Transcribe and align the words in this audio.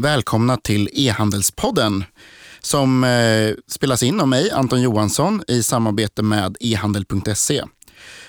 Välkomna 0.00 0.56
till 0.56 0.88
e-handelspodden 0.92 2.04
som 2.60 3.04
eh, 3.04 3.54
spelas 3.68 4.02
in 4.02 4.20
av 4.20 4.28
mig, 4.28 4.50
Anton 4.50 4.82
Johansson, 4.82 5.42
i 5.48 5.62
samarbete 5.62 6.22
med 6.22 6.56
ehandel.se. 6.60 7.64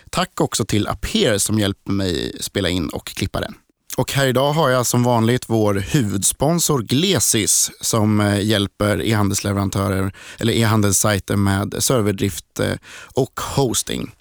Tack 0.09 0.41
också 0.41 0.65
till 0.65 0.87
Aper 0.87 1.37
som 1.37 1.59
hjälper 1.59 1.91
mig 1.91 2.37
spela 2.39 2.69
in 2.69 2.89
och 2.89 3.05
klippa 3.07 3.39
den. 3.39 3.53
Och 3.97 4.11
här 4.11 4.27
idag 4.27 4.53
har 4.53 4.69
jag 4.69 4.85
som 4.85 5.03
vanligt 5.03 5.43
vår 5.47 5.73
huvudsponsor 5.73 6.81
Glesis 6.81 7.71
som 7.81 8.19
eh, 8.19 8.41
hjälper 8.41 9.01
e-handelsleverantörer 9.01 10.13
eller 10.39 10.53
e-handelssajter 10.53 11.35
med 11.35 11.75
serverdrift 11.79 12.59
eh, 12.59 12.75
och 13.15 13.39
hosting. 13.55 14.15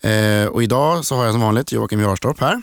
Eh, 0.00 0.44
och 0.44 0.62
idag 0.62 1.04
så 1.04 1.16
har 1.16 1.24
jag 1.24 1.32
som 1.32 1.40
vanligt 1.40 1.72
Joakim 1.72 2.00
Jarstorp 2.00 2.40
här. 2.40 2.62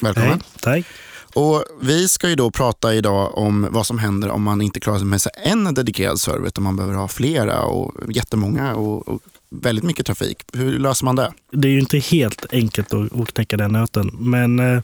Välkommen. 0.00 0.30
Hej, 0.30 0.42
tack. 0.82 0.86
Och 1.34 1.64
vi 1.80 2.08
ska 2.08 2.28
ju 2.28 2.34
då 2.34 2.50
prata 2.50 2.94
idag 2.94 3.38
om 3.38 3.68
vad 3.70 3.86
som 3.86 3.98
händer 3.98 4.30
om 4.30 4.42
man 4.42 4.62
inte 4.62 4.80
klarar 4.80 4.98
sig 4.98 5.06
med 5.06 5.20
sig 5.20 5.32
en 5.44 5.74
dedikerad 5.74 6.20
server 6.20 6.48
utan 6.48 6.64
man 6.64 6.76
behöver 6.76 6.94
ha 6.94 7.08
flera 7.08 7.62
och 7.62 7.94
jättemånga 8.08 8.74
och, 8.74 9.08
och 9.08 9.20
väldigt 9.50 9.84
mycket 9.84 10.06
trafik. 10.06 10.42
Hur 10.52 10.78
löser 10.78 11.04
man 11.04 11.16
det? 11.16 11.32
Det 11.50 11.68
är 11.68 11.72
ju 11.72 11.80
inte 11.80 11.98
helt 11.98 12.46
enkelt 12.52 12.94
att, 12.94 13.20
att 13.20 13.32
knäcka 13.32 13.56
den 13.56 13.72
nöten, 13.72 14.10
men 14.18 14.58
eh, 14.58 14.82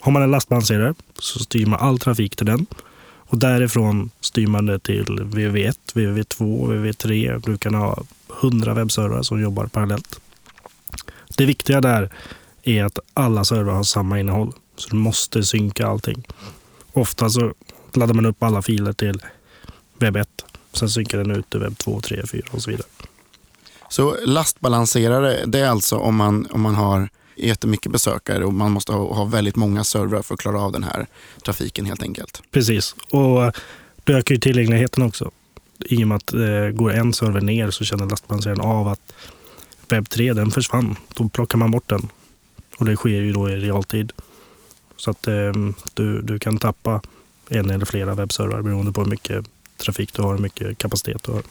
har 0.00 0.12
man 0.12 0.22
en 0.22 0.30
lastbalanserare 0.30 0.94
så 1.18 1.38
styr 1.38 1.66
man 1.66 1.80
all 1.80 1.98
trafik 1.98 2.36
till 2.36 2.46
den. 2.46 2.66
Och 3.30 3.38
därifrån 3.38 4.10
styr 4.20 4.46
man 4.46 4.66
det 4.66 4.78
till 4.78 5.04
VV1, 5.04 5.76
VV2, 5.94 6.68
VV3. 6.72 7.42
Du 7.46 7.58
kan 7.58 7.74
ha 7.74 8.02
100 8.40 8.74
webbservrar 8.74 9.22
som 9.22 9.40
jobbar 9.40 9.66
parallellt. 9.66 10.20
Det 11.36 11.46
viktiga 11.46 11.80
där 11.80 12.10
är 12.62 12.84
att 12.84 12.98
alla 13.14 13.44
servrar 13.44 13.72
har 13.72 13.84
samma 13.84 14.20
innehåll. 14.20 14.52
Så 14.78 14.88
du 14.88 14.96
måste 14.96 15.42
synka 15.42 15.86
allting. 15.86 16.26
Ofta 16.92 17.30
så 17.30 17.54
laddar 17.94 18.14
man 18.14 18.26
upp 18.26 18.42
alla 18.42 18.62
filer 18.62 18.92
till 18.92 19.22
webb 19.98 20.16
1. 20.16 20.28
Sen 20.72 20.90
synkar 20.90 21.18
den 21.18 21.30
ut 21.30 21.50
till 21.50 21.60
webb 21.60 21.78
2, 21.78 22.00
3, 22.00 22.26
4 22.26 22.42
och 22.50 22.62
så 22.62 22.70
vidare. 22.70 22.86
Så 23.88 24.16
lastbalanserare, 24.24 25.46
det 25.46 25.60
är 25.60 25.68
alltså 25.68 25.96
om 25.96 26.16
man, 26.16 26.46
om 26.50 26.60
man 26.60 26.74
har 26.74 27.08
jättemycket 27.36 27.92
besökare 27.92 28.44
och 28.44 28.54
man 28.54 28.72
måste 28.72 28.92
ha, 28.92 29.14
ha 29.14 29.24
väldigt 29.24 29.56
många 29.56 29.84
servrar 29.84 30.22
för 30.22 30.34
att 30.34 30.40
klara 30.40 30.60
av 30.60 30.72
den 30.72 30.82
här 30.82 31.06
trafiken 31.44 31.86
helt 31.86 32.02
enkelt. 32.02 32.42
Precis, 32.50 32.94
och 33.10 33.52
det 34.04 34.12
ökar 34.12 34.34
ju 34.34 34.40
tillgängligheten 34.40 35.02
också. 35.02 35.30
I 35.78 36.04
och 36.04 36.08
med 36.08 36.16
att 36.16 36.34
eh, 36.34 36.68
går 36.72 36.92
en 36.92 37.12
server 37.12 37.40
ner 37.40 37.70
så 37.70 37.84
känner 37.84 38.06
lastbalanseraren 38.06 38.60
av 38.60 38.88
att 38.88 39.12
webb 39.88 40.08
3 40.08 40.32
den 40.32 40.50
försvann. 40.50 40.96
Då 41.14 41.28
plockar 41.28 41.58
man 41.58 41.70
bort 41.70 41.88
den. 41.88 42.08
Och 42.78 42.86
det 42.86 42.96
sker 42.96 43.10
ju 43.10 43.32
då 43.32 43.50
i 43.50 43.56
realtid. 43.56 44.12
Så 44.98 45.10
att 45.10 45.26
eh, 45.26 45.52
du, 45.94 46.22
du 46.22 46.38
kan 46.38 46.58
tappa 46.58 47.00
en 47.48 47.70
eller 47.70 47.86
flera 47.86 48.14
webbservrar 48.14 48.62
beroende 48.62 48.92
på 48.92 49.00
hur 49.00 49.10
mycket 49.10 49.46
trafik 49.76 50.12
du 50.12 50.22
har, 50.22 50.34
hur 50.34 50.42
mycket 50.42 50.78
kapacitet 50.78 51.22
du 51.22 51.32
har. 51.32 51.42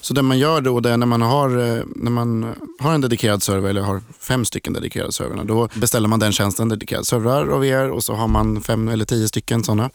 Så 0.00 0.14
det 0.14 0.22
man 0.22 0.38
gör 0.38 0.60
då 0.60 0.80
det 0.80 0.90
är 0.90 0.96
när 0.96 1.06
man 1.06 1.22
har, 1.22 1.48
eh, 1.48 1.82
när 1.96 2.10
man 2.10 2.54
har 2.78 2.94
en 2.94 3.00
dedikerad 3.00 3.42
server 3.42 3.70
eller 3.70 3.80
har 3.80 4.02
fem 4.20 4.44
stycken 4.44 4.72
dedikerade 4.72 5.12
servrar. 5.12 5.44
Då 5.44 5.68
beställer 5.74 6.08
man 6.08 6.18
den 6.18 6.32
tjänsten, 6.32 6.68
dedikerad 6.68 7.06
servrar 7.06 7.48
av 7.48 7.66
er 7.66 7.90
och 7.90 8.04
så 8.04 8.14
har 8.14 8.28
man 8.28 8.60
fem 8.60 8.88
eller 8.88 9.04
tio 9.04 9.28
stycken 9.28 9.64
sådana. 9.64 9.90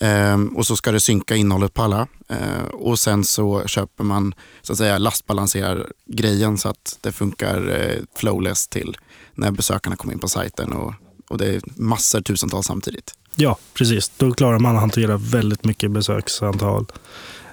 Ehm, 0.00 0.48
och 0.48 0.66
så 0.66 0.76
ska 0.76 0.92
det 0.92 1.00
synka 1.00 1.36
innehållet 1.36 1.74
på 1.74 1.82
alla. 1.82 2.06
Ehm, 2.28 2.66
och 2.72 2.98
sen 2.98 3.24
så 3.24 3.66
köper 3.66 4.04
man 4.04 4.34
så 4.62 4.72
att 4.72 4.78
säga 4.78 4.98
lastbalanserar 4.98 5.92
grejen 6.06 6.58
så 6.58 6.68
att 6.68 6.98
det 7.00 7.12
funkar 7.12 7.80
eh, 7.80 8.02
flowless 8.16 8.68
till 8.68 8.96
när 9.34 9.50
besökarna 9.50 9.96
kommer 9.96 10.14
in 10.14 10.20
på 10.20 10.28
sajten 10.28 10.72
och, 10.72 10.94
och 11.32 11.38
det 11.38 11.46
är 11.46 11.60
massor, 11.76 12.20
tusentals 12.20 12.66
samtidigt. 12.66 13.14
Ja, 13.34 13.56
precis. 13.74 14.12
Då 14.16 14.32
klarar 14.32 14.58
man 14.58 14.74
att 14.74 14.80
hantera 14.80 15.16
väldigt 15.16 15.64
mycket 15.64 15.90
besöksantal. 15.90 16.86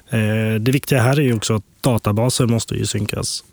Eh, 0.09 0.55
det 0.59 0.71
viktiga 0.71 1.01
här 1.01 1.19
är 1.19 1.23
ju 1.23 1.35
också 1.35 1.55
att 1.55 1.63
databaser 1.81 2.45
måste 2.45 2.75
ju 2.75 2.85
synkas. 2.85 3.43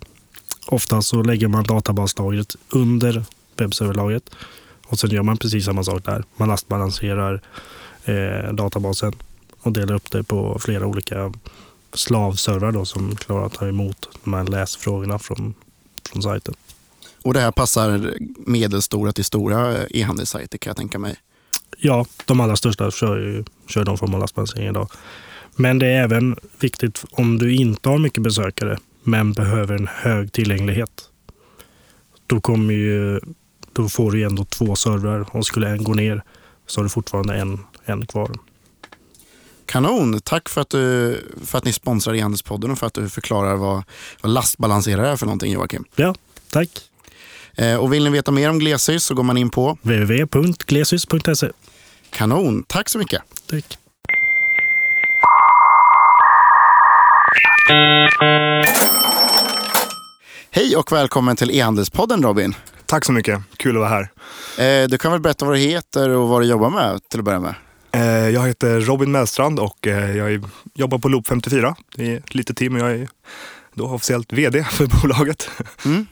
Ofta 0.66 1.02
så 1.02 1.22
lägger 1.22 1.48
man 1.48 1.64
databaslagret 1.64 2.56
under 2.68 3.24
webbserverlagret 3.56 4.30
och 4.86 4.98
sen 4.98 5.10
gör 5.10 5.22
man 5.22 5.36
precis 5.36 5.64
samma 5.64 5.84
sak 5.84 6.04
där. 6.04 6.24
Man 6.36 6.48
lastbalanserar 6.48 7.42
eh, 8.04 8.52
databasen 8.52 9.12
och 9.60 9.72
delar 9.72 9.94
upp 9.94 10.10
det 10.10 10.22
på 10.22 10.58
flera 10.60 10.86
olika 10.86 11.32
slavservrar 11.94 12.72
då, 12.72 12.84
som 12.84 13.16
klarar 13.16 13.46
att 13.46 13.54
ta 13.54 13.68
emot 13.68 14.08
de 14.24 14.34
här 14.34 14.44
läsfrågorna 14.44 15.18
från, 15.18 15.54
från 16.10 16.22
sajten. 16.22 16.54
Och 17.26 17.34
det 17.34 17.40
här 17.40 17.50
passar 17.50 18.14
medelstora 18.46 19.12
till 19.12 19.24
stora 19.24 19.86
e-handelssajter 19.86 20.58
kan 20.58 20.70
jag 20.70 20.76
tänka 20.76 20.98
mig. 20.98 21.16
Ja, 21.78 22.06
de 22.24 22.40
allra 22.40 22.56
största 22.56 22.90
kör, 22.90 23.18
ju, 23.18 23.44
kör 23.68 23.84
någon 23.84 23.98
form 23.98 24.14
av 24.14 24.20
lastbalansering 24.20 24.68
idag. 24.68 24.90
Men 25.56 25.78
det 25.78 25.86
är 25.86 26.02
även 26.02 26.36
viktigt 26.60 27.04
om 27.10 27.38
du 27.38 27.54
inte 27.54 27.88
har 27.88 27.98
mycket 27.98 28.22
besökare 28.22 28.78
men 29.02 29.32
behöver 29.32 29.74
en 29.74 29.86
hög 29.86 30.32
tillgänglighet. 30.32 30.90
Då, 32.26 32.40
kommer 32.40 32.74
ju, 32.74 33.20
då 33.72 33.88
får 33.88 34.12
du 34.12 34.22
ändå 34.22 34.44
två 34.44 34.76
servrar 34.76 35.36
och 35.36 35.46
skulle 35.46 35.68
en 35.68 35.84
gå 35.84 35.94
ner 35.94 36.22
så 36.66 36.80
har 36.80 36.84
du 36.84 36.90
fortfarande 36.90 37.34
en, 37.34 37.60
en 37.84 38.06
kvar. 38.06 38.30
Kanon! 39.66 40.20
Tack 40.20 40.48
för 40.48 40.60
att, 40.60 40.70
du, 40.70 41.20
för 41.44 41.58
att 41.58 41.64
ni 41.64 41.72
sponsrar 41.72 42.14
e-handelspodden 42.14 42.70
och 42.70 42.78
för 42.78 42.86
att 42.86 42.94
du 42.94 43.08
förklarar 43.08 43.56
vad, 43.56 43.82
vad 44.20 44.32
lastbalanserare 44.32 45.08
är 45.08 45.16
för 45.16 45.26
någonting 45.26 45.52
Joakim. 45.52 45.84
Ja, 45.96 46.14
tack. 46.50 46.70
Eh, 47.56 47.76
och 47.76 47.92
vill 47.92 48.04
ni 48.04 48.10
veta 48.10 48.30
mer 48.30 48.50
om 48.50 48.58
Glesys 48.58 49.04
så 49.04 49.14
går 49.14 49.22
man 49.22 49.36
in 49.36 49.50
på 49.50 49.78
www.glesys.se. 49.82 51.50
Kanon! 52.10 52.62
Tack 52.62 52.88
så 52.88 52.98
mycket! 52.98 53.22
Tack. 53.50 53.78
Hej 60.50 60.76
och 60.76 60.92
välkommen 60.92 61.36
till 61.36 61.50
e-handelspodden 61.50 62.22
Robin. 62.22 62.54
Tack 62.86 63.04
så 63.04 63.12
mycket, 63.12 63.40
kul 63.56 63.76
att 63.76 63.80
vara 63.80 63.88
här. 63.88 64.10
Eh, 64.82 64.88
du 64.88 64.98
kan 64.98 65.12
väl 65.12 65.20
berätta 65.20 65.44
vad 65.44 65.54
du 65.54 65.58
heter 65.58 66.10
och 66.10 66.28
vad 66.28 66.42
du 66.42 66.46
jobbar 66.46 66.70
med 66.70 67.00
till 67.08 67.18
att 67.20 67.24
börja 67.24 67.40
med? 67.40 67.54
Eh, 67.92 68.28
jag 68.28 68.46
heter 68.46 68.80
Robin 68.80 69.12
Mellstrand 69.12 69.58
och 69.58 69.86
eh, 69.86 70.16
jag 70.16 70.44
jobbar 70.74 70.98
på 70.98 71.08
Loop 71.08 71.26
54. 71.26 71.76
Det 71.96 72.12
är 72.12 72.16
ett 72.16 72.34
litet 72.34 72.56
team 72.56 72.74
och 72.74 72.80
jag 72.80 72.90
är 72.90 73.08
då 73.74 73.88
officiellt 73.88 74.32
vd 74.32 74.64
för 74.64 74.86
bolaget. 74.86 75.50
Mm. 75.84 76.06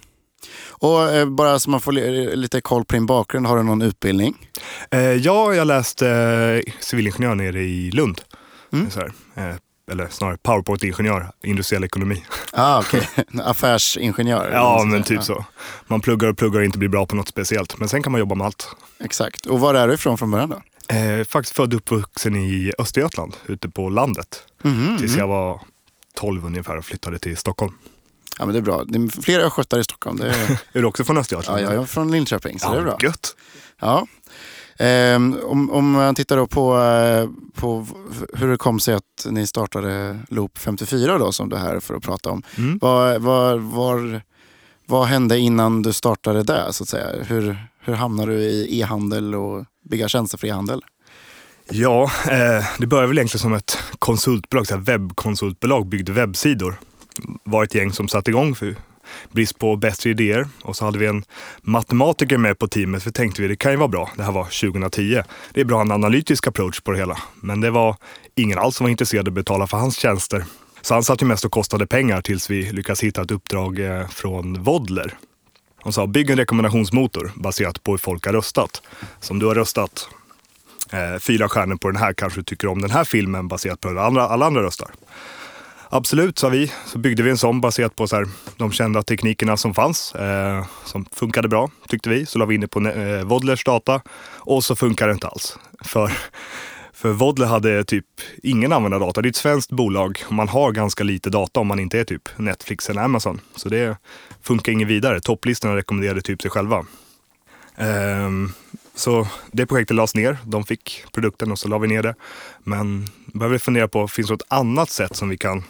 Och 0.68 1.02
eh, 1.02 1.28
bara 1.28 1.58
så 1.58 1.70
man 1.70 1.80
får 1.80 1.92
lite 2.36 2.60
koll 2.60 2.84
på 2.84 2.94
din 2.94 3.06
bakgrund, 3.06 3.46
har 3.46 3.56
du 3.56 3.62
någon 3.62 3.82
utbildning? 3.82 4.48
Eh, 4.90 5.00
ja, 5.00 5.54
jag 5.54 5.66
läste 5.66 6.08
eh, 6.08 6.72
civilingenjör 6.80 7.34
nere 7.34 7.62
i 7.62 7.90
Lund. 7.90 8.20
Mm. 8.72 8.90
Så 8.90 9.00
här, 9.00 9.12
eller 9.90 10.08
snarare 10.08 10.36
powerpoint-ingenjör, 10.36 11.30
industriell 11.42 11.84
ekonomi. 11.84 12.24
Ah, 12.56 12.78
okay. 12.78 13.00
Affärsingenjör? 13.42 14.50
ja, 14.52 14.84
men 14.84 15.02
typ 15.02 15.16
ja. 15.16 15.22
så. 15.22 15.44
Man 15.86 16.00
pluggar 16.00 16.28
och 16.28 16.38
pluggar 16.38 16.60
och 16.60 16.64
inte 16.64 16.78
blir 16.78 16.88
bra 16.88 17.06
på 17.06 17.16
något 17.16 17.28
speciellt. 17.28 17.78
Men 17.78 17.88
sen 17.88 18.02
kan 18.02 18.12
man 18.12 18.18
jobba 18.18 18.34
med 18.34 18.44
allt. 18.44 18.68
Exakt. 19.00 19.46
Och 19.46 19.60
var 19.60 19.74
är 19.74 19.88
du 19.88 19.94
ifrån 19.94 20.18
från 20.18 20.30
början 20.30 20.50
då? 20.50 20.62
Eh, 20.94 21.24
faktiskt 21.24 21.56
född 21.56 21.74
och 21.74 21.78
uppvuxen 21.78 22.36
i 22.36 22.72
Östergötland, 22.78 23.36
ute 23.46 23.68
på 23.68 23.88
landet. 23.88 24.42
Mm, 24.64 24.98
tills 24.98 25.16
jag 25.16 25.28
var 25.28 25.60
12 26.14 26.46
ungefär 26.46 26.76
och 26.76 26.84
flyttade 26.84 27.18
till 27.18 27.36
Stockholm. 27.36 27.72
Ja 28.38 28.46
men 28.46 28.52
det 28.52 28.58
är 28.58 28.62
bra. 28.62 28.84
Det 28.84 28.98
är 28.98 29.22
fler 29.22 29.40
östgötar 29.40 29.78
i 29.78 29.84
Stockholm. 29.84 30.16
Det 30.16 30.28
är... 30.28 30.50
är 30.72 30.80
du 30.80 30.84
också 30.84 31.04
från 31.04 31.18
Östergötland? 31.18 31.60
Ja, 31.60 31.72
jag 31.72 31.82
är 31.82 31.86
från 31.86 32.10
Linköping, 32.10 32.58
så 32.58 32.66
ja, 32.66 32.72
det 32.72 32.78
är 32.78 32.82
bra. 32.82 32.98
Gött. 33.02 33.36
Ja. 33.80 34.06
Um, 34.78 35.38
om, 35.70 35.90
man 35.90 36.14
tittar 36.14 36.46
på, 36.46 36.76
uh, 36.76 37.30
på 37.54 37.86
hur 38.34 38.50
det 38.50 38.56
kom 38.56 38.80
sig 38.80 38.94
att 38.94 39.26
ni 39.30 39.46
startade 39.46 40.18
Loop 40.28 40.58
54 40.58 41.18
då, 41.18 41.32
som 41.32 41.48
du 41.48 41.56
är 41.56 41.60
här 41.60 41.80
för 41.80 41.94
att 41.94 42.02
prata 42.02 42.30
om. 42.30 42.42
Mm. 42.58 42.78
Vad, 42.82 43.22
vad, 43.22 43.60
var, 43.60 44.22
vad 44.86 45.06
hände 45.06 45.38
innan 45.38 45.82
du 45.82 45.92
startade 45.92 46.42
det? 46.42 46.72
Så 46.72 46.82
att 46.82 46.88
säga? 46.88 47.24
Hur, 47.24 47.56
hur 47.80 47.94
hamnade 47.94 48.32
du 48.32 48.42
i 48.42 48.80
e-handel 48.80 49.34
och 49.34 49.64
bygga 49.90 50.08
tjänster 50.08 50.38
för 50.38 50.46
e-handel? 50.46 50.82
Ja, 51.70 52.10
eh, 52.30 52.64
det 52.78 52.86
började 52.86 53.08
väl 53.08 53.18
egentligen 53.18 53.42
som 53.42 53.54
ett 53.54 53.78
konsultbolag, 53.98 54.66
så 54.66 54.74
här 54.74 54.80
webbkonsultbolag, 54.80 55.86
byggde 55.86 56.12
webbsidor 56.12 56.74
var 57.44 57.64
ett 57.64 57.74
gäng 57.74 57.92
som 57.92 58.08
satte 58.08 58.30
igång 58.30 58.54
för 58.54 58.76
brist 59.30 59.58
på 59.58 59.76
bättre 59.76 60.10
idéer. 60.10 60.48
Och 60.62 60.76
så 60.76 60.84
hade 60.84 60.98
vi 60.98 61.06
en 61.06 61.24
matematiker 61.62 62.38
med 62.38 62.58
på 62.58 62.68
teamet, 62.68 63.02
för 63.02 63.10
tänkte 63.10 63.42
vi 63.42 63.48
det 63.48 63.56
kan 63.56 63.70
ju 63.70 63.76
vara 63.76 63.88
bra. 63.88 64.10
Det 64.16 64.22
här 64.22 64.32
var 64.32 64.44
2010. 64.44 65.22
Det 65.52 65.60
är 65.60 65.64
bra 65.64 65.80
en 65.80 65.92
analytisk 65.92 66.46
approach 66.46 66.80
på 66.80 66.90
det 66.90 66.98
hela. 66.98 67.18
Men 67.34 67.60
det 67.60 67.70
var 67.70 67.96
ingen 68.34 68.58
alls 68.58 68.76
som 68.76 68.84
var 68.84 68.90
intresserad 68.90 69.28
av 69.28 69.32
att 69.32 69.34
betala 69.34 69.66
för 69.66 69.76
hans 69.76 69.96
tjänster. 69.96 70.44
Så 70.82 70.94
han 70.94 71.02
satt 71.02 71.22
ju 71.22 71.26
mest 71.26 71.44
och 71.44 71.52
kostade 71.52 71.86
pengar 71.86 72.20
tills 72.20 72.50
vi 72.50 72.72
lyckades 72.72 73.02
hitta 73.02 73.22
ett 73.22 73.30
uppdrag 73.30 73.78
eh, 73.78 74.08
från 74.08 74.62
Vodler. 74.62 75.14
De 75.82 75.92
sa 75.92 76.06
bygg 76.06 76.30
en 76.30 76.36
rekommendationsmotor 76.36 77.32
baserat 77.34 77.82
på 77.82 77.90
hur 77.90 77.98
folk 77.98 78.26
har 78.26 78.32
röstat. 78.32 78.82
Som 79.20 79.38
du 79.38 79.46
har 79.46 79.54
röstat 79.54 80.08
eh, 80.92 81.18
fyra 81.18 81.48
stjärnor 81.48 81.76
på 81.76 81.88
den 81.88 81.96
här 81.96 82.12
kanske 82.12 82.40
du 82.40 82.44
tycker 82.44 82.68
om 82.68 82.82
den 82.82 82.90
här 82.90 83.04
filmen 83.04 83.48
baserat 83.48 83.80
på 83.80 83.88
hur 83.88 83.98
alla 83.98 84.46
andra 84.46 84.62
röstar. 84.62 84.90
Absolut, 85.96 86.38
sa 86.38 86.48
vi. 86.48 86.72
Så 86.86 86.98
byggde 86.98 87.22
vi 87.22 87.30
en 87.30 87.38
sån 87.38 87.60
baserat 87.60 87.96
på 87.96 88.08
så 88.08 88.16
här, 88.16 88.26
de 88.56 88.72
kända 88.72 89.02
teknikerna 89.02 89.56
som 89.56 89.74
fanns. 89.74 90.14
Eh, 90.14 90.64
som 90.84 91.06
funkade 91.12 91.48
bra, 91.48 91.70
tyckte 91.88 92.10
vi. 92.10 92.26
Så 92.26 92.38
la 92.38 92.44
vi 92.46 92.54
in 92.54 92.60
det 92.60 92.68
på 92.68 92.88
eh, 92.88 93.24
Vodlers 93.24 93.64
data 93.64 94.02
och 94.34 94.64
så 94.64 94.76
funkar 94.76 95.06
det 95.06 95.12
inte 95.12 95.26
alls. 95.26 95.58
För, 95.84 96.12
För 96.92 97.12
Vodler 97.12 97.46
hade 97.46 97.84
typ 97.84 98.06
ingen 98.42 98.72
användardata. 98.72 99.22
Det 99.22 99.26
är 99.26 99.30
ett 99.30 99.36
svenskt 99.36 99.70
bolag 99.70 100.22
och 100.26 100.32
man 100.32 100.48
har 100.48 100.72
ganska 100.72 101.04
lite 101.04 101.30
data 101.30 101.60
om 101.60 101.66
man 101.66 101.80
inte 101.80 102.00
är 102.00 102.04
typ 102.04 102.28
Netflix 102.36 102.90
eller 102.90 103.02
Amazon. 103.02 103.40
Så 103.56 103.68
det 103.68 103.96
funkar 104.42 104.72
inget 104.72 104.88
vidare. 104.88 105.20
Topplistorna 105.20 105.76
rekommenderade 105.76 106.22
typ 106.22 106.42
sig 106.42 106.50
själva. 106.50 106.86
Ehm, 107.76 108.52
så 108.94 109.26
det 109.52 109.66
projektet 109.66 109.96
lades 109.96 110.14
ner. 110.14 110.38
De 110.44 110.64
fick 110.64 111.04
produkten 111.12 111.52
och 111.52 111.58
så 111.58 111.68
la 111.68 111.78
vi 111.78 111.88
ner 111.88 112.02
det. 112.02 112.14
Men 112.58 113.06
började 113.26 113.58
fundera 113.58 113.88
på, 113.88 114.08
finns 114.08 114.28
det 114.28 114.34
något 114.34 114.42
annat 114.48 114.90
sätt 114.90 115.16
som 115.16 115.28
vi 115.28 115.36
kan 115.36 115.64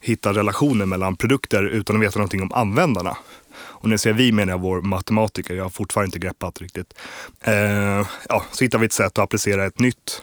hitta 0.00 0.32
relationer 0.32 0.86
mellan 0.86 1.16
produkter 1.16 1.64
utan 1.64 1.96
att 1.96 2.02
veta 2.02 2.18
någonting 2.18 2.42
om 2.42 2.52
användarna? 2.52 3.16
Och 3.54 3.88
när 3.88 3.92
jag 3.92 4.00
säger 4.00 4.16
vi 4.16 4.32
menar 4.32 4.52
jag 4.52 4.60
vår 4.60 4.80
matematiker, 4.80 5.54
jag 5.54 5.64
har 5.64 5.70
fortfarande 5.70 6.06
inte 6.06 6.18
greppat 6.18 6.60
riktigt. 6.60 6.94
Eh, 7.40 8.06
ja, 8.28 8.44
så 8.50 8.64
hittade 8.64 8.80
vi 8.80 8.86
ett 8.86 8.92
sätt 8.92 9.06
att 9.06 9.18
applicera 9.18 9.66
ett 9.66 9.78
nytt, 9.78 10.22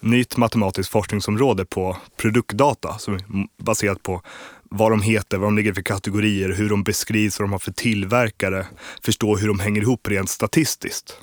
nytt 0.00 0.36
matematiskt 0.36 0.92
forskningsområde 0.92 1.64
på 1.64 1.96
produktdata 2.16 2.98
som 2.98 3.14
är 3.14 3.22
baserat 3.62 4.02
på 4.02 4.22
vad 4.70 4.92
de 4.92 5.02
heter, 5.02 5.38
vad 5.38 5.46
de 5.46 5.56
ligger 5.56 5.72
för 5.72 5.82
kategorier, 5.82 6.52
hur 6.52 6.68
de 6.68 6.82
beskrivs, 6.82 7.38
vad 7.38 7.48
de 7.48 7.52
har 7.52 7.58
för 7.58 7.72
tillverkare, 7.72 8.66
förstå 9.04 9.36
hur 9.36 9.48
de 9.48 9.60
hänger 9.60 9.82
ihop 9.82 10.08
rent 10.08 10.30
statistiskt. 10.30 11.18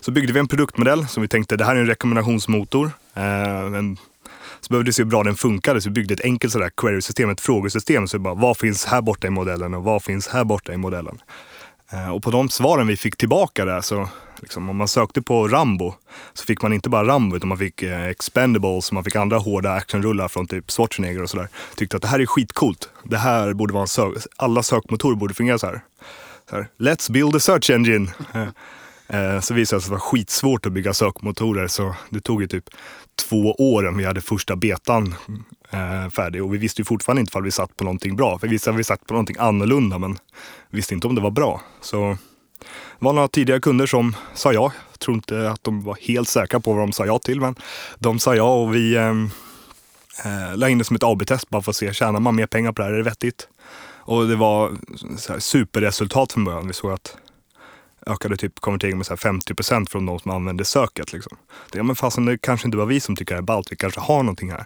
Så 0.00 0.10
byggde 0.10 0.32
vi 0.32 0.38
en 0.38 0.48
produktmodell 0.48 1.08
som 1.08 1.22
vi 1.22 1.28
tänkte, 1.28 1.56
det 1.56 1.64
här 1.64 1.76
är 1.76 1.80
en 1.80 1.86
rekommendationsmotor. 1.86 2.90
Eh, 3.14 3.58
en, 3.58 3.96
så 4.60 4.68
behövde 4.68 4.88
vi 4.88 4.92
se 4.92 5.02
hur 5.02 5.10
bra 5.10 5.22
den 5.22 5.36
funkade, 5.36 5.80
så 5.80 5.88
vi 5.88 5.92
byggde 5.92 6.14
ett 6.14 6.24
enkelt 6.24 6.52
sådär 6.52 6.70
query-system, 6.76 7.30
ett 7.30 7.40
frågesystem. 7.40 8.08
Så 8.08 8.18
bara, 8.18 8.34
vad 8.34 8.56
finns 8.56 8.84
här 8.84 9.02
borta 9.02 9.26
i 9.26 9.30
modellen 9.30 9.74
och 9.74 9.84
vad 9.84 10.02
finns 10.02 10.28
här 10.28 10.44
borta 10.44 10.72
i 10.72 10.76
modellen? 10.76 11.18
Eh, 11.92 12.08
och 12.08 12.22
på 12.22 12.30
de 12.30 12.48
svaren 12.48 12.86
vi 12.86 12.96
fick 12.96 13.16
tillbaka 13.16 13.64
där, 13.64 13.80
så 13.80 14.08
liksom, 14.40 14.70
om 14.70 14.76
man 14.76 14.88
sökte 14.88 15.22
på 15.22 15.48
Rambo, 15.48 15.94
så 16.32 16.44
fick 16.44 16.62
man 16.62 16.72
inte 16.72 16.88
bara 16.88 17.08
Rambo, 17.08 17.36
utan 17.36 17.48
man 17.48 17.58
fick 17.58 17.82
eh, 17.82 18.04
Expendables, 18.04 18.92
man 18.92 19.04
fick 19.04 19.16
andra 19.16 19.38
hårda 19.38 19.72
actionrullar 19.72 20.28
från 20.28 20.46
typ 20.46 20.70
Schwarzenegger 20.70 21.22
och 21.22 21.30
sådär. 21.30 21.48
Tyckte 21.76 21.96
att 21.96 22.02
det 22.02 22.08
här 22.08 22.20
är 22.20 22.26
skitcoolt. 22.26 22.88
Det 23.04 23.18
här 23.18 23.52
borde 23.52 23.72
vara 23.72 23.82
en 23.82 23.88
sök, 23.88 24.14
alla 24.36 24.62
sökmotorer 24.62 25.16
borde 25.16 25.34
fungera 25.34 25.58
så 25.58 25.66
här. 25.66 25.80
Så 26.50 26.56
här 26.56 26.68
Let's 26.78 27.12
build 27.12 27.36
a 27.36 27.40
search 27.40 27.70
engine. 27.70 28.10
Eh, 29.08 29.40
så 29.40 29.54
visade 29.54 29.60
det 29.60 29.66
sig 29.66 29.76
att 29.76 29.84
det 29.84 29.90
var 29.90 29.98
skitsvårt 29.98 30.66
att 30.66 30.72
bygga 30.72 30.94
sökmotorer 30.94 31.66
så 31.66 31.94
det 32.10 32.20
tog 32.20 32.40
ju 32.42 32.48
typ 32.48 32.64
två 33.28 33.52
år 33.52 33.82
innan 33.82 33.96
vi 33.96 34.04
hade 34.04 34.20
första 34.20 34.56
betan 34.56 35.14
eh, 35.70 36.10
färdig 36.10 36.44
och 36.44 36.54
vi 36.54 36.58
visste 36.58 36.80
ju 36.80 36.84
fortfarande 36.84 37.20
inte 37.20 37.38
om 37.38 37.44
vi 37.44 37.50
satt 37.50 37.76
på 37.76 37.84
någonting 37.84 38.16
bra. 38.16 38.38
För 38.38 38.46
vi 38.46 38.52
visste 38.52 38.70
att 38.70 38.76
vi 38.76 38.84
satt 38.84 39.06
på 39.06 39.14
någonting 39.14 39.36
annorlunda 39.38 39.98
men 39.98 40.18
visste 40.70 40.94
inte 40.94 41.06
om 41.06 41.14
det 41.14 41.20
var 41.20 41.30
bra. 41.30 41.60
Så 41.80 42.16
det 42.98 43.04
var 43.04 43.12
några 43.12 43.28
tidigare 43.28 43.60
kunder 43.60 43.86
som 43.86 44.16
sa 44.34 44.52
ja. 44.52 44.72
Jag 44.90 44.98
tror 45.00 45.14
inte 45.14 45.50
att 45.50 45.64
de 45.64 45.84
var 45.84 45.98
helt 46.00 46.28
säkra 46.28 46.60
på 46.60 46.72
vad 46.72 46.82
de 46.82 46.92
sa 46.92 47.06
ja 47.06 47.18
till 47.18 47.40
men 47.40 47.54
de 47.98 48.18
sa 48.18 48.34
ja 48.34 48.54
och 48.54 48.74
vi 48.74 48.94
eh, 48.96 49.10
eh, 50.24 50.56
la 50.56 50.68
in 50.68 50.78
det 50.78 50.84
som 50.84 50.96
ett 50.96 51.02
AB-test 51.02 51.48
bara 51.48 51.62
för 51.62 51.70
att 51.70 51.76
se, 51.76 51.94
tjänar 51.94 52.20
man 52.20 52.36
mer 52.36 52.46
pengar 52.46 52.72
på 52.72 52.82
det 52.82 52.86
här, 52.86 52.92
är 52.92 52.98
det 52.98 53.02
vettigt? 53.02 53.48
Och 54.06 54.28
det 54.28 54.36
var 54.36 54.76
superresultat 55.38 56.32
från 56.32 56.44
början. 56.44 56.66
Vi 56.66 56.72
såg 56.72 56.90
att 56.90 57.16
ökade 58.06 58.36
typ 58.36 58.60
konverteringen 58.60 58.98
med 58.98 59.06
så 59.06 59.16
50 59.16 59.54
procent 59.54 59.90
från 59.90 60.06
de 60.06 60.18
som 60.18 60.30
använde 60.30 60.64
söket. 60.64 61.12
Liksom. 61.12 61.36
Det, 61.72 61.78
ja, 61.78 61.84
men 61.84 61.96
fasen, 61.96 62.24
det 62.24 62.38
kanske 62.38 62.68
inte 62.68 62.78
var 62.78 62.86
vi 62.86 63.00
som 63.00 63.16
tycker 63.16 63.34
det 63.34 63.38
är 63.38 63.42
ballt, 63.42 63.72
vi 63.72 63.76
kanske 63.76 64.00
har 64.00 64.22
någonting 64.22 64.50
här. 64.50 64.64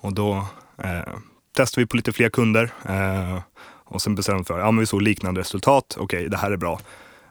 Och 0.00 0.12
då 0.12 0.46
eh, 0.78 1.14
testade 1.56 1.82
vi 1.82 1.86
på 1.86 1.96
lite 1.96 2.12
fler 2.12 2.28
kunder 2.28 2.72
eh, 2.88 3.40
och 3.84 4.02
sen 4.02 4.14
bestämde 4.14 4.38
vi 4.38 4.44
för, 4.44 4.58
ja 4.58 4.70
men 4.70 4.80
vi 4.80 4.86
såg 4.86 5.02
liknande 5.02 5.40
resultat, 5.40 5.96
okej 5.98 6.04
okay, 6.04 6.28
det 6.28 6.36
här 6.36 6.50
är 6.50 6.56
bra. 6.56 6.80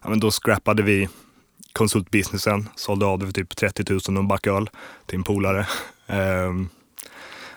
Ja, 0.02 0.10
men 0.10 0.20
då 0.20 0.32
scrappade 0.32 0.84
vi 0.84 1.10
konsultbusinessen, 1.74 2.70
sålde 2.76 3.06
av 3.06 3.20
det 3.20 3.26
för 3.26 3.34
typ 3.34 3.56
30 3.56 3.84
000 3.90 4.00
och 4.00 4.10
en 4.10 4.28
back 4.28 4.48
öl 4.48 4.70
till 5.06 5.18
en 5.18 5.24
polare. 5.24 5.68
Ehm, 6.08 6.62
eh, 6.62 6.68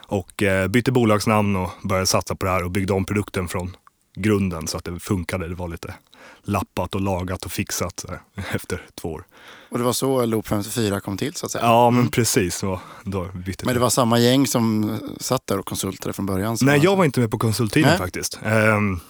och 0.08 0.42
bytte 0.70 0.92
bolagsnamn 0.92 1.56
och 1.56 1.70
började 1.82 2.06
satsa 2.06 2.34
på 2.36 2.46
det 2.46 2.52
här 2.52 2.64
och 2.64 2.70
byggde 2.70 2.92
om 2.92 3.04
produkten 3.04 3.48
från 3.48 3.76
grunden 4.16 4.66
så 4.66 4.78
att 4.78 4.84
det 4.84 5.00
funkade. 5.00 5.48
Det 5.48 5.54
var 5.54 5.68
lite 5.68 5.94
lappat 6.42 6.94
och 6.94 7.00
lagat 7.00 7.44
och 7.44 7.52
fixat 7.52 8.04
här, 8.08 8.20
efter 8.54 8.82
två 8.94 9.12
år. 9.12 9.26
Och 9.68 9.78
det 9.78 9.84
var 9.84 9.92
så 9.92 10.24
Loop 10.26 10.48
54 10.48 11.00
kom 11.00 11.16
till 11.16 11.34
så 11.34 11.46
att 11.46 11.52
säga? 11.52 11.64
Ja, 11.64 11.90
men 11.90 12.10
precis. 12.10 12.56
Så, 12.56 12.80
då 13.04 13.24
bytte 13.34 13.64
men 13.64 13.74
det 13.74 13.80
var 13.80 13.90
samma 13.90 14.18
gäng 14.18 14.46
som 14.46 14.98
satt 15.20 15.46
där 15.46 15.58
och 15.58 15.66
konsultade 15.66 16.12
från 16.12 16.26
början? 16.26 16.56
Nej, 16.60 16.80
jag 16.82 16.96
var 16.96 17.04
inte 17.04 17.20
med 17.20 17.30
på 17.30 17.38
konsulttiden 17.38 17.98
faktiskt. 17.98 18.38
Um, 18.44 19.00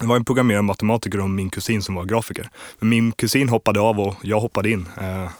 det 0.00 0.06
var 0.06 0.16
en 0.16 0.24
programmerare, 0.24 0.62
matematiker 0.62 1.20
och 1.20 1.30
min 1.30 1.50
kusin 1.50 1.82
som 1.82 1.94
var 1.94 2.04
grafiker. 2.04 2.50
Men 2.78 2.88
min 2.88 3.12
kusin 3.12 3.48
hoppade 3.48 3.80
av 3.80 4.00
och 4.00 4.14
jag 4.22 4.40
hoppade 4.40 4.70
in. 4.70 4.88
Uh, 5.00 5.30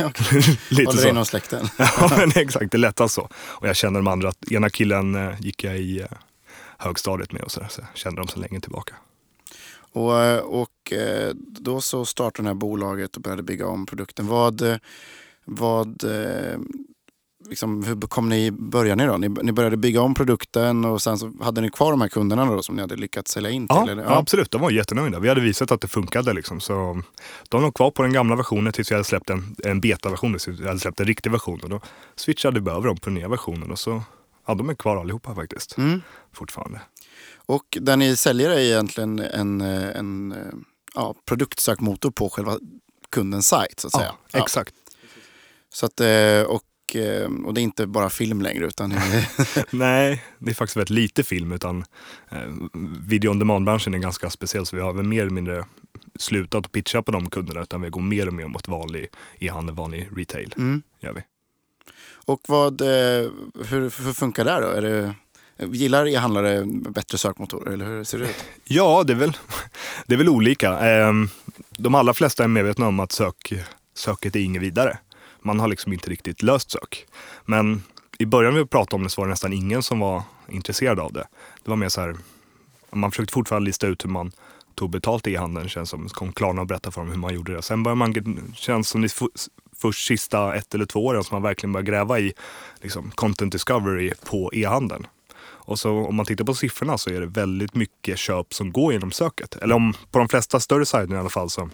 Okay. 0.00 0.40
Lite 0.68 0.84
Håller 0.84 1.02
så. 1.02 1.08
inom 1.08 1.24
släkten. 1.24 1.68
ja, 1.78 2.10
men 2.16 2.32
exakt. 2.34 2.72
Det 2.72 2.78
lättast 2.78 3.14
så. 3.14 3.28
Och 3.34 3.68
jag 3.68 3.76
känner 3.76 3.98
de 3.98 4.06
andra. 4.06 4.32
Ena 4.50 4.70
killen 4.70 5.36
gick 5.38 5.64
jag 5.64 5.76
i 5.78 6.06
högstadiet 6.78 7.32
med 7.32 7.42
och 7.42 7.50
sådär. 7.50 7.68
Så 7.70 7.80
jag 7.80 7.88
kände 7.94 8.20
dem 8.20 8.28
sedan 8.28 8.40
länge 8.42 8.60
tillbaka. 8.60 8.94
Och, 9.96 10.60
och 10.60 10.92
eh, 10.92 11.34
då 11.60 11.80
så 11.80 12.04
startade 12.04 12.46
det 12.46 12.50
här 12.50 12.54
bolaget 12.54 13.16
och 13.16 13.22
började 13.22 13.42
bygga 13.42 13.66
om 13.66 13.86
produkten. 13.86 14.26
Vad, 14.26 14.78
vad, 15.44 16.04
eh, 16.04 16.58
liksom, 17.48 17.84
hur 17.84 18.00
kom 18.00 18.28
ni, 18.28 18.50
började 18.50 19.02
ni 19.02 19.08
då? 19.08 19.16
Ni, 19.16 19.28
ni 19.28 19.52
började 19.52 19.76
bygga 19.76 20.00
om 20.00 20.14
produkten 20.14 20.84
och 20.84 21.02
sen 21.02 21.18
så 21.18 21.32
hade 21.40 21.60
ni 21.60 21.70
kvar 21.70 21.90
de 21.90 22.00
här 22.00 22.08
kunderna 22.08 22.44
då 22.44 22.62
som 22.62 22.74
ni 22.74 22.80
hade 22.80 22.96
lyckats 22.96 23.32
sälja 23.32 23.50
in 23.50 23.68
till? 23.68 23.76
Ja, 23.76 23.94
ja. 23.94 24.16
absolut. 24.16 24.50
De 24.50 24.60
var 24.60 24.70
jättenöjda. 24.70 25.18
Vi 25.18 25.28
hade 25.28 25.40
visat 25.40 25.70
att 25.72 25.80
det 25.80 25.88
funkade. 25.88 26.32
Liksom. 26.32 26.60
Så 26.60 27.02
de 27.48 27.62
var 27.62 27.72
kvar 27.72 27.90
på 27.90 28.02
den 28.02 28.12
gamla 28.12 28.36
versionen 28.36 28.72
tills 28.72 28.90
vi 28.90 28.94
hade 28.94 29.04
släppt 29.04 29.30
en, 29.30 29.56
en 29.64 29.80
beta-version. 29.80 30.32
Tills 30.32 30.48
vi 30.48 30.66
hade 30.66 30.80
släppt 30.80 31.00
en 31.00 31.06
riktig 31.06 31.30
version. 31.32 31.60
Och 31.62 31.70
då 31.70 31.80
switchade 32.16 32.60
vi 32.60 32.70
över 32.70 32.86
dem 32.86 32.96
på 32.96 33.04
den 33.04 33.14
nya 33.14 33.28
versionen. 33.28 33.70
Och 33.70 33.78
så, 33.78 34.02
ja, 34.46 34.54
de 34.54 34.70
är 34.70 34.74
kvar 34.74 34.96
allihopa 34.96 35.34
faktiskt. 35.34 35.78
Mm. 35.78 36.02
Fortfarande. 36.32 36.80
Och 37.46 37.78
där 37.80 37.96
ni 37.96 38.16
säljer 38.16 38.50
är 38.50 38.58
egentligen 38.58 39.18
en, 39.18 39.60
en 39.60 40.34
ja, 40.94 41.14
produktsökmotor 41.24 42.10
på 42.10 42.30
själva 42.30 42.58
kundens 43.10 43.48
sajt 43.48 43.80
så 43.80 43.86
att 43.86 43.92
säga. 43.92 44.14
Ja, 44.32 44.42
exakt. 44.42 44.74
Så 45.74 45.86
att, 45.86 46.00
eh, 46.00 46.42
och, 46.42 46.96
eh, 46.96 47.30
och 47.46 47.54
det 47.54 47.60
är 47.60 47.62
inte 47.62 47.86
bara 47.86 48.10
film 48.10 48.42
längre 48.42 48.66
utan... 48.66 48.90
Nej, 49.70 50.24
det 50.38 50.50
är 50.50 50.54
faktiskt 50.54 50.76
väldigt 50.76 50.90
lite 50.90 51.22
film 51.22 51.52
utan 51.52 51.84
eh, 52.30 52.52
video 53.08 53.30
on 53.30 53.38
demand-branschen 53.38 53.94
är 53.94 53.98
ganska 53.98 54.30
speciell 54.30 54.66
så 54.66 54.76
vi 54.76 54.82
har 54.82 54.92
väl 54.92 55.04
mer 55.04 55.20
eller 55.20 55.30
mindre 55.30 55.64
slutat 56.18 56.72
pitcha 56.72 57.02
på 57.02 57.12
de 57.12 57.30
kunderna 57.30 57.62
utan 57.62 57.80
vi 57.80 57.90
går 57.90 58.00
mer 58.00 58.26
och 58.26 58.34
mer 58.34 58.46
mot 58.46 58.68
vanlig 58.68 59.08
e-handel, 59.38 59.74
vanlig 59.74 60.08
retail. 60.16 60.54
Mm. 60.56 60.82
Gör 61.00 61.12
vi. 61.12 61.20
Och 62.26 62.40
vad, 62.48 62.80
hur, 62.80 64.04
hur 64.04 64.12
funkar 64.12 64.44
det 64.44 64.60
då? 64.60 64.68
Är 64.68 64.82
det 64.82 65.14
Gillar 65.58 66.08
e-handlare 66.08 66.64
bättre 66.66 67.18
sökmotorer 67.18 67.72
eller 67.72 67.86
hur 67.86 68.04
ser 68.04 68.18
det 68.18 68.24
ut? 68.24 68.44
Ja, 68.64 69.04
det 69.06 69.12
är 69.12 69.16
väl, 69.16 69.36
det 70.06 70.14
är 70.14 70.18
väl 70.18 70.28
olika. 70.28 70.78
Ehm, 70.78 71.28
de 71.78 71.94
allra 71.94 72.14
flesta 72.14 72.44
är 72.44 72.48
medvetna 72.48 72.88
om 72.88 73.00
att 73.00 73.12
sök, 73.12 73.52
söket 73.94 74.36
är 74.36 74.40
inget 74.40 74.62
vidare. 74.62 74.98
Man 75.42 75.60
har 75.60 75.68
liksom 75.68 75.92
inte 75.92 76.10
riktigt 76.10 76.42
löst 76.42 76.70
sök. 76.70 77.06
Men 77.44 77.82
i 78.18 78.26
början 78.26 78.54
när 78.54 78.60
vi 78.60 78.66
pratade 78.66 78.96
om 78.96 79.02
det 79.02 79.10
så 79.10 79.20
var 79.20 79.26
det 79.26 79.30
nästan 79.30 79.52
ingen 79.52 79.82
som 79.82 79.98
var 79.98 80.22
intresserad 80.48 81.00
av 81.00 81.12
det. 81.12 81.26
Det 81.64 81.70
var 81.70 81.76
mer 81.76 81.88
så 81.88 82.00
här, 82.00 82.16
man 82.90 83.10
försökte 83.10 83.32
fortfarande 83.32 83.66
lista 83.66 83.86
ut 83.86 84.04
hur 84.04 84.10
man 84.10 84.32
tog 84.74 84.90
betalt 84.90 85.26
i 85.26 85.34
e-handeln. 85.34 85.68
Känns 85.68 85.90
som, 85.90 86.08
kom 86.08 86.32
Klarna 86.32 86.60
och 86.60 86.66
berättade 86.66 86.94
för 86.94 87.00
dem 87.00 87.10
hur 87.10 87.18
man 87.18 87.34
gjorde 87.34 87.54
det. 87.54 87.62
Sen 87.62 87.82
började 87.82 87.98
man, 87.98 88.54
känns 88.54 88.88
som 88.88 89.02
det 89.02 89.12
först 89.76 90.06
sista 90.06 90.54
ett 90.54 90.74
eller 90.74 90.86
två 90.86 91.06
åren 91.06 91.24
som 91.24 91.34
man 91.34 91.42
verkligen 91.42 91.72
började 91.72 91.90
gräva 91.90 92.18
i 92.18 92.32
liksom, 92.82 93.10
content 93.10 93.52
discovery 93.52 94.12
på 94.24 94.50
e-handeln. 94.54 95.06
Och 95.66 95.78
så 95.78 96.06
om 96.06 96.14
man 96.14 96.26
tittar 96.26 96.44
på 96.44 96.54
siffrorna 96.54 96.98
så 96.98 97.10
är 97.10 97.20
det 97.20 97.26
väldigt 97.26 97.74
mycket 97.74 98.18
köp 98.18 98.54
som 98.54 98.72
går 98.72 98.92
genom 98.92 99.12
söket. 99.12 99.56
Eller 99.56 99.74
om, 99.74 99.94
på 100.10 100.18
de 100.18 100.28
flesta 100.28 100.60
större 100.60 100.86
sajterna 100.86 101.16
i 101.16 101.20
alla 101.20 101.30
fall 101.30 101.50
så 101.50 101.70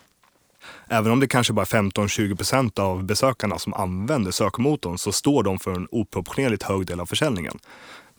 Även 0.88 1.12
om 1.12 1.20
det 1.20 1.28
kanske 1.28 1.52
bara 1.52 1.62
är 1.62 1.82
15-20% 1.82 2.80
av 2.80 3.04
besökarna 3.04 3.58
som 3.58 3.74
använder 3.74 4.30
sökmotorn 4.30 4.98
så 4.98 5.12
står 5.12 5.42
de 5.42 5.58
för 5.58 5.72
en 5.72 5.88
oproportionerligt 5.90 6.62
hög 6.62 6.86
del 6.86 7.00
av 7.00 7.06
försäljningen. 7.06 7.58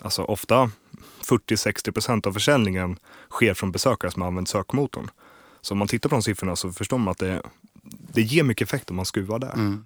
Alltså 0.01 0.23
ofta 0.23 0.71
40-60% 1.23 2.27
av 2.27 2.33
försäljningen 2.33 2.97
sker 3.29 3.53
från 3.53 3.71
besökare 3.71 4.11
som 4.11 4.21
använder 4.21 4.49
sökmotorn. 4.49 5.09
Så 5.61 5.73
om 5.73 5.77
man 5.77 5.87
tittar 5.87 6.09
på 6.09 6.15
de 6.15 6.21
siffrorna 6.21 6.55
så 6.55 6.71
förstår 6.71 6.97
man 6.97 7.11
att 7.11 7.17
det, 7.17 7.41
det 8.13 8.21
ger 8.21 8.43
mycket 8.43 8.67
effekt 8.67 8.89
om 8.89 8.95
man 8.95 9.05
skruvar 9.05 9.39
där. 9.39 9.53
Mm. 9.53 9.85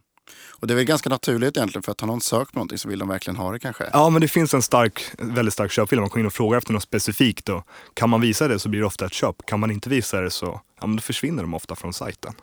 Och 0.50 0.67
det 0.67 0.74
är 0.74 0.75
väl 0.75 0.86
ganska 0.86 1.10
naturligt 1.10 1.57
egentligen 1.57 1.84
för 1.84 1.91
att 1.91 2.01
har 2.01 2.07
någon 2.07 2.22
sökt 2.22 2.51
på 2.51 2.60
någonting 2.60 2.77
så 2.77 2.89
vill 2.89 3.00
de 3.00 3.07
verkligen 3.07 3.38
ha 3.38 3.51
det 3.51 3.60
kanske? 3.60 3.89
Ja, 3.93 4.10
men 4.10 4.22
det 4.22 4.27
finns 4.27 4.53
en 4.53 4.62
stark, 4.62 5.03
väldigt 5.17 5.53
stark 5.53 5.72
köpvilja. 5.72 6.01
Man 6.01 6.10
kommer 6.10 6.22
in 6.22 6.27
och 6.27 6.34
frågar 6.34 6.57
efter 6.57 6.74
något 6.74 6.84
specifikt 6.84 7.50
och 7.50 7.67
kan 7.93 8.10
man 8.10 8.22
visa 8.22 8.48
det 8.48 8.60
så 8.60 8.69
blir 8.69 8.79
det 8.79 8.86
ofta 8.86 9.05
ett 9.05 9.13
köp. 9.13 9.46
Kan 9.46 9.60
man 9.60 9.72
inte 9.72 9.89
visa 9.89 10.22
det 10.22 10.31
så 10.31 10.62
ja, 10.81 10.88
men 10.88 10.96
då 10.96 11.01
försvinner 11.01 11.43
de 11.43 11.53
ofta 11.53 11.75
från 11.75 11.93
sajten. 11.93 12.34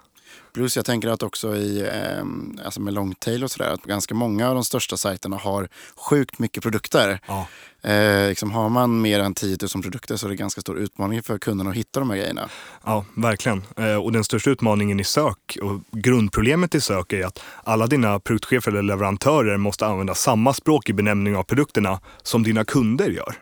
Plus 0.54 0.76
jag 0.76 0.84
tänker 0.84 1.08
att 1.08 1.22
också 1.22 1.56
i, 1.56 1.80
eh, 1.80 2.24
alltså 2.64 2.80
med 2.80 2.94
Longtail 2.94 3.44
och 3.44 3.50
sådär, 3.50 3.70
att 3.70 3.82
ganska 3.82 4.14
många 4.14 4.48
av 4.48 4.54
de 4.54 4.64
största 4.64 4.96
sajterna 4.96 5.36
har 5.36 5.68
sjukt 5.96 6.38
mycket 6.38 6.62
produkter. 6.62 7.20
Ja. 7.26 7.46
Eh, 7.84 8.28
liksom 8.28 8.52
har 8.52 8.68
man 8.68 9.00
mer 9.00 9.20
än 9.20 9.34
10 9.34 9.56
000 9.74 9.82
produkter 9.82 10.16
så 10.16 10.26
är 10.26 10.30
det 10.30 10.36
ganska 10.36 10.60
stor 10.60 10.78
utmaning 10.78 11.22
för 11.22 11.38
kunderna 11.38 11.70
att 11.70 11.76
hitta 11.76 12.00
de 12.00 12.10
här 12.10 12.16
grejerna. 12.16 12.48
Ja, 12.84 13.04
verkligen. 13.14 13.62
Eh, 13.76 13.94
och 13.94 14.12
den 14.12 14.24
största 14.24 14.50
utmaningen 14.50 15.00
i 15.00 15.04
sök 15.04 15.58
och 15.62 15.80
grundproblemet 15.92 16.74
i 16.74 16.80
sök 16.80 17.12
är 17.12 17.26
att 17.26 17.42
alla 17.64 17.86
dina 17.86 18.20
produktchefer 18.20 18.70
eller 18.70 18.82
leverantörer 18.82 19.56
måste 19.56 19.86
använda 19.86 20.14
samma 20.14 20.52
språk 20.52 20.88
i 20.88 20.92
benämning 20.92 21.36
av 21.36 21.42
produkterna 21.42 22.00
som 22.22 22.42
dina 22.42 22.64
kunder 22.64 23.10
gör. 23.10 23.34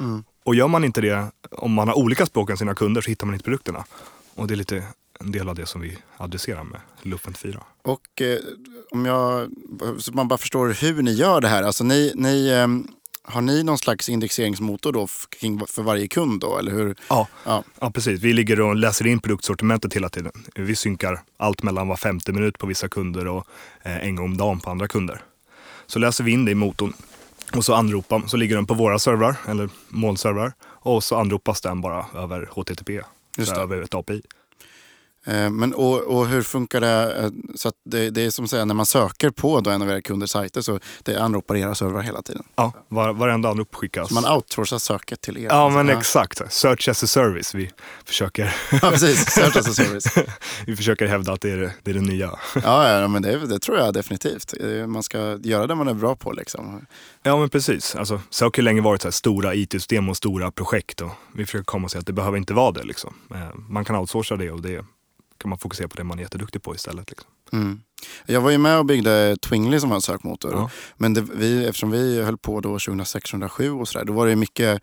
Mm. 0.00 0.24
Och 0.44 0.54
gör 0.54 0.68
man 0.68 0.84
inte 0.84 1.00
det, 1.00 1.26
om 1.50 1.72
man 1.72 1.88
har 1.88 1.98
olika 1.98 2.26
språk 2.26 2.50
än 2.50 2.56
sina 2.56 2.74
kunder, 2.74 3.00
så 3.00 3.10
hittar 3.10 3.26
man 3.26 3.34
inte 3.34 3.44
produkterna. 3.44 3.84
Och 4.34 4.46
det 4.46 4.54
är 4.54 4.56
lite 4.56 4.84
en 5.20 5.32
del 5.32 5.48
av 5.48 5.54
det 5.54 5.66
som 5.66 5.80
vi 5.80 5.98
adresserar 6.16 6.64
med 6.64 6.80
Lufent 7.02 7.38
4. 7.38 7.62
Och 7.82 8.22
eh, 8.22 8.38
om 8.90 9.06
jag, 9.06 9.50
så 9.98 10.12
man 10.12 10.28
bara 10.28 10.38
förstår 10.38 10.68
hur 10.68 11.02
ni 11.02 11.12
gör 11.12 11.40
det 11.40 11.48
här. 11.48 11.62
Alltså 11.62 11.84
ni, 11.84 12.12
ni, 12.14 12.48
eh, 12.48 12.95
har 13.28 13.40
ni 13.40 13.62
någon 13.62 13.78
slags 13.78 14.08
indexeringsmotor 14.08 14.92
då 14.92 15.06
för 15.66 15.82
varje 15.82 16.08
kund 16.08 16.40
då, 16.40 16.58
eller 16.58 16.72
hur? 16.72 16.96
Ja, 17.08 17.28
Ja. 17.44 17.64
ja, 17.80 17.90
precis. 17.90 18.20
Vi 18.20 18.32
ligger 18.32 18.60
och 18.60 18.76
läser 18.76 19.06
in 19.06 19.20
produktsortimentet 19.20 19.94
hela 19.94 20.08
tiden. 20.08 20.32
Vi 20.54 20.76
synkar 20.76 21.20
allt 21.36 21.62
mellan 21.62 21.88
var 21.88 21.96
femte 21.96 22.32
minut 22.32 22.58
på 22.58 22.66
vissa 22.66 22.88
kunder 22.88 23.26
och 23.26 23.46
eh, 23.82 23.96
en 24.06 24.16
gång 24.16 24.24
om 24.26 24.36
dagen 24.36 24.60
på 24.60 24.70
andra 24.70 24.88
kunder. 24.88 25.20
Så 25.86 25.98
läser 25.98 26.24
vi 26.24 26.32
in 26.32 26.44
det 26.44 26.50
i 26.50 26.54
motorn 26.54 26.92
och 27.52 27.64
så 27.64 27.74
anropar, 27.74 28.22
så 28.26 28.36
ligger 28.36 28.56
den 28.56 28.66
på 28.66 28.74
våra 28.74 28.98
servrar, 28.98 29.36
eller 29.48 29.68
molnservrar. 29.88 30.52
Och 30.62 31.04
så 31.04 31.16
anropas 31.16 31.60
den 31.60 31.80
bara 31.80 32.06
över 32.14 32.48
HTTP, 32.52 33.00
över 33.56 33.82
ett 33.82 33.94
API. 33.94 34.22
Eh, 35.26 35.50
men, 35.50 35.74
och, 35.74 36.00
och 36.00 36.26
hur 36.26 36.42
funkar 36.42 36.80
det? 36.80 37.16
eh, 37.22 37.30
Så 37.54 37.72
det, 37.84 38.10
det 38.10 38.22
är 38.24 38.30
som 38.30 38.44
att 38.44 38.50
säga 38.50 38.64
när 38.64 38.74
man 38.74 38.86
söker 38.86 39.30
på 39.30 39.60
då 39.60 39.70
en 39.70 39.82
av 39.82 39.90
era 39.90 40.00
kunders 40.02 40.30
sajter 40.30 40.60
så 40.60 40.78
det 41.02 41.16
anropar 41.22 41.56
era 41.56 41.74
servrar 41.74 42.00
hela 42.02 42.22
tiden. 42.22 42.42
Ja, 42.56 42.72
var, 42.88 43.12
varenda 43.12 43.48
anrop 43.48 43.74
skickas. 43.74 44.08
Så 44.08 44.14
man 44.14 44.24
outsourcar 44.36 44.78
söket 44.78 45.20
till 45.20 45.38
er. 45.38 45.42
Ja, 45.50 45.68
men 45.68 45.88
ja. 45.88 45.98
exakt. 45.98 46.52
Search 46.52 46.88
as 46.88 47.02
a 47.02 47.06
service. 47.06 47.54
Vi 47.54 47.70
försöker, 48.04 48.44
ja, 48.82 48.90
precis. 48.90 49.30
Search 49.30 49.56
as 49.56 49.68
a 49.68 49.72
service. 49.72 50.06
vi 50.66 50.76
försöker 50.76 51.06
hävda 51.06 51.32
att 51.32 51.40
det 51.40 51.50
är 51.50 51.72
det, 51.82 51.90
är 51.90 51.94
det 51.94 52.00
nya. 52.00 52.30
Ja, 52.62 53.00
ja 53.00 53.08
men 53.08 53.22
det, 53.22 53.46
det 53.46 53.58
tror 53.58 53.78
jag 53.78 53.94
definitivt. 53.94 54.54
Man 54.86 55.02
ska 55.02 55.38
göra 55.42 55.66
det 55.66 55.74
man 55.74 55.88
är 55.88 55.94
bra 55.94 56.16
på. 56.16 56.32
Liksom. 56.32 56.86
Ja, 57.22 57.36
men 57.36 57.48
precis. 57.50 57.94
Alltså, 57.96 58.20
sök 58.30 58.56
har 58.56 58.62
länge 58.62 58.80
varit 58.80 59.02
så 59.02 59.12
stora 59.12 59.54
IT-system 59.54 60.08
och 60.08 60.16
stora 60.16 60.50
projekt. 60.50 61.00
Och 61.00 61.10
vi 61.34 61.44
försöker 61.46 61.64
komma 61.64 61.84
och 61.84 61.90
säga 61.90 62.00
att 62.00 62.06
det 62.06 62.12
behöver 62.12 62.38
inte 62.38 62.54
vara 62.54 62.72
det. 62.72 62.82
Liksom. 62.82 63.14
Eh, 63.34 63.54
Man 63.68 63.84
kan 63.84 63.96
outsourca 63.96 64.36
det 64.36 64.50
och 64.50 64.62
det 64.62 64.84
kan 65.38 65.48
man 65.48 65.58
fokusera 65.58 65.88
på 65.88 65.96
det 65.96 66.04
man 66.04 66.18
är 66.18 66.22
jätteduktig 66.22 66.62
på 66.62 66.74
istället. 66.74 67.10
Liksom. 67.10 67.30
Mm. 67.52 67.80
Jag 68.26 68.40
var 68.40 68.50
ju 68.50 68.58
med 68.58 68.78
och 68.78 68.86
byggde 68.86 69.36
Twingly 69.36 69.80
som 69.80 69.88
var 69.88 69.96
en 69.96 70.02
sökmotor. 70.02 70.52
Ja. 70.52 70.70
Men 70.96 71.14
det, 71.14 71.20
vi, 71.20 71.66
eftersom 71.66 71.90
vi 71.90 72.22
höll 72.22 72.38
på 72.38 72.60
då 72.60 72.76
2006-2007 72.76 73.80
och 73.80 73.88
sådär, 73.88 74.04
då 74.04 74.12
var 74.12 74.26
det 74.26 74.36
mycket, 74.36 74.82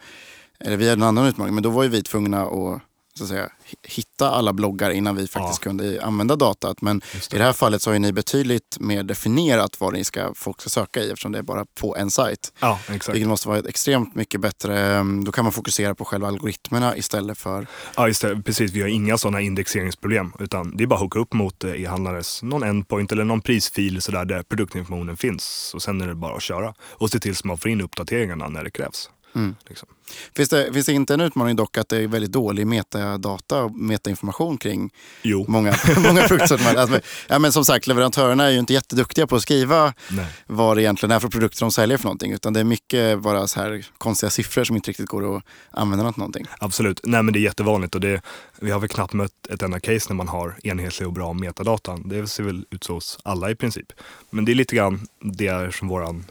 eller 0.60 0.78
vi 0.78 0.90
hade 0.90 1.00
en 1.00 1.08
annan 1.08 1.26
utmaning, 1.26 1.54
men 1.54 1.64
då 1.64 1.70
var 1.70 1.84
ju 1.84 1.90
vi 1.90 2.04
tvungna 2.04 2.42
att 2.42 2.82
så 3.18 3.24
att 3.24 3.30
säga, 3.30 3.50
hi- 3.66 3.76
hitta 3.96 4.30
alla 4.30 4.54
bloggar 4.54 4.90
innan 4.90 5.16
vi 5.16 5.28
faktiskt 5.28 5.60
Ja. 5.66 5.70
kunde 5.70 6.04
använda 6.06 6.36
datat. 6.36 6.82
Men 6.82 7.02
Just 7.14 7.34
i 7.34 7.38
det 7.38 7.44
här 7.44 7.54
fallet 7.54 7.82
så 7.82 7.90
har 7.90 7.94
ju 7.94 8.00
ni 8.00 8.14
betydligt 8.14 8.78
mer 8.80 9.04
definierat 9.04 9.80
vad 9.80 9.94
ni 9.94 10.04
ska, 10.04 10.34
folk 10.36 10.62
ska 10.62 10.70
söka 10.70 11.00
i 11.00 11.10
eftersom 11.12 11.32
det 11.32 11.38
är 11.38 11.44
bara 11.44 11.66
på 11.80 11.96
en 11.98 12.12
sajt. 12.12 12.54
Ja, 12.60 12.80
exakt. 12.90 13.16
Vilket 13.16 13.30
måste 13.30 13.48
vara 13.48 13.60
extremt 13.60 14.16
mycket 14.16 14.42
bättre, 14.42 15.04
då 15.26 15.32
kan 15.32 15.46
man 15.46 15.52
fokusera 15.52 15.96
på 15.96 16.06
själva 16.06 16.28
algoritmerna 16.28 16.98
istället 16.98 17.38
för... 17.38 17.68
Ja, 17.96 18.08
det. 18.22 18.42
Precis. 18.46 18.72
Vi 18.72 18.82
har 18.82 18.88
inga 18.88 19.18
sådana 19.18 19.42
indexeringsproblem. 19.42 20.34
Utan 20.40 20.78
det 20.78 20.84
är 20.84 20.88
bara 20.88 20.96
att 20.96 21.02
hooka 21.02 21.20
upp 21.20 21.34
mot 21.34 21.64
eh, 21.64 21.82
e-handlares 21.84 22.44
någon 22.44 22.64
endpoint 22.64 23.12
eller 23.12 23.24
någon 23.24 23.42
prisfil 23.42 24.02
så 24.02 24.12
där, 24.12 24.26
där 24.26 24.44
produktinformationen 24.44 25.18
finns. 25.18 25.72
Och 25.74 25.82
sen 25.82 26.02
är 26.02 26.08
det 26.08 26.16
bara 26.16 26.36
att 26.36 26.44
köra. 26.44 26.74
Och 26.82 27.10
se 27.10 27.20
till 27.20 27.36
så 27.36 27.48
man 27.48 27.58
får 27.58 27.72
in 27.72 27.82
uppdateringarna 27.82 28.48
när 28.50 28.64
det 28.64 28.72
krävs. 28.72 29.10
Mm. 29.36 29.56
Liksom. 29.68 29.90
Finns, 30.36 30.50
det, 30.50 30.74
finns 30.74 30.86
det 30.86 30.94
inte 30.94 31.14
en 31.14 31.22
utmaning 31.22 31.56
dock 31.56 31.78
att 31.78 31.90
det 31.90 31.98
är 31.98 32.08
väldigt 32.08 32.32
dålig 32.32 32.68
metadata 32.68 33.64
och 33.64 33.72
metainformation 33.72 34.58
kring 34.58 34.94
Jo, 35.22 35.46
många, 35.48 35.76
många 35.98 36.28
produktsortiment. 36.28 36.78
Alltså, 36.78 37.00
ja, 37.28 37.40
men 37.40 37.52
som 37.52 37.66
sagt, 37.66 37.88
leverantörerna 37.88 38.46
är 38.46 38.50
ju 38.50 38.60
inte 38.60 38.74
jätteduktiga 38.74 39.28
på 39.28 39.36
att 39.36 39.42
skriva 39.42 39.94
nej. 40.10 40.26
vad 40.48 40.78
det 40.78 40.82
egentligen 40.82 41.12
är 41.12 41.20
för 41.20 41.28
produkter 41.28 41.60
de 41.60 41.72
säljer 41.72 41.98
för 41.98 42.06
någonting. 42.06 42.32
Utan 42.32 42.54
det 42.54 42.60
är 42.60 42.64
mycket 42.64 43.20
bara 43.20 43.48
så 43.48 43.60
här 43.60 43.86
konstiga 43.98 44.30
siffror 44.30 44.64
som 44.64 44.76
inte 44.76 44.90
riktigt 44.90 45.10
går 45.10 45.38
att 45.38 45.44
använda 45.72 46.12
till 46.12 46.20
någonting. 46.20 46.46
Absolut. 46.60 47.00
Nej, 47.04 47.24
men 47.24 47.34
det 47.34 47.40
är 47.40 47.42
jättevanligt 47.42 47.96
och 47.96 48.02
det, 48.02 48.22
vi 48.60 48.72
har 48.72 48.80
väl 48.80 48.90
knappt 48.90 49.14
mött 49.14 49.48
ett 49.50 49.62
enda 49.62 49.80
case 49.80 50.06
när 50.10 50.16
man 50.16 50.28
har 50.28 50.56
enhetlig 50.64 51.08
och 51.08 51.14
bra 51.14 51.34
metadata. 51.34 51.98
Det 52.06 52.28
ser 52.28 52.44
väl 52.44 52.66
ut 52.70 52.84
så 52.84 52.94
hos 52.94 53.20
alla 53.24 53.52
i 53.52 53.56
princip. 53.56 53.92
Men 54.30 54.46
det 54.46 54.52
är 54.52 54.56
lite 54.56 54.76
grann 54.76 55.08
det 55.20 55.48
är 55.48 55.72
som 55.72 55.88
våran 55.88 56.26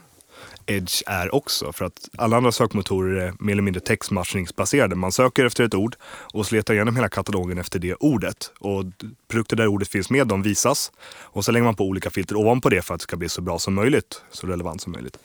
edge 0.67 1.03
är 1.07 1.35
också. 1.35 1.73
För 1.73 1.85
att 1.85 2.09
alla 2.19 2.37
andra 2.37 2.53
sökmotorer 2.53 3.21
är 3.21 3.35
mer 3.39 3.53
eller 3.53 3.63
mindre 3.63 3.81
textmatchningsbaserade. 3.81 4.95
Man 4.95 5.13
söker 5.13 5.45
efter 5.45 5.65
ett 5.65 5.75
ord 5.75 5.97
och 6.05 6.47
så 6.47 6.55
letar 6.55 6.75
igenom 6.75 6.97
hela 6.97 7.09
katalogen 7.09 7.59
efter 7.59 7.79
det 7.79 7.95
ordet. 7.95 8.53
Och 8.59 8.85
produkter 9.29 9.57
där 9.57 9.67
ordet 9.67 9.89
finns 9.89 10.11
med, 10.11 10.27
de 10.27 10.43
visas. 10.43 10.93
Och 11.21 11.45
så 11.45 11.53
lägger 11.53 11.65
man 11.65 11.75
på 11.75 11.85
olika 11.85 12.11
filter 12.11 12.37
ovanpå 12.37 12.69
det 12.69 12.83
för 12.83 12.95
att 12.95 13.01
det 13.01 13.03
ska 13.03 13.17
bli 13.17 13.29
så 13.29 13.41
bra 13.43 13.59
som 13.59 13.75
möjligt, 13.75 14.23
så 14.31 14.47
relevant 14.47 14.83
som 14.83 14.93
möjligt. 14.93 15.19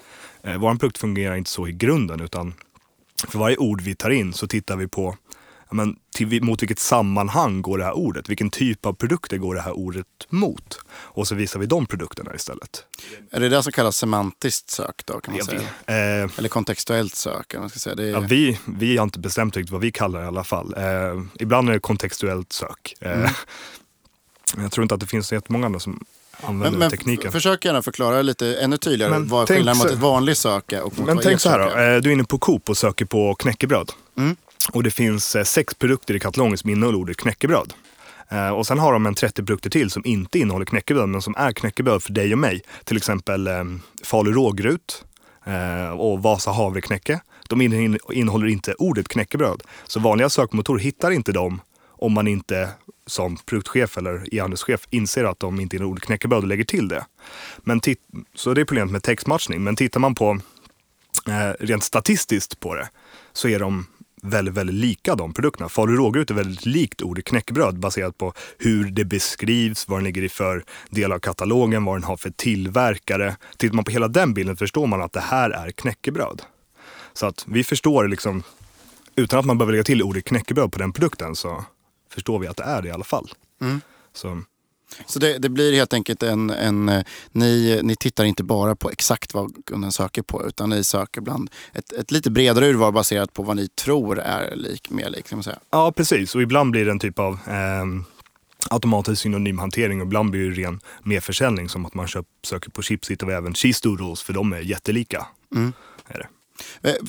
Eh, 0.44 0.58
Vår 0.58 0.76
produkt 0.76 0.98
fungerar 0.98 1.36
inte 1.36 1.50
så 1.50 1.68
i 1.68 1.72
grunden, 1.72 2.22
utan 2.22 2.54
för 3.28 3.40
varje 3.40 3.58
ord 3.58 3.82
vi 3.82 3.96
tar 3.96 4.10
in 4.10 4.34
så 4.34 4.48
tittar 4.48 4.76
vi 4.76 4.88
på 4.88 5.18
men, 5.72 5.96
till, 6.16 6.44
mot 6.44 6.62
vilket 6.62 6.80
sammanhang 6.80 7.62
går 7.62 7.78
det 7.78 7.84
här 7.84 7.94
ordet? 7.98 8.30
Vilken 8.30 8.50
typ 8.50 8.86
av 8.86 8.94
produkter 8.94 9.38
går 9.38 9.56
det 9.56 9.62
här 9.62 9.72
ordet 9.78 10.06
mot? 10.30 10.80
Och 10.90 11.28
så 11.28 11.36
visar 11.36 11.60
vi 11.60 11.66
de 11.66 11.86
produkterna 11.86 12.36
istället. 12.36 12.84
Är 13.32 13.40
det 13.40 13.50
det 13.50 13.64
som 13.64 13.72
kallas 13.72 13.98
semantiskt 13.98 14.70
sök 14.70 15.02
då 15.06 15.20
kan 15.20 15.34
man 15.34 15.38
Jag 15.38 15.46
säga? 15.86 16.24
Eh, 16.24 16.30
Eller 16.38 16.50
kontextuellt 16.50 17.16
sök. 17.16 17.56
Man 17.60 17.70
ska 17.70 17.80
säga. 17.80 17.96
Det 17.96 18.04
är, 18.04 18.12
ja, 18.12 18.20
vi, 18.20 18.60
vi 18.66 18.98
har 18.98 19.04
inte 19.04 19.20
bestämt 19.20 19.58
riktigt 19.58 19.72
vad 19.72 19.82
vi 19.82 19.92
kallar 19.92 20.20
det 20.20 20.26
i 20.26 20.28
alla 20.28 20.44
fall. 20.44 20.74
Eh, 20.78 21.24
ibland 21.40 21.70
är 21.70 21.74
det 21.74 21.80
kontextuellt 21.80 22.54
sök. 22.54 22.96
Eh, 23.00 23.12
Mm. 23.12 23.30
Jag 24.64 24.72
tror 24.72 24.84
inte 24.84 24.96
att 24.96 25.02
det 25.02 25.08
finns 25.08 25.32
jättemånga 25.34 25.66
andra 25.66 25.80
som 25.80 26.06
använder 26.42 26.70
men 26.72 26.80
men 26.80 26.90
tekniken. 26.92 27.32
försök 27.32 27.66
gärna 27.66 27.82
förklara 27.82 28.22
lite 28.22 28.56
ännu 28.56 28.78
tydligare 28.78 29.12
Men 29.12 29.28
vad 29.28 29.48
skillnaden 29.48 29.78
mot 29.78 29.88
ett 29.92 29.98
vanligt 30.00 30.38
sök 30.38 30.74
och 30.84 30.98
mot 31.00 31.08
Men 31.08 31.18
tänk 31.24 31.42
så 31.42 31.50
här 31.50 31.60
då. 31.60 31.66
Eh, 31.66 32.02
Du 32.02 32.10
är 32.10 32.14
inne 32.14 32.24
på 32.24 32.38
Coop 32.38 32.70
och 32.70 32.78
söker 32.78 33.06
på 33.06 33.36
knäckebröd. 33.36 33.92
Mm. 34.18 34.36
Och 34.72 34.84
det 34.84 34.92
finns 34.92 35.36
eh, 35.36 35.44
sex 35.44 35.74
produkter 35.74 36.16
i 36.16 36.20
katalogen 36.20 36.58
som 36.58 36.70
innehåller 36.70 36.98
ordet 36.98 37.18
knäckebröd. 37.18 37.74
Eh, 38.30 38.50
och 38.50 38.68
sen 38.68 38.80
har 38.80 38.94
de 38.94 39.06
en 39.06 39.16
30 39.16 39.44
produkter 39.44 39.70
till 39.70 39.90
som 39.92 40.06
inte 40.06 40.40
innehåller 40.40 40.66
knäckebröd 40.66 41.10
men 41.10 41.22
som 41.22 41.36
är 41.38 41.52
knäckebröd 41.52 42.04
för 42.04 42.14
dig 42.14 42.34
och 42.34 42.40
mig. 42.40 42.62
Till 42.84 42.98
exempel 42.98 43.48
eh, 43.48 43.64
Falu 44.04 44.32
rågrut 44.32 45.06
eh, 45.46 45.90
och 45.90 46.24
Vasa 46.24 46.52
havreknäcke. 46.52 47.20
De 47.50 47.62
innehåller 48.14 48.48
inte 48.48 48.74
ordet 48.74 49.08
knäckebröd. 49.08 49.64
Så 49.88 50.00
vanliga 50.00 50.30
sökmotorer 50.30 50.80
hittar 50.80 51.12
inte 51.12 51.32
dem 51.32 51.62
om 52.00 52.14
man 52.14 52.28
inte 52.28 52.70
som 53.08 53.38
produktchef 53.46 53.98
eller 53.98 54.36
e-handelschef 54.36 54.88
inser 54.90 55.24
att 55.24 55.40
de 55.40 55.60
inte 55.60 55.76
innehåller 55.76 55.92
ordet 55.92 56.04
knäckebröd 56.06 56.42
och 56.42 56.48
lägger 56.48 56.64
till 56.64 56.88
det. 56.88 57.06
Men 57.58 57.80
tit- 57.80 58.02
så 58.36 58.54
det 58.54 58.62
är 58.62 58.66
problemet 58.66 58.92
med 58.92 59.04
textmatchning. 59.04 59.64
Men 59.64 59.76
tittar 59.76 60.00
man 60.00 60.16
på 60.16 60.40
eh, 61.28 61.52
rent 61.66 61.84
statistiskt 61.84 62.60
på 62.60 62.76
det 62.76 62.90
så 63.34 63.48
är 63.48 63.60
de 63.60 63.86
väldigt, 64.22 64.54
väldigt 64.54 64.76
lika 64.76 65.16
de 65.16 65.34
produkterna. 65.34 65.70
Falu 65.70 65.96
rågrut 65.96 66.30
är 66.30 66.36
väldigt 66.36 66.66
likt 66.66 67.02
ordet 67.02 67.26
knäckebröd 67.26 67.80
baserat 67.80 68.18
på 68.18 68.34
hur 68.58 68.86
det 68.92 69.06
beskrivs, 69.06 69.88
vad 69.88 70.00
den 70.00 70.04
ligger 70.06 70.22
i 70.22 70.30
för 70.30 70.64
del 70.90 71.12
av 71.12 71.20
katalogen, 71.20 71.86
vad 71.86 71.96
den 71.96 72.04
har 72.04 72.18
för 72.18 72.30
tillverkare. 72.30 73.36
Tittar 73.58 73.76
man 73.76 73.86
på 73.86 73.92
hela 73.92 74.08
den 74.08 74.34
bilden 74.34 74.58
förstår 74.58 74.88
man 74.88 75.02
att 75.02 75.14
det 75.14 75.20
här 75.20 75.50
är 75.50 75.72
knäckebröd. 75.72 76.42
Så 77.14 77.26
att 77.26 77.46
vi 77.48 77.64
förstår 77.64 78.08
liksom, 78.08 78.44
utan 79.16 79.40
att 79.40 79.46
man 79.46 79.58
behöver 79.58 79.74
lägga 79.74 79.84
till 79.84 80.04
ordet 80.04 80.26
knäckebröd 80.26 80.72
på 80.72 80.80
den 80.80 80.94
produkten 80.94 81.36
så 81.36 81.66
förstår 82.14 82.40
vi 82.40 82.48
att 82.48 82.58
det 82.58 82.64
är 82.64 82.82
det 82.82 82.88
i 82.88 82.92
alla 82.92 83.04
fall. 83.04 83.30
Mm. 83.62 83.82
Så, 84.14 84.42
Så 85.06 85.20
det, 85.20 85.38
det 85.38 85.50
blir 85.50 85.74
helt 85.74 85.94
enkelt 85.94 86.24
en, 86.24 86.50
en 86.50 86.90
eh, 86.90 87.04
ni, 87.32 87.80
ni 87.84 87.96
tittar 87.96 88.24
inte 88.24 88.44
bara 88.44 88.76
på 88.76 88.90
exakt 88.90 89.34
vad 89.34 89.66
kunden 89.66 89.92
söker 89.92 90.22
på 90.22 90.48
utan 90.48 90.70
ni 90.70 90.84
söker 90.84 91.22
bland 91.22 91.50
ett, 91.74 91.94
ett 91.94 92.12
lite 92.12 92.32
bredare 92.32 92.68
urval 92.68 92.94
baserat 92.94 93.34
på 93.34 93.44
vad 93.44 93.56
ni 93.56 93.68
tror 93.68 94.20
är 94.20 94.56
lik, 94.56 94.90
mer 94.90 95.10
lik. 95.10 95.30
Kan 95.30 95.38
man 95.38 95.44
säga. 95.44 95.60
Ja, 95.70 95.92
precis. 95.92 96.36
Och 96.36 96.42
ibland 96.42 96.72
blir 96.72 96.86
det 96.86 96.92
en 96.92 97.00
typ 97.00 97.20
av 97.20 97.40
ehm, 97.48 98.06
automatisk 98.70 99.22
synonymhantering 99.22 100.02
och 100.02 100.08
ibland 100.08 100.32
blir 100.32 100.50
det 100.50 100.62
ren 100.62 100.80
merförsäljning 101.04 101.70
som 101.70 101.86
att 101.86 101.94
man 101.94 102.08
köp, 102.08 102.26
söker 102.44 102.70
på 102.70 102.82
chips 102.82 103.12
hittar 103.12 103.28
vi 103.28 103.34
även 103.34 103.54
cheese 103.54 103.80
doodles 103.84 104.22
för 104.22 104.34
de 104.34 104.54
är 104.54 104.60
jättelika. 104.60 105.28
Mm. 105.56 105.74
Är 106.08 106.20
det. 106.20 106.28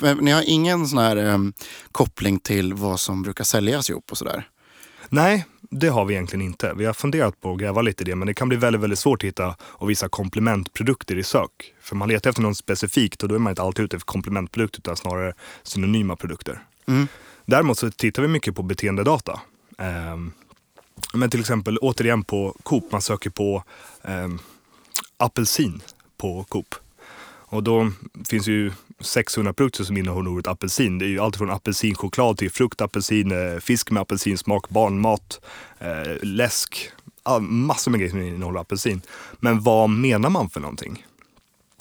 Eh, 0.09 0.17
ni 0.17 0.31
har 0.31 0.43
ingen 0.47 0.89
sån 0.89 0.99
här 0.99 1.17
em, 1.17 1.53
koppling 1.93 2.41
till 2.41 2.75
vad 2.75 3.01
som 3.01 3.23
brukar 3.23 3.45
säljas 3.45 3.91
ihop 3.91 4.11
och 4.11 4.19
sådär? 4.19 4.49
Nej, 5.09 5.45
det 5.71 5.89
har 5.89 6.05
vi 6.05 6.15
egentligen 6.15 6.47
inte. 6.47 6.75
Vi 6.77 6.85
har 6.85 6.93
funderat 6.93 7.41
på 7.41 7.53
att 7.53 7.59
gräva 7.59 7.83
lite 7.83 8.03
i 8.03 8.05
det, 8.05 8.17
men 8.17 8.27
det 8.27 8.35
kan 8.35 8.49
bli 8.49 8.59
väldigt, 8.59 8.83
väldigt 8.83 8.99
svårt 8.99 9.23
att 9.23 9.29
hitta 9.29 9.57
och 9.61 9.91
vissa 9.91 10.09
komplementprodukter 10.09 11.17
i 11.17 11.23
sök. 11.23 11.75
För 11.81 11.97
man 11.97 12.09
letar 12.09 12.31
efter 12.31 12.43
något 12.43 12.57
specifikt 12.57 13.23
och 13.23 13.29
då 13.29 13.35
är 13.35 13.39
man 13.39 13.51
inte 13.51 13.63
alltid 13.63 13.85
ute 13.85 13.97
efter 13.97 14.07
komplementprodukter 14.07 14.81
utan 14.81 14.97
snarare 14.97 15.33
synonyma 15.63 16.17
produkter. 16.17 16.63
Mm. 16.87 17.09
Däremot 17.47 17.79
så 17.79 17.91
tittar 17.91 18.23
vi 18.23 18.29
mycket 18.29 18.57
på 18.57 18.63
beteendedata. 18.63 19.41
Ehm, 19.79 20.33
Men 21.15 21.31
till 21.31 21.41
exempel 21.41 21.79
återigen 21.79 22.25
på 22.25 22.57
Coop, 22.63 22.93
man 22.93 23.03
söker 23.03 23.31
på 23.31 23.63
eh, 24.03 24.29
apelsin 25.17 25.81
på 26.17 26.45
Coop. 26.45 26.75
Och 27.51 27.63
då 27.63 27.93
finns 28.29 28.47
ju 28.47 28.73
600 29.01 29.53
produkter 29.53 29.85
som 29.85 29.97
innehåller 29.97 30.31
ordet 30.31 30.47
apelsin. 30.47 30.99
Det 30.99 31.05
är 31.05 31.09
ju 31.09 31.21
allt 31.21 31.37
från 31.37 31.51
apelsinchoklad 31.51 32.39
till 32.39 32.51
frukt, 32.51 32.81
apelsin, 32.81 33.33
eh, 33.33 33.59
fisk 33.59 33.91
med 33.91 34.01
apelsinsmak, 34.01 34.69
barnmat, 34.69 35.41
eh, 35.79 36.17
läsk. 36.23 36.91
Massor 37.41 37.91
med 37.91 38.01
grejer 38.01 38.11
som 38.11 38.23
innehåller 38.23 38.61
apelsin. 38.61 39.03
Men 39.41 39.61
vad 39.61 39.91
menar 39.91 40.31
man 40.31 40.51
för 40.51 40.61
någonting? 40.61 41.07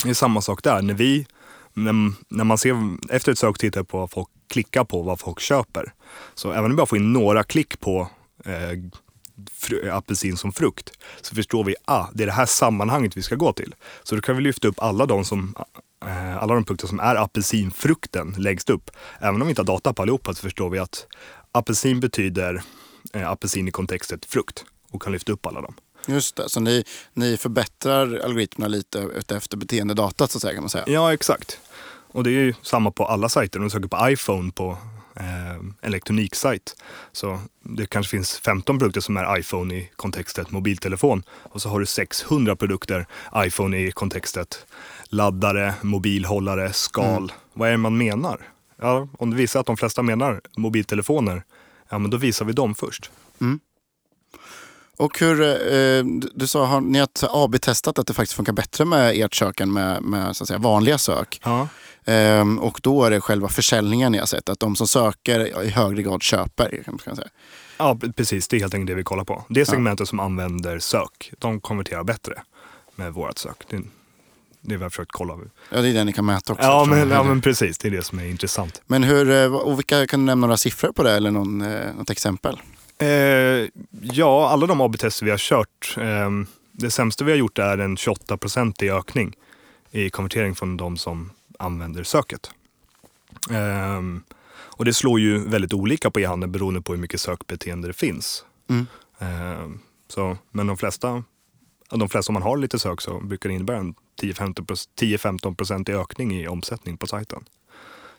Det 0.04 0.10
är 0.10 0.14
samma 0.14 0.42
sak 0.42 0.64
där. 0.64 0.82
När 0.82 0.94
vi, 0.94 1.28
när, 1.74 2.44
man 2.44 2.58
ser 2.58 2.98
efter 3.10 3.32
ett 3.32 3.40
sök 3.40 3.58
tittar 3.58 3.84
på 3.84 3.98
vad 3.98 4.12
folk 4.12 4.30
klickar 4.48 4.84
på, 4.84 5.02
vad 5.02 5.20
folk 5.20 5.40
köper. 5.40 5.94
Så 6.36 6.52
även 6.52 6.66
om 6.66 6.72
vi 6.72 6.78
bara 6.78 6.86
får 6.86 6.98
in 6.98 7.14
några 7.14 7.44
klick 7.44 7.80
på 7.80 8.10
eh, 8.46 9.96
apelsin 9.96 10.38
som 10.38 10.52
frukt 10.52 10.92
så 11.22 11.36
förstår 11.36 11.64
vi 11.64 11.76
att 11.86 12.00
ah, 12.00 12.10
det 12.14 12.24
är 12.24 12.28
det 12.28 12.34
här 12.34 12.46
sammanhanget 12.46 13.18
vi 13.18 13.22
ska 13.22 13.36
gå 13.36 13.54
till. 13.54 13.76
Så 14.04 14.16
då 14.16 14.22
kan 14.22 14.36
vi 14.36 14.42
lyfta 14.42 14.68
upp 14.68 14.80
alla 14.80 15.06
de, 15.06 15.26
som, 15.26 15.56
alla 16.40 16.54
de 16.54 16.66
produkter 16.66 16.88
som 16.88 17.00
är 17.00 17.16
apelsinfrukten 17.16 18.36
längst 18.38 18.70
upp. 18.70 18.92
Även 19.20 19.42
om 19.42 19.48
vi 19.48 19.52
inte 19.52 19.62
har 19.62 19.66
data 19.66 19.94
på 19.94 20.02
allihopa 20.02 20.34
så 20.34 20.42
förstår 20.42 20.70
vi 20.70 20.80
att 20.80 21.08
apelsin 21.52 22.00
betyder 22.00 22.62
eh, 23.14 23.30
apelsin 23.30 23.68
i 23.68 23.72
kontextet 23.72 24.26
frukt 24.26 24.66
och 24.92 25.02
kan 25.02 25.14
lyfta 25.14 25.32
upp 25.32 25.46
alla 25.46 25.62
dem. 25.62 25.74
Just 26.08 26.36
det, 26.36 26.50
så 26.50 26.60
ni, 26.60 26.84
ni 27.14 27.38
förbättrar 27.38 28.20
algoritmerna 28.20 28.68
lite 28.68 29.10
efter 29.36 29.58
beteendedatat 29.58 30.32
så 30.32 30.38
att 30.38 30.42
säga 30.42 30.54
kan 30.54 30.64
man 30.64 30.70
säga? 30.70 30.84
Ja, 30.88 31.14
exakt. 31.14 31.60
Och 32.12 32.24
det 32.24 32.30
är 32.30 32.34
ju 32.34 32.54
samma 32.62 32.92
på 32.92 33.06
alla 33.06 33.30
sajter. 33.30 33.60
Om 33.60 33.66
du 33.66 33.70
söker 33.70 33.88
på 33.88 34.10
iPhone 34.10 34.52
på 34.52 34.78
eh, 35.16 35.64
elektroniksajt. 35.82 36.76
Så 37.12 37.40
det 37.64 37.86
kanske 37.86 38.12
finns 38.12 38.38
15 38.38 38.80
produkter 38.80 39.02
som 39.02 39.18
är 39.18 39.40
iPhone 39.40 39.76
i 39.76 39.90
kontextet 39.96 40.52
mobiltelefon. 40.52 41.24
Och 41.30 41.62
så 41.62 41.70
har 41.70 41.80
du 41.80 41.86
600 41.86 42.56
produkter 42.56 43.08
iPhone 43.36 43.78
i 43.78 43.92
kontextet 43.92 44.66
laddare, 45.10 45.74
mobilhållare, 45.82 46.74
skal. 46.74 47.18
Mm. 47.18 47.30
Vad 47.54 47.68
är 47.68 47.72
det 47.72 47.78
man 47.78 47.98
menar? 47.98 48.42
Ja, 48.82 49.08
om 49.20 49.30
det 49.30 49.36
visar 49.36 49.60
att 49.60 49.66
de 49.66 49.78
flesta 49.78 50.02
menar 50.02 50.42
mobiltelefoner, 50.58 51.44
ja 51.90 51.98
men 51.98 52.12
då 52.12 52.18
visar 52.18 52.46
vi 52.46 52.54
dem 52.54 52.76
först. 52.76 53.12
Mm. 53.42 53.60
Och 54.98 55.20
hur, 55.20 55.42
eh, 55.42 56.04
du 56.36 56.48
sa, 56.48 56.66
har 56.66 56.82
ni 56.82 57.00
har 57.00 57.08
AB-testat 57.46 58.00
att 58.00 58.08
det 58.08 58.14
faktiskt 58.14 58.36
funkar 58.36 58.54
bättre 58.54 58.86
med 58.86 59.16
ert 59.16 59.36
sök 59.36 59.60
än 59.60 59.74
med, 59.74 60.04
med 60.04 60.36
så 60.36 60.44
att 60.44 60.48
säga, 60.48 60.60
vanliga 60.60 60.98
sök? 60.98 61.42
Ja. 61.44 61.68
Ehm, 62.06 62.60
och 62.60 62.80
då 62.84 63.04
är 63.04 63.12
det 63.12 63.22
själva 63.22 63.48
försäljningen 63.48 64.12
ni 64.12 64.18
har 64.18 64.26
sett, 64.26 64.50
att 64.50 64.60
de 64.60 64.76
som 64.76 64.88
söker 64.88 65.64
i 65.64 65.70
högre 65.70 66.02
grad 66.02 66.24
köper. 66.24 66.84
Kan 66.86 67.00
man 67.06 67.16
säga. 67.16 67.28
Ja, 67.78 68.00
precis. 68.16 68.48
Det 68.48 68.58
är 68.58 68.60
helt 68.60 68.74
enkelt 68.74 68.88
det 68.88 68.96
vi 68.96 69.04
kollar 69.04 69.24
på. 69.24 69.46
Det 69.50 69.66
segmentet 69.66 70.00
ja. 70.00 70.06
som 70.06 70.20
använder 70.20 70.80
sök, 70.80 71.34
de 71.40 71.62
konverterar 71.62 72.04
bättre 72.04 72.42
med 72.96 73.14
vårt 73.14 73.38
sök. 73.38 73.64
Det, 73.70 73.82
det 74.70 74.78
vi 74.78 74.84
har 74.84 74.90
försökt 74.90 75.12
kolla. 75.12 75.38
Ja, 75.70 75.82
det 75.82 75.90
är 75.90 75.94
det 75.94 76.04
ni 76.04 76.14
kan 76.14 76.26
mäta 76.26 76.54
också. 76.54 76.66
Ja, 76.66 76.86
men, 76.90 77.10
ja, 77.10 77.24
men 77.24 77.42
precis. 77.42 77.78
Det 77.78 77.88
är 77.88 77.92
det 77.92 78.04
som 78.04 78.20
är 78.20 78.26
intressant. 78.26 78.82
Men 78.88 79.04
hur, 79.04 79.32
eh, 79.32 79.56
och 79.56 79.80
vilka, 79.80 80.08
kan 80.08 80.20
du 80.20 80.26
nämna 80.26 80.48
några 80.48 80.58
siffror 80.58 80.92
på 80.92 81.04
det 81.04 81.12
eller 81.12 81.32
någon, 81.32 81.62
eh, 81.62 81.94
något 81.96 82.10
exempel? 82.10 82.60
Eh, 82.98 83.08
ja, 84.02 84.50
alla 84.50 84.68
de 84.68 84.82
AB-tester 84.82 85.26
vi 85.26 85.32
har 85.32 85.38
kört. 85.38 85.96
Eh, 85.98 86.30
det 86.72 86.92
sämsta 86.92 87.26
vi 87.26 87.32
har 87.32 87.38
gjort 87.38 87.60
är 87.60 87.78
en 87.78 87.98
28 87.98 88.38
i 88.82 88.90
ökning 88.90 89.36
i 89.92 90.10
konvertering 90.10 90.56
från 90.56 90.78
de 90.78 90.98
som 90.98 91.32
använder 91.60 92.04
söket. 92.04 92.52
Um, 93.50 94.24
och 94.50 94.86
det 94.86 94.94
slår 94.94 95.20
ju 95.20 95.50
väldigt 95.50 95.74
olika 95.74 96.12
på 96.12 96.20
e-handeln 96.20 96.52
beroende 96.52 96.82
på 96.82 96.94
hur 96.94 97.00
mycket 97.00 97.22
sökbeteende 97.22 97.88
det 97.88 97.94
finns. 97.94 98.46
Mm. 98.70 98.88
Um, 99.20 99.80
så, 100.08 100.38
men 100.52 100.68
de 100.68 100.78
flesta, 100.78 101.24
de 101.90 102.10
flesta 102.10 102.30
om 102.30 102.34
man 102.34 102.44
har 102.44 102.58
lite 102.58 102.80
sök 102.80 103.02
så 103.02 103.20
brukar 103.20 103.50
det 103.50 103.56
innebära 103.56 103.78
en 103.78 103.96
10-15 104.24 105.56
procent 105.56 105.90
i 105.90 105.94
ökning 105.94 106.36
i 106.36 106.48
omsättning 106.48 106.98
på 106.98 107.08
sajten. 107.08 107.46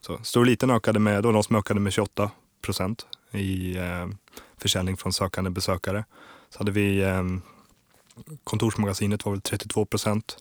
Så 0.00 0.18
stor 0.22 0.40
och 0.40 0.46
liten 0.46 0.70
ökade 0.70 0.98
med, 0.98 1.22
då 1.22 1.32
de 1.32 1.42
som 1.42 1.56
ökade 1.56 1.80
med 1.80 1.92
28 1.92 2.30
procent 2.62 3.06
i 3.32 3.76
eh, 3.76 4.08
försäljning 4.56 4.96
från 4.96 5.12
sökande 5.12 5.50
besökare. 5.50 6.04
Så 6.50 6.58
hade 6.58 6.72
vi 6.72 7.02
eh, 7.02 7.24
kontorsmagasinet 8.44 9.24
var 9.24 9.32
väl 9.32 9.40
32 9.40 9.84
procent. 9.84 10.36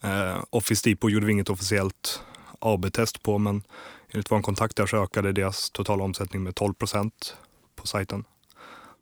Eh, 0.00 0.44
Office 0.50 0.90
Depot 0.90 1.12
gjorde 1.12 1.26
vi 1.26 1.32
inget 1.32 1.50
officiellt 1.50 2.22
AB-test 2.58 3.22
på 3.22 3.38
men 3.38 3.62
enligt 4.10 4.30
vår 4.30 4.42
kontakt 4.42 4.76
där 4.76 4.86
så 4.86 5.02
ökade 5.02 5.32
deras 5.32 5.70
totala 5.70 6.04
omsättning 6.04 6.42
med 6.42 6.54
12 6.54 6.74
procent 6.74 7.36
på 7.76 7.86
sajten. 7.86 8.24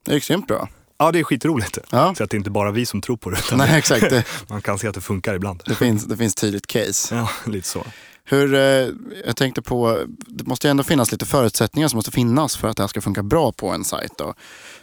Det 0.04 0.14
gick 0.14 0.28
grymt 0.28 0.46
bra. 0.46 0.68
Ja, 0.98 1.12
det 1.12 1.18
är 1.18 1.24
skitroligt. 1.24 1.78
Ja. 1.90 2.14
Så 2.14 2.24
att 2.24 2.30
det 2.30 2.34
är 2.34 2.38
inte 2.38 2.50
bara 2.50 2.70
vi 2.70 2.86
som 2.86 3.00
tror 3.00 3.16
på 3.16 3.30
det. 3.30 3.56
Nej, 3.56 3.78
exakt. 3.78 4.26
man 4.48 4.62
kan 4.62 4.78
se 4.78 4.88
att 4.88 4.94
det 4.94 5.00
funkar 5.00 5.34
ibland. 5.34 5.62
Det 5.66 5.74
finns, 5.74 6.04
det 6.04 6.16
finns 6.16 6.34
tydligt 6.34 6.66
case. 6.66 7.14
Ja, 7.14 7.30
lite 7.46 7.68
så. 7.68 7.84
Hur, 8.24 8.54
eh, 8.54 8.88
jag 9.26 9.36
tänkte 9.36 9.62
på, 9.62 10.04
det 10.08 10.46
måste 10.46 10.66
ju 10.66 10.70
ändå 10.70 10.82
finnas 10.82 11.12
lite 11.12 11.26
förutsättningar 11.26 11.88
som 11.88 11.96
måste 11.96 12.10
finnas 12.10 12.56
för 12.56 12.68
att 12.68 12.76
det 12.76 12.82
här 12.82 12.88
ska 12.88 13.00
funka 13.00 13.22
bra 13.22 13.52
på 13.52 13.68
en 13.68 13.84
sajt. 13.84 14.12
Då. 14.18 14.34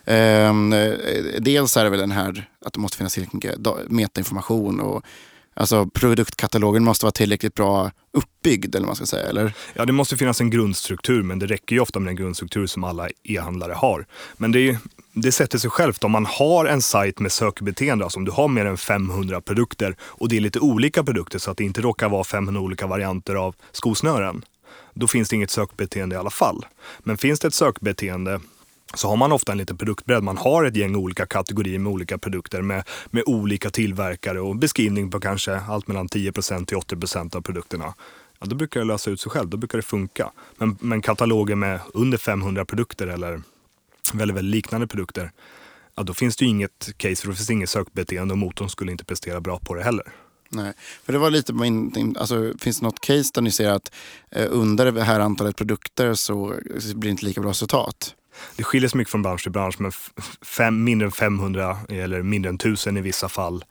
Ehm, 0.06 0.73
eh, 0.73 0.93
dels 1.39 1.78
är 1.78 1.84
det 1.84 1.89
väl 1.89 1.99
den 1.99 2.12
här 2.12 2.49
att 2.65 2.73
det 2.73 2.80
måste 2.80 2.97
finnas 2.97 3.13
tillräckligt 3.13 3.43
mycket 3.43 3.91
metainformation 3.91 4.80
och 4.80 5.06
Alltså 5.56 5.86
produktkatalogen 5.86 6.84
måste 6.84 7.06
vara 7.06 7.12
tillräckligt 7.12 7.54
bra 7.54 7.91
uppbyggd 8.12 8.76
eller 8.76 8.86
vad 8.86 8.89
man 8.89 8.95
ska 8.95 9.06
säga, 9.06 9.30
eller? 9.30 9.54
Ja, 9.73 9.86
det 9.86 9.93
måste 9.93 10.17
finnas 10.17 10.41
en 10.41 10.49
grundstruktur, 10.49 11.23
men 11.23 11.39
det 11.39 11.45
räcker 11.45 11.76
ju 11.76 11.80
ofta 11.80 11.99
med 11.99 12.08
den 12.08 12.15
grundstruktur 12.15 12.67
som 12.67 12.84
alla 12.84 13.10
e-handlare 13.23 13.73
har. 13.73 14.06
Men 14.38 14.52
det, 14.52 14.69
är, 14.69 14.78
det 15.13 15.32
sätter 15.32 15.58
sig 15.58 15.69
självt. 15.69 16.04
Om 16.04 16.12
man 16.12 16.26
har 16.26 16.65
en 16.65 16.82
sajt 16.82 17.19
med 17.19 17.32
sökbeteende, 17.32 18.04
alltså 18.04 18.19
om 18.19 18.26
du 18.26 18.32
har 18.32 18.47
mer 18.47 18.65
än 18.65 18.78
500 18.78 19.41
produkter 19.41 19.95
och 20.02 20.30
det 20.30 20.38
är 20.38 20.41
lite 20.41 20.60
olika 20.60 21.04
produkter 21.04 21.39
så 21.39 21.52
att 21.52 21.58
det 21.58 21.63
inte 21.63 21.82
råkar 21.82 22.10
vara 22.10 22.23
500 22.23 22.62
olika 22.62 22.88
varianter 22.88 23.36
av 23.36 23.56
skosnören, 23.71 24.45
då 24.93 25.08
finns 25.08 25.30
det 25.30 25.36
inget 25.36 25.52
sökbeteende 25.52 26.15
i 26.15 26.19
alla 26.19 26.30
fall. 26.30 26.65
Men 26.99 27.17
finns 27.17 27.39
det 27.39 27.47
ett 27.47 27.54
sökbeteende 27.54 28.39
så 28.93 29.10
har 29.10 29.15
man 29.15 29.32
ofta 29.32 29.52
en 29.52 29.58
liten 29.58 29.78
produktbredd. 29.78 30.23
Man 30.23 30.38
har 30.38 30.65
ett 30.65 30.76
gäng 30.76 30.95
olika 30.95 31.26
kategorier 31.26 31.80
med 31.80 31.91
olika 31.91 32.17
produkter 32.17 32.62
med, 32.62 32.84
med 33.12 33.23
olika 33.26 33.69
tillverkare 33.69 34.41
och 34.41 34.56
beskrivning 34.56 35.12
på 35.12 35.19
kanske 35.19 35.56
allt 35.56 35.88
mellan 35.88 36.08
10% 36.08 36.65
till 36.65 36.78
80% 36.78 37.36
av 37.36 37.41
produkterna. 37.41 37.93
Ja, 38.39 38.45
då 38.45 38.56
brukar 38.56 38.80
det 38.80 38.86
lösa 38.86 39.12
ut 39.12 39.21
sig 39.21 39.32
själv, 39.32 39.49
då 39.49 39.58
brukar 39.58 39.78
det 39.78 39.82
funka. 39.82 40.32
Men, 40.58 40.78
men 40.80 41.02
kataloger 41.02 41.56
med 41.56 41.80
under 41.93 42.17
500 42.17 42.65
produkter 42.65 43.08
eller 43.08 43.41
väldigt, 44.17 44.38
väldigt 44.38 44.56
liknande 44.56 44.88
produkter, 44.88 45.32
ja, 45.95 46.04
då 46.04 46.13
finns 46.13 46.36
det 46.36 46.45
ju 46.45 46.52
inget 46.52 46.89
case 46.97 47.15
för 47.15 47.28
då 47.28 47.34
finns 47.34 47.47
det 47.47 47.54
inget 47.54 47.69
sökbeteende 47.69 48.32
och 48.32 48.38
motorn 48.38 48.69
skulle 48.69 48.91
inte 48.91 49.06
prestera 49.06 49.41
bra 49.41 49.60
på 49.60 49.73
det 49.76 49.84
heller. 49.84 50.13
Nej, 50.49 50.73
för 51.06 51.13
det 51.13 51.19
var 51.19 51.30
lite 51.30 51.54
min, 51.54 52.15
alltså, 52.19 52.54
finns 52.60 52.80
det 52.80 52.86
något 52.86 52.99
case 52.99 53.32
där 53.34 53.41
ni 53.41 53.52
ser 53.52 53.69
att 53.69 53.91
eh, 54.32 54.47
under 54.49 54.91
det 54.91 55.04
här 55.04 55.19
antalet 55.19 55.56
produkter 55.56 56.13
så 56.13 56.54
blir 56.80 56.95
det 57.02 57.10
inte 57.10 57.26
lika 57.26 57.41
bra 57.41 57.49
resultat? 57.49 58.15
det 58.56 58.63
skiljer 58.63 58.89
sig 58.89 58.97
mycket 58.97 59.12
från 59.12 59.21
bransch 59.21 59.43
till 59.43 59.52
bransch, 59.52 59.76
men 59.80 59.91
fem, 60.41 60.84
mindre 60.84 61.06
än 61.06 61.12
500 61.12 61.78
eller 61.89 62.21
mindre 62.21 62.49
än 62.49 62.56
1000 62.56 62.97
i 62.97 63.02
vissa 63.02 63.30
fall, 63.30 63.65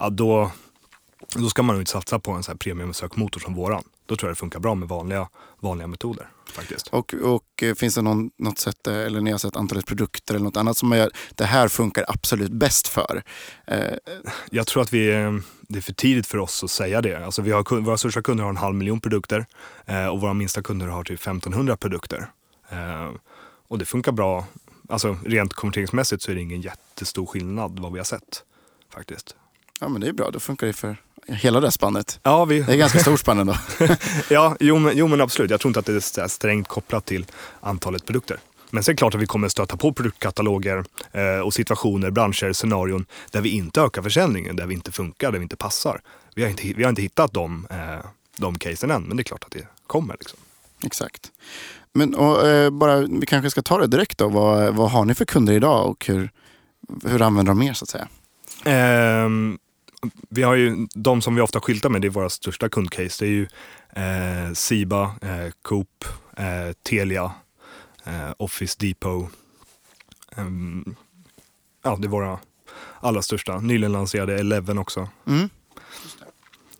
ja, 0.00 0.10
då, 0.10 0.50
då 1.36 1.48
ska 1.48 1.62
man 1.62 1.74
nog 1.74 1.82
inte 1.82 1.92
satsa 1.92 2.18
på 2.18 2.32
en 2.32 2.42
så 2.42 2.50
här 2.50 2.58
premiumsökmotor 2.58 3.40
som 3.40 3.54
våran. 3.54 3.82
Då 4.06 4.16
tror 4.16 4.28
jag 4.28 4.36
det 4.36 4.38
funkar 4.38 4.60
bra 4.60 4.74
med 4.74 4.88
vanliga, 4.88 5.28
vanliga 5.60 5.86
metoder. 5.86 6.28
Faktiskt. 6.52 6.88
Och, 6.88 7.14
och 7.14 7.62
eh, 7.62 7.74
finns 7.74 7.94
det 7.94 8.02
någon, 8.02 8.30
något 8.38 8.58
sätt, 8.58 8.86
eh, 8.86 8.98
eller 8.98 9.20
ni 9.20 9.30
har 9.30 9.38
sett 9.38 9.56
antalet 9.56 9.86
produkter 9.86 10.34
eller 10.34 10.44
något 10.44 10.56
annat 10.56 10.76
som 10.76 10.92
gör, 10.92 11.10
det 11.34 11.44
här 11.44 11.68
funkar 11.68 12.04
absolut 12.08 12.52
bäst 12.52 12.88
för? 12.88 13.22
Eh. 13.66 13.96
Jag 14.50 14.66
tror 14.66 14.82
att 14.82 14.92
vi, 14.92 15.06
det 15.60 15.78
är 15.78 15.80
för 15.80 15.92
tidigt 15.92 16.26
för 16.26 16.38
oss 16.38 16.64
att 16.64 16.70
säga 16.70 17.02
det. 17.02 17.24
Alltså 17.24 17.42
vi 17.42 17.50
har, 17.50 17.80
våra 17.80 17.98
största 17.98 18.22
kunder 18.22 18.44
har 18.44 18.50
en 18.50 18.56
halv 18.56 18.74
miljon 18.74 19.00
produkter 19.00 19.46
och 20.12 20.20
våra 20.20 20.34
minsta 20.34 20.62
kunder 20.62 20.86
har 20.86 21.04
typ 21.04 21.20
1500 21.20 21.76
produkter. 21.76 22.30
Och 23.68 23.78
det 23.78 23.84
funkar 23.84 24.12
bra. 24.12 24.46
Alltså 24.88 25.18
rent 25.24 25.54
konverteringsmässigt 25.54 26.22
så 26.22 26.30
är 26.30 26.34
det 26.34 26.40
ingen 26.40 26.60
jättestor 26.60 27.26
skillnad 27.26 27.78
vad 27.80 27.92
vi 27.92 27.98
har 27.98 28.04
sett 28.04 28.44
faktiskt. 28.94 29.36
Ja 29.80 29.88
men 29.88 30.00
det 30.00 30.08
är 30.08 30.12
bra, 30.12 30.30
då 30.30 30.40
funkar 30.40 30.66
det 30.66 30.72
för 30.72 30.96
hela 31.26 31.60
det 31.60 31.70
spannet. 31.70 32.20
Ja, 32.22 32.44
vi... 32.44 32.60
Det 32.60 32.72
är 32.72 32.76
ganska 32.76 32.98
stort 32.98 33.20
spann 33.20 33.38
ändå. 33.38 33.56
ja, 34.30 34.56
jo 34.60 34.78
men, 34.78 34.96
jo 34.96 35.06
men 35.06 35.20
absolut. 35.20 35.50
Jag 35.50 35.60
tror 35.60 35.70
inte 35.70 35.80
att 35.80 35.86
det 35.86 36.18
är 36.22 36.28
strängt 36.28 36.68
kopplat 36.68 37.04
till 37.04 37.26
antalet 37.60 38.06
produkter. 38.06 38.38
Men 38.70 38.82
sen 38.82 38.92
är 38.92 38.94
det 38.94 38.98
klart 38.98 39.14
att 39.14 39.20
vi 39.20 39.26
kommer 39.26 39.48
stöta 39.48 39.76
på 39.76 39.92
produktkataloger 39.92 40.84
eh, 41.12 41.38
och 41.38 41.54
situationer, 41.54 42.10
branscher, 42.10 42.52
scenarion 42.52 43.06
där 43.30 43.40
vi 43.40 43.48
inte 43.48 43.80
ökar 43.80 44.02
försäljningen, 44.02 44.56
där 44.56 44.66
vi 44.66 44.74
inte 44.74 44.92
funkar, 44.92 45.32
där 45.32 45.38
vi 45.38 45.42
inte 45.42 45.56
passar. 45.56 46.00
Vi 46.34 46.42
har 46.42 46.50
inte, 46.50 46.72
vi 46.76 46.82
har 46.82 46.90
inte 46.90 47.02
hittat 47.02 47.32
de, 47.32 47.66
eh, 47.70 48.06
de 48.36 48.58
casen 48.58 48.90
än, 48.90 49.02
men 49.02 49.16
det 49.16 49.20
är 49.20 49.24
klart 49.24 49.44
att 49.44 49.50
det 49.50 49.66
kommer. 49.86 50.16
Liksom. 50.20 50.38
Exakt. 50.84 51.32
Men 51.92 52.14
och, 52.14 52.46
eh, 52.46 52.70
bara, 52.70 52.96
vi 53.00 53.26
kanske 53.26 53.50
ska 53.50 53.62
ta 53.62 53.78
det 53.78 53.86
direkt 53.86 54.18
då. 54.18 54.28
Vad, 54.28 54.74
vad 54.74 54.90
har 54.90 55.04
ni 55.04 55.14
för 55.14 55.24
kunder 55.24 55.52
idag 55.52 55.90
och 55.90 56.06
hur, 56.06 56.30
hur 57.04 57.22
använder 57.22 57.50
de 57.52 57.62
er 57.62 57.72
så 57.72 57.84
att 57.84 57.88
säga? 57.88 58.08
Eh, 58.64 59.28
vi 60.28 60.42
har 60.42 60.54
ju 60.54 60.86
de 60.94 61.22
som 61.22 61.34
vi 61.34 61.40
ofta 61.40 61.60
skyltar 61.60 61.88
med, 61.88 62.00
det 62.00 62.08
är 62.08 62.10
våra 62.10 62.28
största 62.28 62.68
kundcase. 62.68 63.24
Det 63.24 63.28
är 63.28 63.32
ju 63.32 63.46
eh, 63.96 64.52
Siba, 64.52 65.02
eh, 65.02 65.52
Coop, 65.62 66.04
eh, 66.36 66.72
Telia, 66.82 67.32
eh, 68.04 68.30
Office 68.36 68.76
Depot. 68.78 69.30
Ehm, 70.36 70.94
ja, 71.82 71.96
det 72.00 72.06
är 72.06 72.10
våra 72.10 72.38
allra 73.00 73.22
största. 73.22 73.60
Nyligen 73.60 73.92
lanserade 73.92 74.38
Eleven 74.38 74.78
också. 74.78 75.08
Mm. 75.26 75.48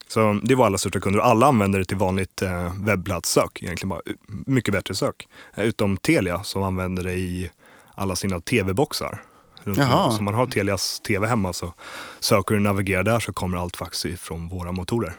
Så 0.09 0.41
det 0.43 0.55
var 0.55 0.67
alla 0.67 0.79
största 0.79 1.01
kunder 1.01 1.21
och 1.21 1.27
alla 1.27 1.47
använder 1.47 1.79
det 1.79 1.85
till 1.85 1.97
vanligt 1.97 2.43
eh, 2.43 2.75
webbplatssök. 2.81 3.63
Egentligen 3.63 3.89
bara 3.89 4.01
mycket 4.29 4.75
bättre 4.75 4.95
sök. 4.95 5.29
Eh, 5.55 5.65
utom 5.65 5.97
Telia 5.97 6.43
som 6.43 6.63
använder 6.63 7.05
det 7.05 7.15
i 7.15 7.51
alla 7.95 8.17
sina 8.17 8.41
tv-boxar. 8.41 9.23
Jaha. 9.65 10.11
Så 10.11 10.23
man 10.23 10.35
har 10.35 10.47
Telias 10.47 11.01
tv 11.01 11.27
hemma 11.27 11.53
så 11.53 11.75
söker 12.21 12.55
du 12.55 12.59
och 12.59 12.63
navigerar 12.63 13.03
där 13.03 13.21
så 13.21 13.33
kommer 13.33 13.59
allt 13.59 13.77
faktiskt 13.77 14.21
från 14.21 14.49
våra 14.49 14.73
motorer. 14.73 15.13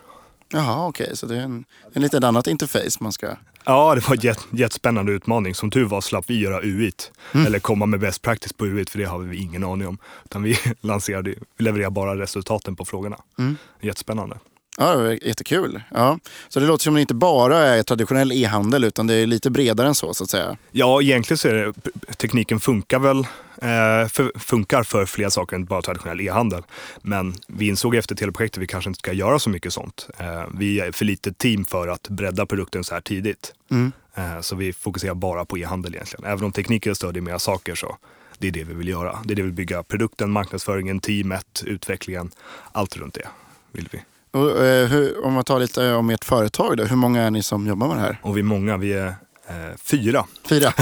Jaha, 0.52 0.88
okej. 0.88 1.18
Så 1.18 1.26
det 1.26 1.36
är 1.36 1.42
en, 1.42 1.66
en 1.94 2.02
lite 2.02 2.28
annat 2.28 2.48
interface 2.48 2.98
man 3.00 3.12
ska... 3.12 3.28
Ja, 3.66 3.96
det 3.96 4.08
var 4.08 4.16
en 4.16 4.22
jätt, 4.22 4.48
jättespännande 4.52 5.12
utmaning. 5.12 5.56
Som 5.56 5.72
tur 5.72 5.86
var 5.86 6.02
slapp 6.02 6.26
vi 6.28 6.40
göra 6.40 6.62
UIT. 6.62 7.12
Eller 7.32 7.60
komma 7.60 7.86
med 7.86 8.00
best 8.00 8.22
practice 8.22 8.54
på 8.54 8.66
UIT, 8.66 8.90
för 8.90 9.00
det 9.00 9.06
har 9.06 9.20
vi 9.20 9.38
ingen 9.38 9.64
aning 9.64 9.88
om. 9.88 9.98
Utan 10.26 10.44
vi 10.44 10.58
lanserade, 10.82 11.30
vi 11.58 11.64
levererar 11.64 11.90
bara 11.90 12.18
resultaten 12.18 12.76
på 12.76 12.86
frågorna. 12.86 13.18
Mm. 13.38 13.58
Jättespännande. 13.82 14.38
Ja, 14.78 14.96
det 14.96 15.04
var 15.04 15.28
jättekul. 15.28 15.82
Ja. 15.90 16.20
Så 16.50 16.60
det 16.60 16.66
låter 16.66 16.84
som 16.84 16.94
att 16.94 16.98
det 16.98 17.02
inte 17.02 17.14
bara 17.14 17.58
är 17.58 17.84
traditionell 17.84 18.32
e-handel 18.32 18.84
utan 18.84 19.08
det 19.08 19.14
är 19.14 19.28
lite 19.28 19.50
bredare 19.50 19.88
än 19.88 19.96
så, 19.96 20.14
så 20.14 20.24
att 20.24 20.30
säga. 20.30 20.58
Ja, 20.72 21.02
egentligen 21.02 21.38
så 21.38 21.48
är 21.48 21.54
det, 21.54 21.74
tekniken 22.18 22.60
funkar 22.60 23.00
väl 23.00 23.18
eh, 23.18 24.08
för, 24.10 24.40
funkar 24.40 24.84
för 24.84 25.06
fler 25.06 25.30
saker 25.30 25.56
än 25.56 25.66
bara 25.66 25.82
traditionell 25.82 26.22
e-handel. 26.22 26.64
Men 27.02 27.36
vi 27.48 27.68
insåg 27.68 27.96
efter 27.96 28.16
teleprojektet 28.16 28.58
att 28.58 28.64
vi 28.64 28.68
kanske 28.68 28.90
inte 28.90 29.00
ska 29.00 29.14
göra 29.14 29.40
så 29.40 29.50
mycket 29.50 29.74
sånt. 29.74 30.10
Eh, 30.18 30.44
vi 30.60 30.80
är 30.80 30.92
för 30.92 31.06
litet 31.06 31.38
team 31.38 31.66
för 31.66 31.88
att 31.88 32.10
bredda 32.10 32.46
produkten 32.46 32.84
så 32.84 32.94
här 32.94 33.02
tidigt. 33.02 33.54
Mm. 33.72 33.92
Eh, 34.16 34.42
så 34.42 34.56
vi 34.56 34.74
fokuserar 34.74 35.14
bara 35.14 35.46
på 35.46 35.58
e-handel 35.58 35.96
egentligen. 35.96 36.26
Även 36.26 36.44
om 36.44 36.52
tekniken 36.52 36.96
stödjer 36.96 37.22
mera 37.22 37.40
saker 37.40 37.76
så 37.76 37.98
det 38.38 38.48
är 38.48 38.52
det 38.52 38.64
vi 38.64 38.74
vill 38.74 38.88
göra. 38.88 39.20
Det 39.24 39.34
är 39.34 39.36
det 39.36 39.42
vi 39.42 39.48
vill 39.48 39.56
bygga. 39.56 39.84
Produkten, 39.84 40.32
marknadsföringen, 40.32 41.00
teamet, 41.00 41.64
utvecklingen. 41.66 42.32
Allt 42.72 42.98
runt 42.98 43.14
det 43.14 43.28
vill 43.72 43.90
vi. 43.92 44.00
Och, 44.36 44.66
eh, 44.66 44.88
hur, 44.88 45.26
om 45.26 45.34
man 45.34 45.44
tar 45.44 45.60
lite 45.60 45.94
om 45.94 46.10
ert 46.10 46.26
företag 46.26 46.78
då, 46.78 46.84
hur 46.84 46.96
många 46.96 47.22
är 47.24 47.32
ni 47.32 47.44
som 47.44 47.68
jobbar 47.68 47.88
med 47.88 47.98
det 47.98 48.02
här? 48.02 48.20
Och 48.22 48.36
vi 48.38 48.40
är 48.40 48.44
många, 48.44 48.78
vi 48.78 48.94
är 48.94 49.08
eh, 49.48 49.78
fyra. 49.84 50.26
Fyra? 50.50 50.74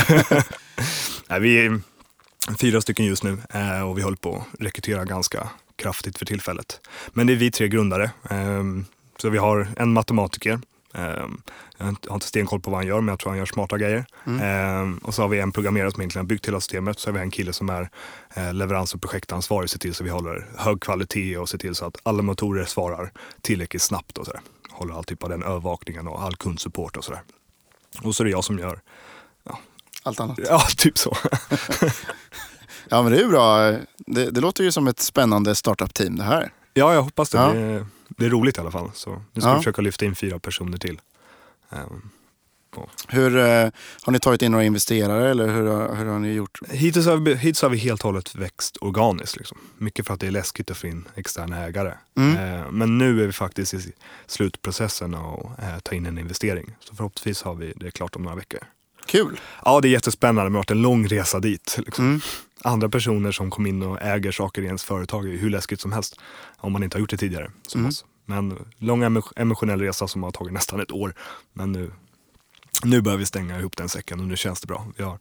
Nej, 1.27 1.39
vi 1.39 1.65
är 1.65 1.79
fyra 2.59 2.81
stycken 2.81 3.05
just 3.05 3.23
nu 3.23 3.37
eh, 3.53 3.81
och 3.89 3.97
vi 3.97 4.01
håller 4.01 4.17
på 4.17 4.35
att 4.35 4.61
rekrytera 4.61 5.05
ganska 5.05 5.49
kraftigt 5.75 6.17
för 6.17 6.25
tillfället. 6.25 6.79
Men 7.13 7.27
det 7.27 7.33
är 7.33 7.37
vi 7.37 7.51
tre 7.51 7.67
grundare. 7.67 8.11
ehm, 8.29 8.85
Så 9.17 9.29
vi 9.29 9.37
har 9.37 9.67
en 9.77 9.93
matematiker. 9.93 10.59
Ehm, 10.93 11.41
Jag 11.77 11.86
har 11.86 12.13
inte- 12.15 12.27
stenkoll 12.27 12.60
på 12.62 12.71
vad 12.71 12.79
han 12.79 12.88
gör, 12.88 13.01
men 13.01 13.08
jag 13.12 13.19
tror 13.19 13.29
han 13.32 13.38
gör 13.39 13.45
smarta 13.45 13.77
grejer. 13.77 14.06
Ehm, 14.41 14.97
Och 14.97 15.13
så 15.13 15.21
har 15.21 15.29
vi 15.29 15.39
en 15.39 15.51
programmerare 15.51 15.91
som 15.91 16.01
egentligen 16.01 16.25
har 16.25 16.29
byggt 16.29 16.47
hela 16.47 16.60
systemet. 16.60 16.99
Så 16.99 17.10
har 17.10 17.13
vi 17.13 17.19
en 17.19 17.32
kille 17.32 17.53
som 17.53 17.69
är 17.69 17.89
eh, 18.34 18.53
leverans 18.53 18.93
och 18.93 19.01
projektansvarig, 19.01 19.69
ser 19.69 19.79
till 19.79 19.93
så 19.95 20.03
vi 20.03 20.10
håller 20.10 20.47
hög 20.58 20.82
kvalitet 20.82 21.38
och 21.38 21.49
ser 21.49 21.58
till 21.58 21.75
så 21.75 21.86
att 21.86 21.97
alla 22.03 22.21
motorer 22.23 22.65
svarar 22.65 23.12
tillräckligt 23.41 23.82
snabbt 23.82 24.17
och 24.17 24.25
sådär. 24.25 24.41
Håller 24.71 24.93
all 24.97 25.03
typ 25.03 25.23
av 25.23 25.29
den 25.29 25.43
övervakningen 25.43 26.08
och 26.08 26.21
all 26.23 26.36
kundsupport 26.36 26.97
och 26.97 27.03
sådär. 27.03 27.21
Och 28.03 28.15
så 28.15 28.23
är 28.23 28.25
det 28.25 28.32
jag 28.32 28.43
som 28.43 28.60
gör, 28.60 28.79
Allt 30.06 30.19
annat? 30.19 30.39
ja 30.49 30.62
typ 30.77 30.97
så. 30.97 31.17
Ja, 32.89 33.03
men 33.03 33.12
det 33.12 33.21
är 33.21 33.27
bra. 33.27 33.58
Det, 33.97 34.32
det 34.32 34.41
låter 34.41 34.63
ju 34.63 34.71
som 34.71 34.88
ett 34.88 34.99
spännande 34.99 35.56
startup-team 35.56 36.15
det 36.15 36.23
här. 36.23 36.51
Ja, 36.73 36.93
jag 36.93 37.01
hoppas 37.01 37.29
det. 37.29 37.38
Ja. 37.38 37.47
Det, 37.53 37.86
det 38.17 38.26
är 38.26 38.30
roligt 38.30 38.58
i 38.58 38.62
alla 38.62 38.71
fall. 38.71 38.91
Så 38.93 39.21
nu 39.34 39.41
ska 39.41 39.49
Ja. 39.49 39.54
vi 39.56 39.60
försöka 39.60 39.82
lyfta 39.82 40.06
in 40.06 40.15
fyra 40.15 40.39
personer 40.39 40.78
till. 40.78 41.02
Ehm, 41.71 42.10
Hur, 43.08 43.38
eh, 43.38 43.69
har 44.04 44.12
ni 44.12 44.19
tagit 44.19 44.41
in 44.41 44.52
några 44.52 44.63
investerare 44.65 45.32
eller 45.32 45.47
hur, 45.47 45.67
har- 45.67 45.95
hur 45.95 46.06
har 46.06 46.19
ni 46.19 46.34
gjort? 46.34 46.60
hittills, 46.69 47.06
har 47.06 47.17
vi, 47.17 47.36
hittills 47.36 47.62
har 47.62 47.69
vi 47.69 47.78
helt 47.78 48.02
och 48.02 48.06
hållet 48.12 48.36
växt 48.36 48.78
organiskt. 48.82 49.38
Liksom. 49.38 49.58
Mycket 49.78 50.08
för 50.08 50.13
att 50.13 50.19
det 50.19 50.28
är 50.28 50.32
läskigt 50.32 50.71
att 50.71 50.78
få 50.78 50.88
in 50.88 51.08
externa 51.15 51.58
ägare. 51.65 51.93
Mm. 52.17 52.38
Ehm, 52.38 52.78
men 52.78 52.97
nu 52.97 53.21
är 53.23 53.26
vi 53.26 53.32
faktiskt 53.32 53.73
i 53.73 53.91
slutprocessen 54.28 55.13
och 55.13 55.60
eh, 55.60 55.80
ta 55.84 55.95
in 55.95 56.06
en 56.06 56.17
investering. 56.17 56.76
Så 56.80 56.95
förhoppningsvis 56.95 57.41
har 57.43 57.56
vi 57.56 57.73
det 57.76 57.91
klart 57.91 58.15
om 58.15 58.21
några 58.23 58.36
veckor. 58.36 58.60
Kul! 59.06 59.39
Ja, 59.65 59.82
det 59.82 59.88
är 59.88 59.91
jättespännande. 59.91 60.41
Det 60.49 60.54
har 60.54 60.58
varit 60.60 60.71
en 60.71 60.82
lång 60.82 61.08
resa 61.08 61.39
dit. 61.39 61.76
Liksom. 61.86 62.06
Mm. 62.06 62.21
Andra 62.63 62.89
personer 62.89 63.32
som 63.32 63.49
kom 63.52 63.65
in 63.65 63.84
och 63.84 64.02
äger 64.02 64.32
saker 64.32 64.62
i 64.62 64.65
ens 64.65 64.84
företag 64.84 65.28
är 65.30 65.38
hur 65.38 65.49
läskigt 65.49 65.82
som 65.82 65.91
helst. 65.91 66.19
Om 66.63 66.71
man 66.73 66.84
inte 66.84 66.97
har 66.97 66.99
gjort 66.99 67.10
det 67.10 67.17
tidigare. 67.17 67.52
Som 67.67 67.82
Mm. 67.82 67.91
Men 68.26 68.65
lång 68.78 69.04
emo- 69.04 69.32
emotionell 69.36 69.80
resa 69.82 70.08
som 70.08 70.23
har 70.23 70.32
tagit 70.32 70.54
nästan 70.54 70.80
ett 70.80 70.91
år. 70.91 71.13
Men 71.54 71.71
nu, 71.71 71.91
nu 72.84 73.02
börjar 73.02 73.17
vi 73.17 73.26
stänga 73.26 73.60
ihop 73.60 73.78
den 73.78 73.89
säcken 73.89 74.19
och 74.19 74.26
nu 74.28 74.36
känns 74.38 74.62
det 74.62 74.67
bra. 74.67 74.88
Vi 74.97 75.04
har 75.04 75.19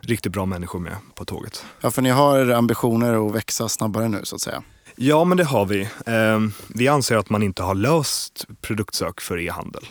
riktigt 0.00 0.32
bra 0.32 0.46
människor 0.46 0.78
med 0.78 0.96
på 1.14 1.24
tåget. 1.24 1.64
Ja, 1.80 1.90
för 1.90 2.02
ni 2.02 2.10
har 2.10 2.50
ambitioner 2.50 3.26
att 3.28 3.34
växa 3.34 3.68
snabbare 3.68 4.08
nu 4.08 4.20
så 4.24 4.34
att 4.36 4.40
säga. 4.42 4.62
Ja, 4.96 5.24
men 5.24 5.36
det 5.36 5.44
har 5.44 5.66
vi. 5.66 5.88
Ehm, 6.06 6.52
vi 6.68 6.88
anser 6.88 7.16
att 7.16 7.30
man 7.30 7.42
inte 7.42 7.62
har 7.62 7.74
löst 7.74 8.46
produktsök 8.60 9.20
för 9.20 9.38
e-handel. 9.38 9.84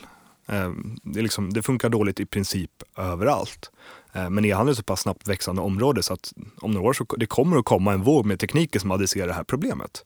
Ehm, 0.47 0.97
det, 1.03 1.21
liksom, 1.21 1.53
det 1.53 1.63
funkar 1.63 1.89
dåligt 1.89 2.19
i 2.19 2.25
princip 2.25 2.71
överallt. 2.97 3.71
Ehm, 4.15 4.35
men 4.35 4.45
e-handel 4.45 4.73
är 4.73 4.75
så 4.75 4.83
pass 4.83 5.01
snabbt 5.01 5.27
växande 5.27 5.61
område 5.61 6.03
så 6.03 6.13
att 6.13 6.33
om 6.61 6.71
några 6.71 6.87
år 6.89 6.93
så 6.93 7.03
det 7.17 7.25
kommer 7.25 7.57
att 7.57 7.65
komma 7.65 7.93
en 7.93 8.03
våg 8.03 8.25
med 8.25 8.39
tekniker 8.39 8.79
som 8.79 8.91
adresserar 8.91 9.27
det 9.27 9.33
här 9.33 9.43
problemet. 9.43 10.03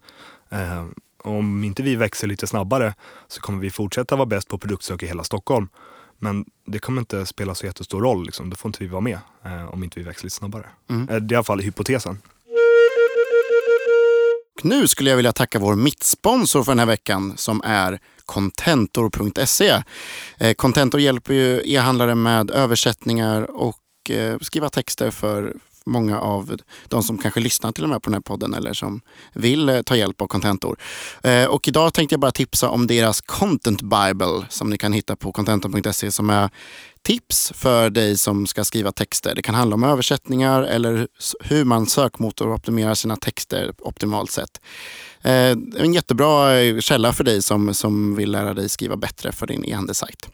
Ehm, 0.49 0.93
om 1.23 1.63
inte 1.63 1.83
vi 1.83 1.95
växer 1.95 2.27
lite 2.27 2.47
snabbare 2.47 2.93
så 3.27 3.41
kommer 3.41 3.59
vi 3.59 3.69
fortsätta 3.69 4.15
vara 4.15 4.25
bäst 4.25 4.47
på 4.47 4.57
produktsök 4.57 5.03
i 5.03 5.07
hela 5.07 5.23
Stockholm. 5.23 5.67
Men 6.19 6.45
det 6.67 6.79
kommer 6.79 7.01
inte 7.01 7.25
spela 7.25 7.55
så 7.55 7.65
jättestor 7.65 8.01
roll. 8.01 8.25
Liksom. 8.25 8.49
Då 8.49 8.55
får 8.55 8.69
inte 8.69 8.83
vi 8.83 8.87
vara 8.87 9.01
med 9.01 9.19
eh, 9.45 9.73
om 9.73 9.83
inte 9.83 9.99
vi 9.99 10.05
växer 10.05 10.23
lite 10.23 10.35
snabbare. 10.35 10.65
Mm. 10.89 11.09
Eh, 11.09 11.15
Det 11.15 11.33
är 11.33 11.33
i 11.33 11.35
alla 11.35 11.43
fall 11.43 11.59
hypotesen. 11.59 12.17
Och 14.59 14.65
nu 14.65 14.87
skulle 14.87 15.09
jag 15.09 15.17
vilja 15.17 15.33
tacka 15.33 15.59
vår 15.59 15.75
mittsponsor 15.75 16.63
för 16.63 16.71
den 16.71 16.79
här 16.79 16.85
veckan 16.85 17.33
som 17.37 17.61
är 17.65 17.99
Contentor.se. 18.25 19.83
Eh, 20.37 20.53
Contentor 20.53 21.01
hjälper 21.01 21.33
ju 21.33 21.61
e-handlare 21.65 22.15
med 22.15 22.51
översättningar 22.51 23.51
och 23.51 23.77
Eh, 24.09 24.37
skriva 24.41 24.69
texter 24.69 25.11
för 25.11 25.53
många 25.85 26.19
av 26.19 26.57
de 26.87 27.03
som 27.03 27.17
kanske 27.17 27.39
lyssnar 27.39 27.71
till 27.71 27.83
och 27.83 27.89
med 27.89 28.01
på 28.01 28.09
den 28.09 28.13
här 28.13 28.21
podden 28.21 28.53
eller 28.53 28.73
som 28.73 29.01
vill 29.33 29.69
eh, 29.69 29.81
ta 29.81 29.95
hjälp 29.95 30.21
av 30.21 30.27
Contentor. 30.27 30.77
Eh, 31.23 31.45
och 31.45 31.67
idag 31.67 31.93
tänkte 31.93 32.13
jag 32.13 32.19
bara 32.19 32.31
tipsa 32.31 32.69
om 32.69 32.87
deras 32.87 33.21
Content 33.21 33.81
Bible 33.81 34.45
som 34.49 34.69
ni 34.69 34.77
kan 34.77 34.93
hitta 34.93 35.15
på 35.15 35.31
contentor.se 35.31 36.11
som 36.11 36.29
är 36.29 36.49
tips 37.01 37.51
för 37.55 37.89
dig 37.89 38.17
som 38.17 38.47
ska 38.47 38.63
skriva 38.63 38.91
texter. 38.91 39.35
Det 39.35 39.41
kan 39.41 39.55
handla 39.55 39.73
om 39.73 39.83
översättningar 39.83 40.63
eller 40.63 41.07
hur 41.43 41.65
man 41.65 41.85
sökmotoroptimerar 41.85 42.93
sina 42.93 43.15
texter 43.15 43.73
optimalt 43.79 44.31
sett. 44.31 44.61
En 45.21 45.93
jättebra 45.93 46.51
källa 46.81 47.13
för 47.13 47.23
dig 47.23 47.41
som, 47.41 47.73
som 47.73 48.15
vill 48.15 48.31
lära 48.31 48.53
dig 48.53 48.69
skriva 48.69 48.95
bättre 48.95 49.31
för 49.31 49.47
din 49.47 49.65
e-handelssajt. 49.65 50.29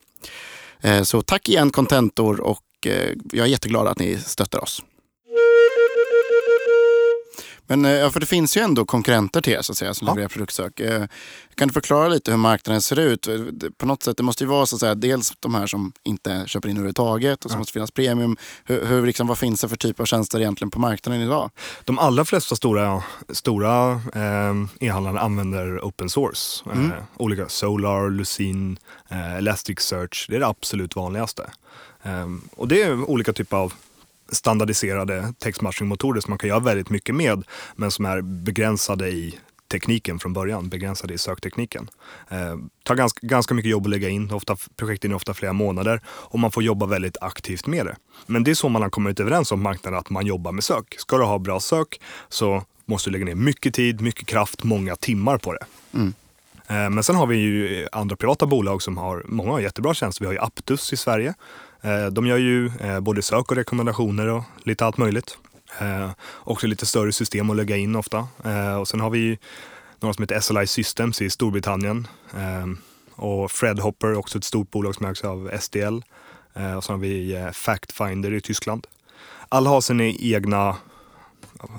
Så 1.04 1.22
tack 1.22 1.50
igen 1.50 1.70
Contentor 1.70 2.40
och 2.40 2.60
eh, 2.88 3.14
jag 3.32 3.46
är 3.46 3.50
jätteglad 3.52 3.88
att 3.88 4.00
ni 4.00 4.18
stöttar 4.18 4.64
oss. 4.64 4.82
Men 7.68 7.86
eh, 7.86 7.92
ja, 7.92 8.10
för 8.10 8.20
det 8.20 8.26
finns 8.26 8.58
ju 8.58 8.62
ändå 8.62 8.86
konkurrenter 8.86 9.42
till 9.42 9.54
er 9.54 9.62
så 9.62 9.72
att 9.72 9.78
säga, 9.78 9.94
som 9.94 10.08
Ja. 10.08 10.14
levererar 10.14 10.30
produktsök. 10.30 10.80
Eh, 10.80 11.06
Kan 11.56 11.68
du 11.68 11.74
förklara 11.74 12.08
lite 12.08 12.32
hur 12.32 12.38
marknaden 12.38 12.82
ser 12.82 13.00
ut? 13.00 13.28
På 13.78 13.86
något 13.86 14.04
sätt, 14.04 14.18
det 14.18 14.24
måste 14.24 14.44
ju 14.44 14.48
vara 14.50 14.66
så 14.66 14.76
att 14.76 14.80
säga, 14.80 14.96
dels 14.96 15.34
de 15.40 15.56
här 15.56 15.68
som 15.68 15.92
inte 16.04 16.44
köper 16.48 16.70
in 16.70 16.76
överhuvudtaget 16.76 17.46
och 17.46 17.52
så 17.52 17.56
Ja. 17.56 17.58
måste 17.60 17.74
finnas 17.74 17.92
premium. 17.92 18.38
Hur, 18.66 18.86
hur, 18.86 19.06
liksom, 19.06 19.28
vad 19.28 19.38
finns 19.38 19.62
det 19.62 19.70
för 19.70 19.76
typ 19.76 20.00
av 20.00 20.06
tjänster 20.06 20.40
egentligen 20.40 20.72
på 20.72 20.80
marknaden 20.80 21.22
idag? 21.22 21.52
De 21.86 22.00
allra 22.00 22.26
flesta 22.26 22.56
stora, 22.56 23.04
stora 23.30 23.92
eh, 24.14 24.54
e-handlarna 24.88 25.20
använder 25.20 25.80
open 25.80 26.10
source. 26.10 26.64
Mm. 26.74 26.92
Eh, 26.92 26.98
olika 27.18 27.50
Solar, 27.50 28.10
Lucene, 28.10 28.76
eh, 29.10 29.36
Elasticsearch. 29.36 30.26
Det 30.30 30.36
är 30.36 30.40
det 30.40 30.48
absolut 30.48 30.96
vanligaste. 30.96 31.52
Eh, 32.06 32.28
och 32.56 32.68
det 32.68 32.82
är 32.82 33.10
olika 33.10 33.34
typer 33.34 33.58
av 33.58 33.74
standardiserade 34.32 35.34
textmatchingmotorer 35.40 36.22
som 36.22 36.32
man 36.32 36.38
kan 36.38 36.50
göra 36.50 36.60
väldigt 36.60 36.90
mycket 36.90 37.16
med 37.16 37.44
men 37.76 37.92
som 37.92 38.06
är 38.06 38.22
begränsade 38.22 39.10
i 39.10 39.40
tekniken 39.72 40.20
från 40.20 40.34
början, 40.34 40.70
begränsade 40.70 41.14
i 41.14 41.18
söktekniken. 41.18 41.90
Eh, 42.30 42.56
tar 42.84 42.96
ganska, 42.96 43.28
ganska 43.28 43.54
mycket 43.54 43.72
jobb 43.72 43.86
att 43.86 43.90
lägga 43.90 44.10
in, 44.10 44.32
ofta, 44.32 44.58
projekten 44.76 45.12
är 45.12 45.16
ofta 45.16 45.34
flera 45.34 45.54
månader 45.54 46.02
och 46.08 46.40
man 46.40 46.52
får 46.52 46.64
jobba 46.64 46.86
väldigt 46.86 47.18
aktivt 47.22 47.68
med 47.68 47.86
det. 47.86 47.96
Men 48.26 48.44
det 48.44 48.52
är 48.52 48.56
så 48.56 48.70
man 48.70 48.82
har 48.82 48.90
kommit 48.90 49.20
överens 49.20 49.52
om 49.52 49.62
marknaden, 49.62 50.00
att 50.00 50.10
man 50.10 50.26
jobbar 50.26 50.52
med 50.52 50.64
sök. 50.64 50.96
Ska 50.98 51.18
du 51.18 51.24
ha 51.24 51.40
bra 51.40 51.60
sök 51.60 52.02
så 52.30 52.64
måste 52.86 53.10
du 53.10 53.12
lägga 53.12 53.26
ner 53.26 53.36
mycket 53.36 53.74
tid, 53.74 54.02
mycket 54.02 54.28
kraft, 54.28 54.64
många 54.64 54.96
timmar 54.96 55.38
på 55.38 55.54
det. 55.54 55.66
Mm. 55.94 56.14
Eh, 56.68 56.90
Men 56.90 57.04
sen 57.04 57.16
har 57.16 57.28
vi 57.28 57.38
ju 57.38 57.88
andra 57.92 58.16
privata 58.16 58.46
bolag 58.46 58.82
som 58.82 58.98
har 58.98 59.24
många 59.28 59.52
har 59.52 59.60
jättebra 59.60 59.94
tjänster. 59.94 60.22
Vi 60.22 60.26
har 60.26 60.34
ju 60.34 60.40
Aptus 60.40 60.94
i 60.94 60.98
Sverige. 60.98 61.34
Eh, 61.86 62.06
de 62.06 62.28
gör 62.28 62.38
ju 62.38 62.72
eh, 62.80 63.00
både 63.00 63.22
sök 63.22 63.52
och 63.52 63.58
rekommendationer 63.58 64.28
och 64.28 64.44
lite 64.64 64.86
allt 64.86 64.98
möjligt. 64.98 65.38
Eh, 65.80 66.12
också 66.34 66.68
lite 66.68 66.86
större 66.86 67.12
system 67.12 67.50
att 67.50 67.56
lägga 67.56 67.78
in 67.78 67.96
ofta. 67.96 68.28
Och 68.80 68.88
sen 68.88 69.00
har 69.00 69.10
vi 69.10 69.40
några 70.00 70.14
som 70.14 70.24
heter 70.24 70.40
SLI 70.40 70.68
Systems 70.68 71.22
i 71.22 71.30
Storbritannien. 71.30 72.08
Och 73.12 73.52
Fred 73.52 73.80
Hopper, 73.80 74.16
också 74.16 74.38
ett 74.38 74.44
stort 74.44 74.72
bolag 74.72 74.96
som 74.96 75.06
ägs 75.06 75.24
av 75.24 75.52
SDL. 75.60 76.02
Och 76.78 76.84
sen 76.84 76.94
har 76.94 76.98
vi 76.98 77.50
Factfinder 77.54 78.34
i 78.34 78.42
Tyskland. 78.42 78.88
Alla 79.50 79.70
har 79.70 79.82
sina 79.82 80.04
egna 80.04 80.78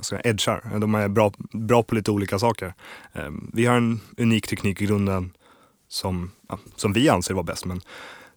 ska 0.00 0.16
jag, 0.16 0.26
edgar. 0.26 0.78
De 0.78 0.94
är 0.94 1.08
bra, 1.08 1.32
bra 1.52 1.82
på 1.82 1.94
lite 1.94 2.10
olika 2.10 2.38
saker. 2.38 2.74
Vi 3.52 3.66
har 3.66 3.76
en 3.76 4.00
unik 4.16 4.46
teknik 4.46 4.80
i 4.80 4.86
grunden 4.86 5.32
som, 5.88 6.30
ja, 6.48 6.58
som 6.76 6.92
vi 6.92 7.08
anser 7.08 7.34
vara 7.34 7.44
bäst. 7.44 7.64
Men 7.64 7.80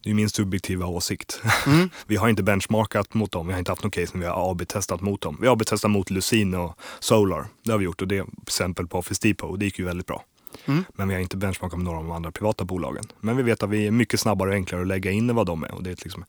det 0.04 0.10
är 0.10 0.14
min 0.14 0.30
subjektiva 0.30 0.86
åsikt. 0.86 1.42
Mm. 1.68 1.90
vi 2.08 2.16
har 2.16 2.30
inte 2.30 2.44
benchmarkat 2.44 3.14
mot 3.14 3.32
dem, 3.32 3.48
vi 3.48 3.54
har 3.54 3.60
inte 3.60 3.72
haft 3.72 3.84
något 3.84 3.94
case 3.94 4.12
när 4.14 4.22
vi 4.22 4.28
har 4.28 4.52
AB-testat 4.52 5.02
mot 5.02 5.22
dem. 5.22 5.38
Vi 5.42 5.48
har 5.48 5.54
AB-testat 5.54 5.92
mot 5.92 6.10
Lucene 6.10 6.58
och 6.58 6.80
Solar. 7.00 7.46
Det 7.64 7.72
har 7.72 7.80
vi 7.80 7.86
gjort 7.86 8.02
och 8.02 8.08
det 8.08 8.18
är 8.18 8.26
exempel 8.42 8.88
på 8.88 8.98
Office 8.98 9.28
Depot 9.28 9.50
och 9.50 9.60
det 9.60 9.66
gick 9.66 9.80
ju 9.80 9.86
väldigt 9.86 10.08
bra. 10.08 10.24
Mm. 10.66 10.84
Men 10.94 11.08
vi 11.08 11.14
har 11.14 11.22
inte 11.22 11.38
benchmarkat 11.38 11.78
med 11.78 11.86
några 11.86 11.98
av 11.98 12.04
de 12.04 12.12
andra 12.12 12.32
privata 12.32 12.64
bolagen. 12.66 13.04
Men 13.20 13.38
vi 13.38 13.44
vet 13.44 13.64
att 13.64 13.70
vi 13.70 13.88
är 13.88 13.92
mycket 13.92 14.20
snabbare 14.20 14.50
och 14.50 14.56
enklare 14.56 14.82
att 14.82 14.88
lägga 14.88 15.12
in 15.12 15.30
än 15.30 15.36
vad 15.36 15.46
de 15.46 15.64
är. 15.64 15.72
Och 15.72 15.84
det 15.84 15.90
är 15.90 15.96
liksom, 16.04 16.26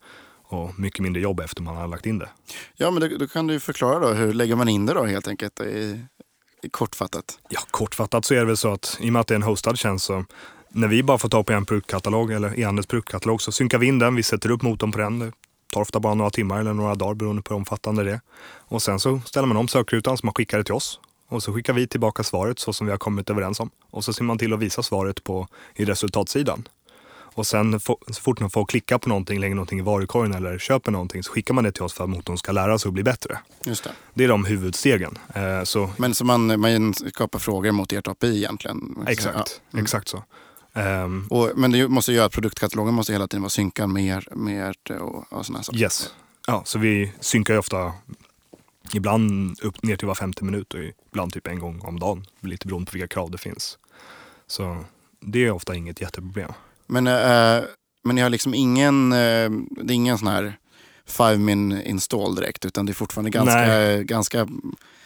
och 0.51 0.79
mycket 0.79 1.01
mindre 1.01 1.23
jobb 1.23 1.41
efter 1.41 1.63
man 1.63 1.77
har 1.77 1.89
lagt 1.89 2.07
in 2.07 2.19
det. 2.19 2.29
Ja, 2.77 2.91
men 2.91 3.01
då, 3.01 3.17
då 3.19 3.29
kan 3.29 3.47
du 3.47 3.61
förklara 3.61 3.99
då, 3.99 4.09
hur 4.09 4.33
lägger 4.33 4.57
man 4.57 4.69
in 4.69 4.87
det 4.87 4.95
då 4.95 5.05
helt 5.05 5.29
enkelt 5.29 5.61
i, 5.61 6.05
i 6.63 6.69
kortfattat? 6.69 7.39
Ja, 7.49 7.61
kortfattat 7.71 8.25
så 8.25 8.35
är 8.35 8.39
det 8.39 8.45
väl 8.45 8.57
så 8.57 8.73
att 8.73 8.99
i 9.01 9.09
och 9.09 9.13
med 9.13 9.21
att 9.21 9.27
det 9.27 9.35
är 9.35 9.37
en 9.37 9.43
hostad 9.43 9.79
tjänst 9.79 10.05
så 10.05 10.25
när 10.73 10.89
vi 10.89 11.03
bara 11.03 11.19
får 11.19 11.29
tag 11.29 11.47
på 11.47 11.53
en 11.53 11.67
produktkatalog 11.67 12.33
eller 12.33 12.59
e-handels 12.61 12.87
produktkatalog 12.87 13.43
så 13.43 13.53
synkar 13.53 13.79
vi 13.79 13.87
in 13.87 13.99
den, 13.99 14.15
vi 14.15 14.23
sätter 14.23 14.51
upp 14.51 14.63
motorn 14.63 14.93
på 14.93 14.99
den. 14.99 15.19
Det 15.19 15.33
tar 15.73 15.81
ofta 15.81 16.01
bara 16.01 16.15
några 16.15 16.31
timmar 16.31 16.61
eller 16.61 16.73
några 16.73 16.95
dagar 16.95 17.15
beroende 17.15 17.43
på 17.43 17.55
hur 17.55 17.59
omfattande 17.59 18.05
det 18.05 18.13
är. 18.13 18.21
Och 18.59 18.83
sen 18.83 19.01
så 19.01 19.21
ställer 19.25 19.49
man 19.49 19.57
om 19.57 19.69
sökrutan 19.69 20.19
så 20.19 20.27
man 20.27 20.35
skickar 20.35 20.59
det 20.59 20.65
till 20.65 20.75
oss. 20.75 21.01
Och 21.29 21.43
så 21.43 21.55
skickar 21.55 21.73
vi 21.73 21.87
tillbaka 21.87 22.23
svaret 22.23 22.59
så 22.59 22.73
som 22.73 22.87
vi 22.87 22.91
har 22.91 22.99
kommit 22.99 23.31
överens 23.31 23.61
om. 23.61 23.71
Och 23.91 24.05
så 24.05 24.13
ser 24.13 24.25
man 24.25 24.39
till 24.39 24.53
att 24.53 24.61
visa 24.61 24.83
svaret 24.83 25.25
på, 25.25 25.49
i 25.75 25.85
resultatsidan. 25.85 26.69
Och 27.35 27.47
sen 27.47 27.81
så 27.81 27.97
fort 28.21 28.41
man 28.41 28.51
får 28.51 28.65
klicka 28.65 28.99
på 28.99 29.09
någonting, 29.09 29.41
lägger 29.41 29.55
någonting 29.55 29.79
i 29.79 29.83
varukorgen 29.83 30.35
eller 30.35 30.59
köper 30.59 30.93
någonting 30.93 31.23
så 31.23 31.33
skickar 31.33 31.55
man 31.55 31.65
det 31.65 31.73
till 31.73 31.83
oss 31.83 31.93
för 31.93 32.05
att 32.05 32.11
motorn 32.11 32.39
ska 32.39 32.53
lära 32.53 32.79
sig 32.79 32.89
att 32.89 32.95
bli 32.95 33.03
bättre. 33.03 33.39
Just 33.65 33.85
det. 33.85 33.91
det 34.15 34.25
är 34.25 34.29
de 34.29 34.45
huvudstegen. 34.45 35.19
Eh, 35.35 35.63
så, 35.65 35.91
Men 35.97 36.15
så 36.15 36.25
man, 36.25 36.61
man 36.61 36.95
skapar 36.95 37.39
frågor 37.39 37.73
mot 37.73 37.93
ert 37.93 38.09
API 38.09 38.37
egentligen? 38.37 39.05
Exakt, 39.09 39.37
ja. 39.37 39.45
mm. 39.73 39.85
exakt 39.85 40.09
så. 40.09 40.25
Um, 40.73 41.27
och, 41.31 41.51
men 41.55 41.71
det 41.71 41.89
måste 41.89 42.13
göra 42.13 42.27
att 42.27 42.33
produktkatalogen 42.33 42.95
måste 42.95 43.13
hela 43.13 43.29
tiden 43.29 43.43
vara 43.43 43.51
synkad 43.51 43.89
med, 43.89 44.25
med 44.37 44.71
ert 44.71 44.91
och, 44.91 45.33
och 45.33 45.47
sådana 45.47 45.63
saker? 45.63 45.79
Yes. 45.79 46.11
Ja, 46.47 46.63
så 46.65 46.79
vi 46.79 47.13
synkar 47.21 47.55
ju 47.55 47.59
ofta 47.59 47.93
ibland 48.95 49.57
upp 49.63 49.83
ner 49.83 49.97
till 49.97 50.09
var 50.09 50.15
femte 50.15 50.45
minut 50.45 50.75
och 50.75 50.81
ibland 51.13 51.33
typ 51.33 51.47
en 51.47 51.59
gång 51.59 51.81
om 51.81 51.99
dagen. 51.99 52.25
Lite 52.41 52.67
beroende 52.67 52.91
på 52.91 52.95
vilka 52.95 53.09
krav 53.09 53.31
det 53.31 53.39
finns. 53.39 53.79
Så 54.47 54.85
det 55.21 55.47
är 55.47 55.51
ofta 55.51 55.75
inget 55.75 56.01
jätteproblem. 56.01 56.53
Men, 56.87 57.07
äh, 57.07 57.65
men 58.05 58.17
ni 58.17 58.21
har 58.21 58.31
liksom 58.31 58.55
ingen, 58.55 59.13
äh, 59.13 59.51
det 59.71 59.93
är 59.93 59.95
ingen 59.95 60.19
sån 60.19 60.29
här 60.29 60.57
five 61.07 61.39
min 61.39 61.83
install 61.83 62.35
direkt 62.35 62.65
utan 62.65 62.87
det 62.87 62.93
är 62.93 62.95
fortfarande 62.95 63.31
ganska, 63.31 64.03
ganska 64.03 64.49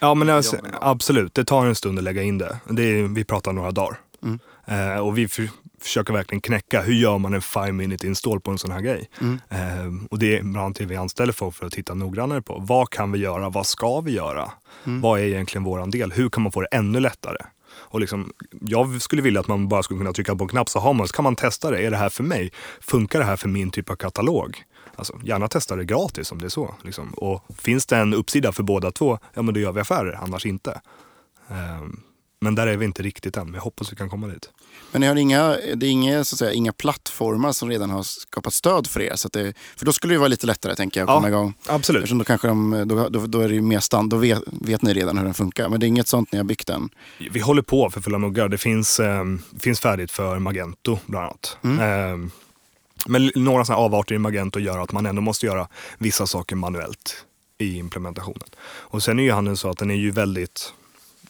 Ja 0.00 0.14
men 0.14 0.30
alltså, 0.30 0.56
absolut, 0.80 1.34
det 1.34 1.44
tar 1.44 1.66
en 1.66 1.74
stund 1.74 1.98
att 1.98 2.04
lägga 2.04 2.22
in 2.22 2.38
det. 2.38 2.58
det 2.70 2.82
är, 2.82 3.02
vi 3.02 3.24
pratar 3.24 3.52
några 3.52 3.70
dagar. 3.70 4.00
Mm. 4.22 4.38
Eh, 4.66 4.98
och 4.98 5.18
vi 5.18 5.28
för, 5.28 5.48
försöker 5.80 6.12
verkligen 6.12 6.40
knäcka, 6.40 6.82
hur 6.82 6.94
gör 6.94 7.18
man 7.18 7.34
en 7.34 7.42
five 7.42 7.72
minute 7.72 8.06
install 8.06 8.40
på 8.40 8.50
en 8.50 8.58
sån 8.58 8.70
här 8.70 8.80
grej? 8.80 9.10
Mm. 9.20 9.40
Eh, 9.48 10.06
och 10.10 10.18
det 10.18 10.38
är 10.38 10.42
bland 10.42 10.56
annat 10.56 10.76
det 10.76 10.84
vi 10.84 10.96
anställer 10.96 11.32
folk 11.32 11.54
för 11.54 11.66
att 11.66 11.72
titta 11.72 11.94
noggrannare 11.94 12.42
på. 12.42 12.58
Vad 12.58 12.90
kan 12.90 13.12
vi 13.12 13.18
göra? 13.18 13.48
Vad 13.48 13.66
ska 13.66 14.00
vi 14.00 14.12
göra? 14.12 14.52
Mm. 14.84 15.00
Vad 15.00 15.20
är 15.20 15.24
egentligen 15.24 15.64
våran 15.64 15.90
del? 15.90 16.12
Hur 16.12 16.28
kan 16.28 16.42
man 16.42 16.52
få 16.52 16.60
det 16.60 16.66
ännu 16.66 17.00
lättare? 17.00 17.38
Och 17.76 18.00
liksom, 18.00 18.32
jag 18.60 19.02
skulle 19.02 19.22
vilja 19.22 19.40
att 19.40 19.48
man 19.48 19.68
bara 19.68 19.82
skulle 19.82 19.98
kunna 19.98 20.12
trycka 20.12 20.36
på 20.36 20.44
en 20.44 20.48
knapp 20.48 20.68
så 20.68 20.78
har 20.78 20.92
man, 20.92 21.08
så 21.08 21.14
kan 21.14 21.22
man 21.22 21.36
testa 21.36 21.70
det. 21.70 21.78
Är 21.78 21.90
det 21.90 21.96
här 21.96 22.08
för 22.08 22.22
mig? 22.22 22.52
Funkar 22.80 23.18
det 23.18 23.24
här 23.24 23.36
för 23.36 23.48
min 23.48 23.70
typ 23.70 23.90
av 23.90 23.96
katalog? 23.96 24.62
Alltså, 24.96 25.20
gärna 25.24 25.48
testa 25.48 25.76
det 25.76 25.84
gratis 25.84 26.32
om 26.32 26.38
det 26.38 26.44
är 26.44 26.48
så. 26.48 26.74
Liksom. 26.82 27.08
Och 27.08 27.44
finns 27.58 27.86
det 27.86 27.96
en 27.96 28.14
uppsida 28.14 28.52
för 28.52 28.62
båda 28.62 28.90
två, 28.90 29.18
ja 29.34 29.42
men 29.42 29.54
då 29.54 29.60
gör 29.60 29.72
vi 29.72 29.80
affärer, 29.80 30.18
annars 30.22 30.46
inte. 30.46 30.80
Um, 31.48 32.00
men 32.40 32.54
där 32.54 32.66
är 32.66 32.76
vi 32.76 32.84
inte 32.84 33.02
riktigt 33.02 33.36
än, 33.36 33.46
men 33.46 33.54
jag 33.54 33.62
hoppas 33.62 33.92
vi 33.92 33.96
kan 33.96 34.10
komma 34.10 34.26
dit. 34.26 34.50
Men 34.92 35.00
ni 35.00 35.06
har 35.06 35.16
inga, 35.16 35.48
det 35.74 35.86
är 35.86 35.90
inga, 35.90 36.24
så 36.24 36.34
att 36.34 36.38
säga, 36.38 36.52
inga 36.52 36.72
plattformar 36.72 37.52
som 37.52 37.68
redan 37.70 37.90
har 37.90 38.02
skapat 38.02 38.54
stöd 38.54 38.86
för 38.86 39.00
er? 39.00 39.16
Så 39.16 39.28
det, 39.28 39.54
för 39.76 39.86
då 39.86 39.92
skulle 39.92 40.14
det 40.14 40.18
vara 40.18 40.28
lite 40.28 40.46
lättare 40.46 40.76
tänker 40.76 41.00
jag 41.00 41.10
att 41.10 41.16
komma 41.16 41.28
igång. 41.28 41.54
Absolut. 41.66 42.02
Eftersom 42.02 42.18
då, 42.18 42.24
kanske 42.24 42.48
de, 42.48 42.84
då, 42.86 43.08
då, 43.08 43.26
då 43.26 43.40
är 43.40 43.48
det 43.48 43.60
mer 43.60 43.80
stand, 43.80 44.10
då 44.10 44.16
vet, 44.16 44.42
vet 44.46 44.82
ni 44.82 44.94
redan 44.94 45.18
hur 45.18 45.24
den 45.24 45.34
funkar. 45.34 45.68
Men 45.68 45.80
det 45.80 45.86
är 45.86 45.88
inget 45.88 46.08
sånt 46.08 46.32
ni 46.32 46.38
har 46.38 46.44
byggt 46.44 46.68
än? 46.68 46.88
Vi 47.30 47.40
håller 47.40 47.62
på 47.62 47.90
för 47.90 48.00
fulla 48.00 48.18
muggar. 48.18 48.48
Det 48.48 48.58
finns, 48.58 49.00
eh, 49.00 49.24
finns 49.60 49.80
färdigt 49.80 50.10
för 50.10 50.38
Magento 50.38 50.98
bland 51.06 51.24
annat. 51.24 51.56
Mm. 51.64 51.78
Eh, 51.78 52.30
men 53.06 53.30
några 53.34 53.64
sådana 53.64 53.82
avarter 53.82 54.14
i 54.14 54.18
Magento 54.18 54.60
gör 54.60 54.78
att 54.78 54.92
man 54.92 55.06
ändå 55.06 55.22
måste 55.22 55.46
göra 55.46 55.68
vissa 55.98 56.26
saker 56.26 56.56
manuellt 56.56 57.24
i 57.58 57.76
implementationen. 57.76 58.48
Och 58.62 59.02
sen 59.02 59.18
är 59.18 59.22
ju 59.22 59.32
handeln 59.32 59.56
så 59.56 59.70
att 59.70 59.78
den 59.78 59.90
är 59.90 59.94
ju 59.94 60.10
väldigt 60.10 60.72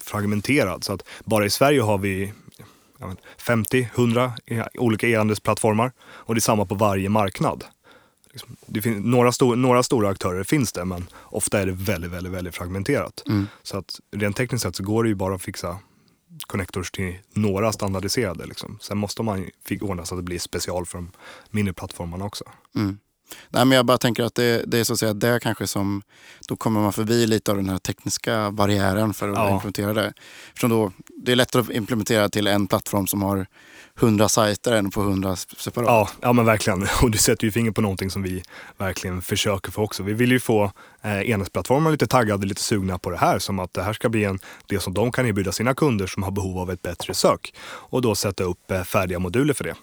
fragmenterad. 0.00 0.84
Så 0.84 0.92
att 0.92 1.02
bara 1.24 1.46
i 1.46 1.50
Sverige 1.50 1.80
har 1.80 1.98
vi 1.98 2.32
50-100 3.38 4.68
olika 4.74 5.08
e-handelsplattformar 5.08 5.92
och 6.00 6.34
det 6.34 6.38
är 6.38 6.40
samma 6.40 6.66
på 6.66 6.74
varje 6.74 7.08
marknad. 7.08 7.64
Liksom, 8.30 8.56
det 8.66 8.82
finns, 8.82 9.04
några, 9.04 9.32
stor, 9.32 9.56
några 9.56 9.82
stora 9.82 10.08
aktörer 10.08 10.44
finns 10.44 10.72
det 10.72 10.84
men 10.84 11.06
ofta 11.22 11.60
är 11.60 11.66
det 11.66 11.72
väldigt, 11.72 12.10
väldigt, 12.10 12.32
väldigt 12.32 12.54
fragmenterat. 12.54 13.22
Mm. 13.26 13.48
Så 13.62 13.78
att 13.78 14.00
rent 14.16 14.36
tekniskt 14.36 14.62
sett 14.62 14.76
så 14.76 14.82
går 14.82 15.02
det 15.02 15.08
ju 15.08 15.14
bara 15.14 15.34
att 15.34 15.42
fixa 15.42 15.78
connectors 16.46 16.90
till 16.90 17.18
några 17.32 17.72
standardiserade. 17.72 18.46
Liksom. 18.46 18.78
Sen 18.80 18.98
måste 18.98 19.22
man 19.22 19.50
ordna 19.80 20.04
så 20.04 20.14
att 20.14 20.18
det 20.18 20.22
blir 20.22 20.38
special 20.38 20.86
för 20.86 20.98
de 20.98 21.12
mindre 21.50 21.74
plattformarna 21.74 22.24
också. 22.24 22.44
Mm. 22.76 22.98
Nej, 23.48 23.64
men 23.64 23.76
jag 23.76 23.86
bara 23.86 23.98
tänker 23.98 24.22
att 24.22 24.34
det, 24.34 24.64
det 24.66 24.78
är 24.78 24.84
så 24.84 24.92
att 24.92 24.98
säga 24.98 25.14
det 25.14 25.40
kanske 25.42 25.66
som, 25.66 26.02
då 26.48 26.56
kommer 26.56 26.80
man 26.80 26.92
förbi 26.92 27.26
lite 27.26 27.50
av 27.50 27.56
den 27.56 27.68
här 27.68 27.78
tekniska 27.78 28.50
barriären 28.50 29.14
för 29.14 29.28
att 29.28 29.36
ja. 29.36 29.54
implementera 29.54 29.92
det. 29.92 30.12
För 30.54 30.68
då, 30.68 30.92
det 31.16 31.32
är 31.32 31.36
lättare 31.36 31.62
att 31.62 31.70
implementera 31.70 32.28
till 32.28 32.46
en 32.46 32.66
plattform 32.66 33.06
som 33.06 33.22
har 33.22 33.46
hundra 33.96 34.28
sajter 34.28 34.72
än 34.72 34.90
på 34.90 35.00
hundra 35.00 35.36
separat. 35.36 35.88
Ja, 35.88 36.08
ja 36.20 36.32
men 36.32 36.44
verkligen. 36.44 36.82
Och 37.02 37.10
du 37.10 37.18
sätter 37.18 37.44
ju 37.44 37.50
fingret 37.50 37.74
på 37.74 37.80
någonting 37.80 38.10
som 38.10 38.22
vi 38.22 38.42
verkligen 38.78 39.22
försöker 39.22 39.72
få 39.72 39.82
också. 39.82 40.02
Vi 40.02 40.12
vill 40.12 40.32
ju 40.32 40.40
få 40.40 40.64
eh, 41.02 41.30
enhetsplattformar 41.30 41.90
lite 41.90 42.06
taggade, 42.06 42.46
lite 42.46 42.62
sugna 42.62 42.98
på 42.98 43.10
det 43.10 43.16
här. 43.16 43.38
Som 43.38 43.58
att 43.58 43.72
det 43.72 43.82
här 43.82 43.92
ska 43.92 44.08
bli 44.08 44.24
en, 44.24 44.38
det 44.66 44.80
som 44.80 44.94
de 44.94 45.12
kan 45.12 45.26
erbjuda 45.26 45.52
sina 45.52 45.74
kunder 45.74 46.06
som 46.06 46.22
har 46.22 46.30
behov 46.30 46.58
av 46.58 46.70
ett 46.70 46.82
bättre 46.82 47.14
sök. 47.14 47.54
Och 47.66 48.02
då 48.02 48.14
sätta 48.14 48.44
upp 48.44 48.70
eh, 48.70 48.82
färdiga 48.82 49.18
moduler 49.18 49.54
för 49.54 49.64
det. 49.64 49.74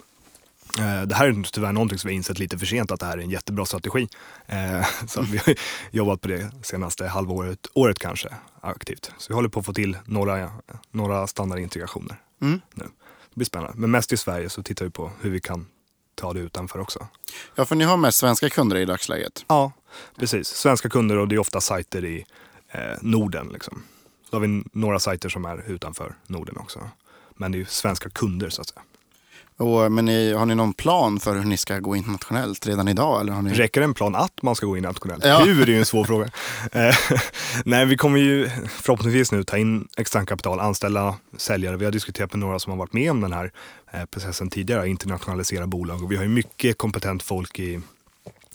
Eh, 0.79 1.01
det 1.01 1.15
här 1.15 1.27
är 1.27 1.43
tyvärr 1.43 1.71
någonting 1.71 1.97
som 1.97 2.07
vi 2.07 2.13
har 2.13 2.17
insett 2.17 2.39
lite 2.39 2.57
för 2.57 2.65
sent 2.65 2.91
att 2.91 2.99
det 2.99 3.05
här 3.05 3.17
är 3.17 3.21
en 3.21 3.29
jättebra 3.29 3.65
strategi. 3.65 4.07
Eh, 4.45 4.87
så 5.07 5.21
vi 5.21 5.37
har 5.37 5.55
jobbat 5.91 6.21
på 6.21 6.27
det 6.27 6.51
senaste 6.61 7.07
halvåret, 7.07 7.67
året 7.73 7.99
kanske, 7.99 8.29
aktivt. 8.61 9.11
Så 9.17 9.27
vi 9.27 9.33
håller 9.33 9.49
på 9.49 9.59
att 9.59 9.65
få 9.65 9.73
till 9.73 9.97
några, 10.05 10.51
några 10.91 11.27
standardintegrationer 11.27 12.15
mm. 12.41 12.61
nu. 12.73 12.83
Det 13.29 13.35
blir 13.35 13.45
spännande. 13.45 13.73
Men 13.77 13.91
mest 13.91 14.13
i 14.13 14.17
Sverige 14.17 14.49
så 14.49 14.63
tittar 14.63 14.85
vi 14.85 14.91
på 14.91 15.11
hur 15.21 15.29
vi 15.29 15.41
kan 15.41 15.67
ta 16.15 16.33
det 16.33 16.39
utanför 16.39 16.79
också. 16.79 17.07
Ja, 17.55 17.65
för 17.65 17.75
ni 17.75 17.83
har 17.83 17.97
mest 17.97 18.17
svenska 18.17 18.49
kunder 18.49 18.75
i 18.75 18.85
dagsläget. 18.85 19.45
Ja, 19.47 19.71
precis. 20.19 20.47
Svenska 20.47 20.89
kunder 20.89 21.17
och 21.17 21.27
det 21.27 21.35
är 21.35 21.39
ofta 21.39 21.61
sajter 21.61 22.05
i 22.05 22.25
eh, 22.71 22.79
Norden. 23.01 23.49
Liksom. 23.53 23.83
Så 24.29 24.35
har 24.35 24.41
vi 24.41 24.63
några 24.73 24.99
sajter 24.99 25.29
som 25.29 25.45
är 25.45 25.71
utanför 25.71 26.15
Norden 26.27 26.57
också. 26.57 26.89
Men 27.35 27.51
det 27.51 27.61
är 27.61 27.65
svenska 27.65 28.09
kunder 28.09 28.49
så 28.49 28.61
att 28.61 28.67
säga. 28.67 28.81
Och, 29.61 29.91
men 29.91 30.05
ni, 30.05 30.33
har 30.33 30.45
ni 30.45 30.55
någon 30.55 30.73
plan 30.73 31.19
för 31.19 31.35
hur 31.35 31.43
ni 31.43 31.57
ska 31.57 31.79
gå 31.79 31.95
internationellt 31.95 32.67
redan 32.67 32.87
idag? 32.87 33.21
Eller 33.21 33.33
har 33.33 33.41
ni... 33.41 33.53
Räcker 33.53 33.81
det 33.81 33.85
en 33.85 33.93
plan 33.93 34.15
att 34.15 34.41
man 34.41 34.55
ska 34.55 34.65
gå 34.65 34.77
internationellt? 34.77 35.25
Ja. 35.25 35.39
Hur 35.39 35.61
är 35.61 35.67
ju 35.67 35.79
en 35.79 35.85
svår 35.85 36.03
fråga. 36.03 36.29
Eh, 36.71 36.95
nej, 37.65 37.85
vi 37.85 37.97
kommer 37.97 38.19
ju 38.19 38.49
förhoppningsvis 38.67 39.31
nu 39.31 39.43
ta 39.43 39.57
in 39.57 39.87
externt 39.97 40.29
kapital, 40.29 40.59
anställa 40.59 41.15
säljare. 41.37 41.77
Vi 41.77 41.85
har 41.85 41.91
diskuterat 41.91 42.33
med 42.33 42.39
några 42.39 42.59
som 42.59 42.71
har 42.71 42.77
varit 42.77 42.93
med 42.93 43.11
om 43.11 43.21
den 43.21 43.33
här 43.33 43.51
eh, 43.93 44.05
processen 44.05 44.49
tidigare, 44.49 44.89
internationalisera 44.89 45.67
bolag. 45.67 46.03
Och 46.03 46.11
vi 46.11 46.15
har 46.15 46.23
ju 46.23 46.29
mycket 46.29 46.77
kompetent 46.77 47.23
folk 47.23 47.59
i 47.59 47.81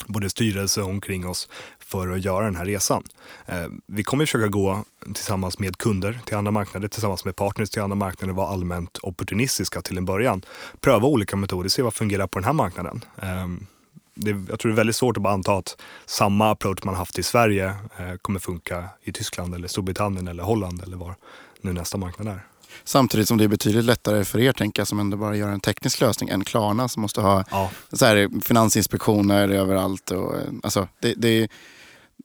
både 0.07 0.31
styrelse 0.31 0.83
och 0.83 0.89
omkring 0.89 1.27
oss 1.27 1.49
för 1.87 2.09
att 2.09 2.25
göra 2.25 2.45
den 2.45 2.57
här 2.57 2.65
resan. 2.65 3.03
Eh, 3.47 3.65
vi 3.87 4.05
kommer 4.05 4.27
försöka 4.27 4.49
gå 4.49 4.85
tillsammans 5.15 5.59
med 5.59 5.79
kunder 5.79 6.21
till 6.25 6.37
andra 6.37 6.51
marknader, 6.51 6.89
tillsammans 6.89 7.25
med 7.25 7.37
partners 7.37 7.71
till 7.71 7.83
andra 7.83 7.95
marknader 7.97 8.31
och 8.31 8.37
vara 8.37 8.49
allmänt 8.49 8.99
opportunistiska 9.03 9.83
till 9.83 9.99
en 9.99 10.05
början. 10.05 10.43
Pröva 10.81 11.07
olika 11.07 11.37
metoder, 11.37 11.69
se 11.69 11.83
vad 11.83 11.95
fungerar 11.95 12.27
på 12.27 12.39
den 12.39 12.45
här 12.45 12.53
marknaden. 12.53 13.05
Ehm, 13.23 13.67
det, 14.15 14.31
jag 14.49 14.59
tror 14.59 14.71
det 14.71 14.75
är 14.75 14.77
väldigt 14.77 14.97
svårt 14.97 15.17
att 15.17 15.23
bara 15.23 15.35
anta 15.35 15.53
att 15.53 15.77
samma 16.07 16.51
approach 16.51 16.85
man 16.85 16.95
haft 16.95 17.19
i 17.19 17.23
Sverige 17.23 17.67
eh, 17.67 18.17
kommer 18.23 18.41
funka 18.41 18.85
i 19.03 19.13
Tyskland 19.13 19.55
eller 19.55 19.69
Storbritannien 19.69 20.29
eller 20.29 20.43
Holland 20.43 20.83
eller 20.83 20.97
var 20.97 21.15
nu 21.61 21.73
nästa 21.73 21.99
marknad 21.99 22.29
är. 22.29 22.41
Samtidigt 22.85 23.29
som 23.29 23.39
det 23.39 23.45
är 23.45 23.49
betydligt 23.49 23.85
lättare 23.85 24.25
för 24.25 24.39
er 24.39 24.53
tänka 24.53 24.85
som 24.85 25.01
ändå 25.01 25.17
bara 25.17 25.37
gör 25.37 25.49
en 25.49 25.61
teknisk 25.61 26.01
lösning 26.01 26.29
än 26.29 26.45
Klarna 26.45 26.89
som 26.89 27.03
måste 27.03 27.21
ha 27.21 27.45
ja. 27.51 27.71
så 27.93 28.07
här, 28.07 28.41
finansinspektioner 28.45 29.49
överallt. 29.49 30.11
Och, 30.11 30.35
alltså, 30.63 30.89
det, 31.01 31.15
det, 31.15 31.49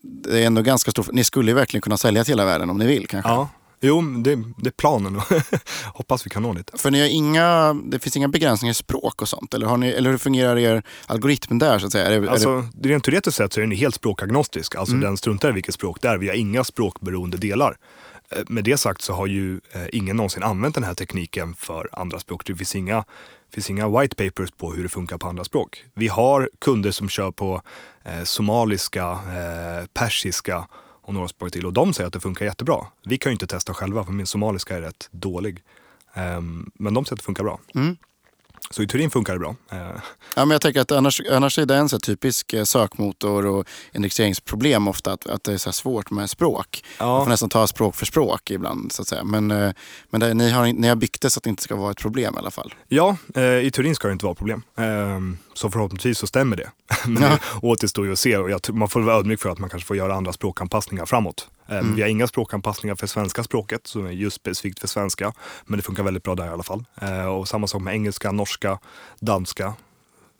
det 0.03 0.39
är 0.43 0.47
ändå 0.47 0.61
ganska 0.61 0.91
stort. 0.91 1.11
Ni 1.11 1.23
skulle 1.23 1.51
ju 1.51 1.55
verkligen 1.55 1.81
kunna 1.81 1.97
sälja 1.97 2.23
till 2.23 2.31
hela 2.31 2.45
världen 2.45 2.69
om 2.69 2.77
ni 2.77 2.85
vill 2.87 3.07
kanske. 3.07 3.31
Ja, 3.31 3.49
Jo, 3.83 4.01
det, 4.01 4.35
det 4.35 4.67
är 4.69 4.71
planen 4.71 5.21
hoppas 5.93 6.25
vi 6.25 6.29
kan 6.29 6.43
nå 6.43 6.53
dit. 6.53 6.71
För 6.73 6.91
ni 6.91 6.99
har 7.01 7.07
inga, 7.07 7.73
det 7.73 7.99
finns 7.99 8.17
inga 8.17 8.27
begränsningar 8.27 8.71
i 8.71 8.75
språk 8.75 9.21
och 9.21 9.29
sånt? 9.29 9.53
Eller, 9.53 9.65
har 9.67 9.77
ni, 9.77 9.87
eller 9.89 10.09
hur 10.11 10.17
fungerar 10.17 10.57
er 10.57 10.83
algoritm 11.05 11.59
där? 11.59 11.79
Så 11.79 11.85
att 11.85 11.91
säga? 11.91 12.05
Är 12.05 12.21
det, 12.21 12.31
Alltså, 12.31 12.49
är 12.49 12.63
det, 12.73 12.89
rent 12.89 13.03
teoretiskt 13.03 13.37
sett 13.37 13.53
så 13.53 13.59
är 13.59 13.61
den 13.61 13.71
helt 13.71 13.95
språkagnostisk. 13.95 14.75
Alltså 14.75 14.93
Mm. 14.93 15.05
den 15.05 15.17
struntar 15.17 15.49
i 15.49 15.51
vilket 15.51 15.73
språk 15.75 16.01
det 16.01 16.07
är. 16.07 16.17
Vi 16.17 16.27
har 16.27 16.35
inga 16.35 16.63
språkberoende 16.63 17.37
delar. 17.37 17.77
Eh, 18.31 18.37
Med 18.47 18.63
det 18.63 18.77
sagt 18.77 19.01
så 19.01 19.13
har 19.13 19.27
ju 19.27 19.59
eh, 19.71 19.81
ingen 19.91 20.15
någonsin 20.17 20.43
använt 20.43 20.75
den 20.75 20.83
här 20.83 20.93
tekniken 20.93 21.53
för 21.55 21.89
andra 21.91 22.19
språk. 22.19 22.45
Det 22.45 22.55
finns 22.55 22.75
inga, 22.75 23.03
finns 23.53 23.69
inga 23.69 23.99
white 23.99 24.15
papers 24.15 24.51
på 24.51 24.73
hur 24.73 24.83
det 24.83 24.89
funkar 24.89 25.17
på 25.17 25.27
andra 25.27 25.43
språk. 25.43 25.85
Vi 25.93 26.07
har 26.07 26.49
kunder 26.59 26.91
som 26.91 27.09
kör 27.09 27.31
på 27.31 27.61
eh, 28.03 28.23
somaliska, 28.23 29.11
eh, 29.11 29.85
persiska 29.93 30.67
och 31.01 31.13
några 31.13 31.27
språk 31.27 31.51
till 31.51 31.65
och 31.65 31.73
de 31.73 31.93
säger 31.93 32.07
att 32.07 32.13
det 32.13 32.19
funkar 32.19 32.45
jättebra. 32.45 32.85
Vi 33.05 33.17
kan 33.17 33.29
ju 33.29 33.33
inte 33.33 33.47
testa 33.47 33.73
själva 33.73 34.03
för 34.03 34.11
min 34.11 34.27
somaliska 34.27 34.77
är 34.77 34.81
rätt 34.81 35.09
dålig. 35.11 35.63
Eh, 36.13 36.41
men 36.73 36.93
de 36.93 37.05
säger 37.05 37.13
att 37.13 37.19
det 37.19 37.25
funkar 37.25 37.43
bra. 37.43 37.59
Mm. 37.75 37.97
Så 38.69 38.83
i 38.83 38.87
teorin 38.87 39.11
funkar 39.11 39.33
det 39.33 39.39
bra. 39.39 39.55
Eh, 39.71 39.77
ja, 40.35 40.45
men 40.45 40.51
jag 40.51 40.61
tänker 40.61 40.81
att 40.81 40.91
annars, 40.91 41.21
annars 41.31 41.59
är 41.59 41.65
det 41.65 41.75
en 41.75 41.89
så 41.89 41.99
typisk 41.99 42.53
eh, 42.53 42.63
sökmotor 42.63 43.45
och 43.45 43.67
indexeringsproblem 43.93 44.87
ofta 44.87 45.13
att, 45.13 45.27
att 45.27 45.43
det 45.43 45.53
är 45.53 45.57
så 45.57 45.69
här 45.69 45.73
svårt 45.73 46.11
med 46.11 46.29
språk. 46.29 46.83
Man 46.99 47.25
får 47.25 47.29
nästan 47.29 47.49
ta 47.49 47.67
språk 47.67 47.95
för 47.95 48.05
språk 48.05 48.51
ibland. 48.51 48.91
Så 48.91 49.01
att 49.01 49.07
säga. 49.07 49.23
Men, 49.23 49.51
eh, 49.51 49.71
men 50.09 50.19
det, 50.19 50.33
ni, 50.33 50.49
har, 50.49 50.65
ni 50.65 50.87
har 50.87 50.95
byggt 50.95 51.21
det 51.21 51.29
så 51.29 51.39
att 51.39 51.43
det 51.43 51.49
inte 51.49 51.63
ska 51.63 51.75
vara 51.75 51.91
ett 51.91 51.99
problem 51.99 52.35
i 52.35 52.37
alla 52.37 52.51
fall. 52.51 52.73
Ja, 52.87 53.17
i 53.63 53.71
teorin 53.71 53.95
ska 53.95 54.07
det 54.07 54.11
inte 54.11 54.25
vara 54.25 54.35
problem. 54.35 54.63
Så 55.53 55.69
förhoppningsvis 55.71 56.17
så 56.17 56.27
stämmer 56.27 56.57
det. 56.57 56.71
Men 57.07 57.23
Ja. 57.23 57.37
återstår 57.61 58.05
ju 58.05 58.11
att 58.11 58.19
se 58.19 58.37
och 58.37 58.51
jag, 58.51 58.61
man 58.73 58.89
får 58.89 59.01
vara 59.01 59.15
ödmjuk 59.15 59.39
för 59.41 59.49
att 59.49 59.59
man 59.59 59.69
kanske 59.69 59.87
får 59.87 59.97
göra 59.97 60.15
andra 60.15 60.33
språkanpassningar 60.33 61.05
framåt. 61.05 61.49
Eh, 61.67 61.77
Mm. 61.77 61.95
Vi 61.95 62.01
har 62.01 62.09
inga 62.09 62.27
språkanpassningar 62.27 62.95
för 62.95 63.07
svenska 63.07 63.43
språket 63.43 63.87
som 63.87 64.05
är 64.05 64.11
just 64.11 64.35
specifikt 64.35 64.79
för 64.79 64.87
svenska. 64.87 65.33
Men 65.65 65.77
det 65.77 65.83
funkar 65.83 66.03
väldigt 66.03 66.23
bra 66.23 66.35
där 66.35 66.45
i 66.45 66.49
alla 66.49 66.63
fall. 66.63 66.83
Eh, 67.01 67.25
och 67.25 67.47
samma 67.47 67.67
sak 67.67 67.81
med 67.81 67.93
engelska, 67.93 68.31
norska, 68.31 68.79
danska, 69.19 69.73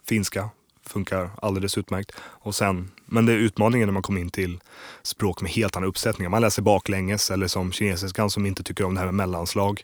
finska. 0.10 0.50
Funkar 0.88 1.30
alldeles 1.42 1.78
utmärkt. 1.78 2.12
Och 2.22 2.56
sen, 2.56 2.92
men 3.06 3.26
det 3.26 3.34
är 3.34 3.38
utmaningen 3.38 3.88
när 3.88 3.94
man 3.94 4.04
kommer 4.04 4.22
in 4.22 4.30
till 4.30 4.60
språk 5.04 5.42
med 5.42 5.52
helt 5.52 5.76
andra 5.76 5.90
uppsättningar. 5.90 6.30
Man 6.30 6.42
läser 6.42 6.62
baklänges 6.62 7.32
eller 7.32 7.48
som 7.48 7.72
kinesiskan 7.72 8.30
som 8.30 8.46
inte 8.46 8.64
tycker 8.64 8.84
om 8.84 8.94
det 8.94 9.00
här 9.00 9.06
med 9.08 9.16
mellanslag. 9.16 9.84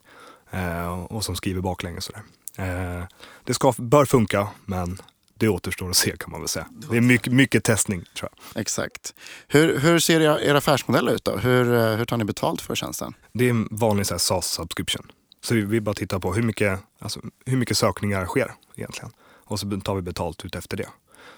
Eh, 0.51 1.03
och 1.03 1.23
som 1.25 1.35
skriver 1.35 1.61
baklänges. 1.61 2.03
Sådär. 2.05 2.21
Det 3.43 3.53
ska, 3.53 3.73
bör 3.77 4.05
funka, 4.05 4.47
men 4.65 5.01
det 5.39 5.49
återstår 5.49 5.89
att 5.89 5.95
se 5.95 6.17
kan 6.17 6.31
man 6.31 6.41
väl 6.41 6.47
säga. 6.47 6.67
Det 6.91 6.97
är 6.97 7.01
mycket, 7.01 7.33
mycket 7.33 7.63
testning 7.63 8.05
tror 8.17 8.29
jag. 8.31 8.61
Exakt. 8.61 9.13
Hur, 9.47 9.79
hur 9.79 9.99
ser 9.99 10.21
er 10.21 10.55
affärsmodell 10.55 11.09
ut 11.09 11.23
då? 11.23 11.37
Hur, 11.37 11.73
eh, 11.73 11.95
hur 11.95 12.05
tar 12.05 12.17
ni 12.17 12.23
betalt 12.23 12.61
för 12.61 12.75
tjänsten? 12.75 13.13
Det 13.33 13.45
är 13.45 13.49
en 13.49 13.67
vanlig 13.71 14.05
SaaS-subscription. 14.05 15.11
Så 15.41 15.55
vi, 15.55 15.61
vi 15.61 15.81
bara 15.81 15.95
tittar 15.95 16.19
på 16.19 16.33
hur 16.33 16.43
mycket, 16.43 16.79
alltså, 16.99 17.21
hur 17.45 17.57
mycket 17.57 17.77
sökningar 17.77 18.25
sker 18.25 18.53
egentligen. 18.75 19.11
Och 19.43 19.59
så 19.59 19.81
tar 19.81 19.95
vi 19.95 20.01
betalt 20.01 20.45
ut 20.45 20.55
efter 20.55 20.77
det. 20.77 20.89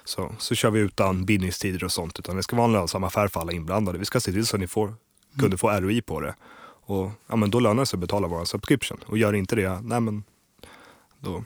Så, 0.04 0.34
så 0.38 0.54
kör 0.54 0.70
vi 0.70 0.80
utan 0.80 1.24
bindningstider 1.24 1.84
och 1.84 1.92
sånt. 1.92 2.18
Utan 2.18 2.36
det 2.36 2.42
ska 2.42 2.56
vara 2.56 2.66
en 2.66 2.72
lönsam 2.72 3.04
affär 3.04 3.28
för 3.28 3.40
alla 3.40 3.52
inblandade. 3.52 3.98
Vi 3.98 4.04
ska 4.04 4.20
se 4.20 4.32
till 4.32 4.46
så 4.46 4.56
att 4.56 4.60
ni 4.60 4.66
får, 4.66 4.94
kunder 5.38 5.56
får 5.56 5.80
ROI 5.80 6.02
på 6.02 6.20
det. 6.20 6.34
Och 6.62 7.10
ja, 7.26 7.36
men 7.36 7.50
då 7.50 7.60
lönar 7.60 7.82
det 7.82 7.86
sig 7.86 7.96
att 7.96 8.00
betala 8.00 8.28
vår 8.28 8.44
subscription. 8.44 8.98
Och 9.06 9.18
gör 9.18 9.32
inte 9.32 9.56
det, 9.56 9.80
nej 9.82 10.00
men 10.00 10.24
då, 11.18 11.44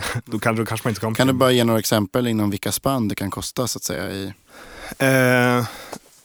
då, 0.24 0.38
kan, 0.38 0.56
då 0.56 0.66
kanske 0.66 0.86
man 0.88 0.90
inte 0.90 1.06
en 1.06 1.14
Kan 1.14 1.26
du 1.26 1.32
bara 1.32 1.52
ge 1.52 1.64
några 1.64 1.78
exempel 1.80 2.26
inom 2.26 2.50
vilka 2.50 2.72
spann 2.72 3.08
det 3.08 3.14
kan 3.14 3.30
kosta 3.30 3.68
så 3.68 3.78
att 3.78 3.82
säga? 3.84 4.10
I, 4.10 4.32
Eh, 4.98 5.66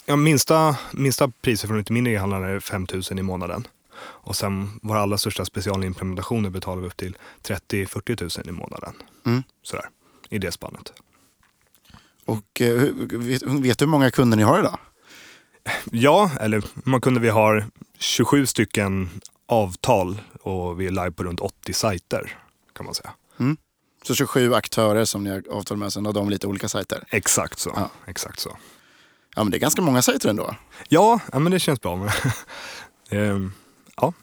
ja, 0.05 0.15
minsta, 0.15 0.77
minsta 0.91 1.31
priset 1.41 1.67
från 1.69 1.83
mindre 1.89 2.13
e-handlare 2.13 2.51
är 2.51 2.59
5 2.59 2.87
000 2.93 3.19
i 3.19 3.21
månaden. 3.23 3.67
Och 3.99 4.35
sen 4.35 4.79
våra 4.83 4.99
allra 5.01 5.17
största 5.17 5.45
specialimplementationer 5.45 6.49
betalar 6.49 6.81
vi 6.81 6.87
upp 6.87 6.97
till 6.97 7.17
30-40 7.43 8.39
000 8.39 8.49
i 8.49 8.51
månaden. 8.51 8.93
Mm. 9.25 9.43
Sådär, 9.63 9.85
i 10.29 10.37
det 10.37 10.51
spannet. 10.51 10.93
och 12.25 12.61
eh, 12.61 12.77
hur- 12.77 13.17
vet, 13.17 13.43
vet 13.43 13.79
du 13.79 13.85
hur 13.85 13.89
många 13.91 14.11
kunder 14.11 14.37
ni 14.37 14.43
har 14.43 14.59
idag? 14.59 14.79
Ja, 15.91 16.31
eller 16.39 16.63
man 16.73 17.01
kunde 17.01 17.19
vi 17.19 17.29
har 17.29 17.65
27 17.99 18.45
stycken 18.45 19.09
avtal 19.45 20.21
och 20.41 20.81
vi 20.81 20.85
är 20.87 20.91
live 20.91 21.11
på 21.11 21.23
runt 21.23 21.39
80 21.39 21.73
sajter 21.73 22.37
kan 22.75 22.85
man 22.85 22.95
säga. 22.95 23.13
Så 24.03 24.15
27 24.15 24.53
aktörer 24.53 25.05
som 25.05 25.23
ni 25.23 25.29
har 25.29 25.43
avtal 25.51 25.77
med, 25.77 25.93
sen 25.93 26.05
har 26.05 26.13
de 26.13 26.29
lite 26.29 26.47
olika 26.47 26.69
sajter. 26.69 27.03
Exakt 27.09 27.59
så. 27.59 27.71
Ja. 27.75 27.89
Exakt 28.07 28.39
så. 28.39 28.57
Ja, 29.35 29.43
men 29.43 29.51
det 29.51 29.57
är 29.57 29.59
ganska 29.59 29.81
många 29.81 30.01
sajter 30.01 30.29
ändå. 30.29 30.55
Ja, 30.89 31.19
ja 31.31 31.39
men 31.39 31.51
det 31.51 31.59
känns 31.59 31.81
bra. 31.81 32.09
Ehm, 33.09 33.51
ja, 33.97 34.13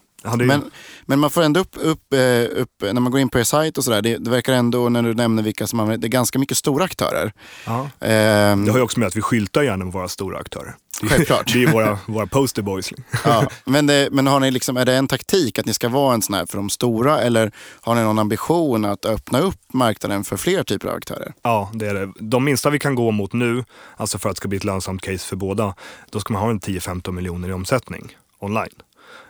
ju- 0.45 0.47
Men, 0.47 0.71
men 1.07 1.19
man 1.19 1.31
får 1.31 1.43
ändå 1.43 1.61
upp, 1.61 1.77
upp, 1.81 2.13
eh, 2.13 2.45
upp, 2.61 2.71
när 2.83 3.01
man 3.01 3.13
går 3.13 3.21
in 3.21 3.29
på 3.29 3.39
er 3.39 3.45
sajt 3.45 3.79
och 3.79 3.85
sådär, 3.85 4.03
det, 4.03 4.17
det 4.19 4.31
verkar 4.31 4.53
ändå, 4.53 4.89
när 4.89 5.03
du 5.03 5.15
nämner 5.15 5.43
vilka 5.43 5.67
som 5.67 5.81
använder, 5.81 6.01
det 6.01 6.07
är 6.07 6.19
ganska 6.19 6.39
mycket 6.39 6.57
stora 6.57 6.85
aktörer. 6.85 7.33
ja. 7.67 7.91
Ehm, 8.01 8.65
Det 8.65 8.71
har 8.71 8.79
ju 8.79 8.85
också 8.85 9.01
med 9.01 9.07
att 9.07 9.17
vi 9.17 9.23
skyltar 9.23 9.63
gärna 9.63 9.85
med 9.85 9.93
våra 9.95 10.09
stora 10.09 10.39
aktörer. 10.39 10.77
Självklart. 11.03 11.53
Det 11.53 11.63
är 11.63 11.73
våra, 11.73 11.99
våra 12.07 12.27
posterboys. 12.27 12.93
ja, 13.25 13.49
men 13.65 13.87
det, 13.87 14.09
men 14.13 14.27
har 14.27 14.41
ni 14.41 14.51
liksom, 14.51 14.77
är 14.77 14.85
det 14.85 14.95
en 14.95 15.09
taktik 15.09 15.59
att 15.59 15.67
ni 15.67 15.75
ska 15.75 15.89
vara 15.89 16.15
en 16.15 16.23
sån 16.23 16.35
här 16.35 16.47
för 16.47 16.57
de 16.57 16.71
stora 16.71 17.21
eller 17.21 17.53
har 17.81 17.95
ni 17.95 18.03
någon 18.03 18.19
ambition 18.19 18.85
att 18.85 19.05
öppna 19.05 19.41
upp 19.41 19.61
marknaden 19.73 20.25
för 20.25 20.37
fler 20.37 20.63
typer 20.63 20.89
av 20.89 20.97
aktörer? 20.97 21.33
Ja, 21.43 21.71
det 21.75 21.87
är 21.87 21.95
det. 21.95 22.13
De 22.21 22.45
minsta 22.45 22.71
vi 22.71 22.79
kan 22.79 22.95
gå 22.95 23.11
mot 23.11 23.33
nu, 23.33 23.65
alltså 23.97 24.19
för 24.19 24.29
att 24.29 24.37
det 24.37 24.39
ska 24.39 24.49
bli 24.49 24.57
ett 24.57 24.65
lönsamt 24.65 25.03
case 25.03 25.27
för 25.27 25.37
båda, 25.37 25.75
då 26.11 26.21
ska 26.21 26.33
man 26.33 26.43
ha 26.43 26.51
en 26.51 26.61
10-15 26.61 27.13
miljoner 27.13 27.49
i 27.49 27.53
omsättning 27.53 28.17
online. 28.39 28.75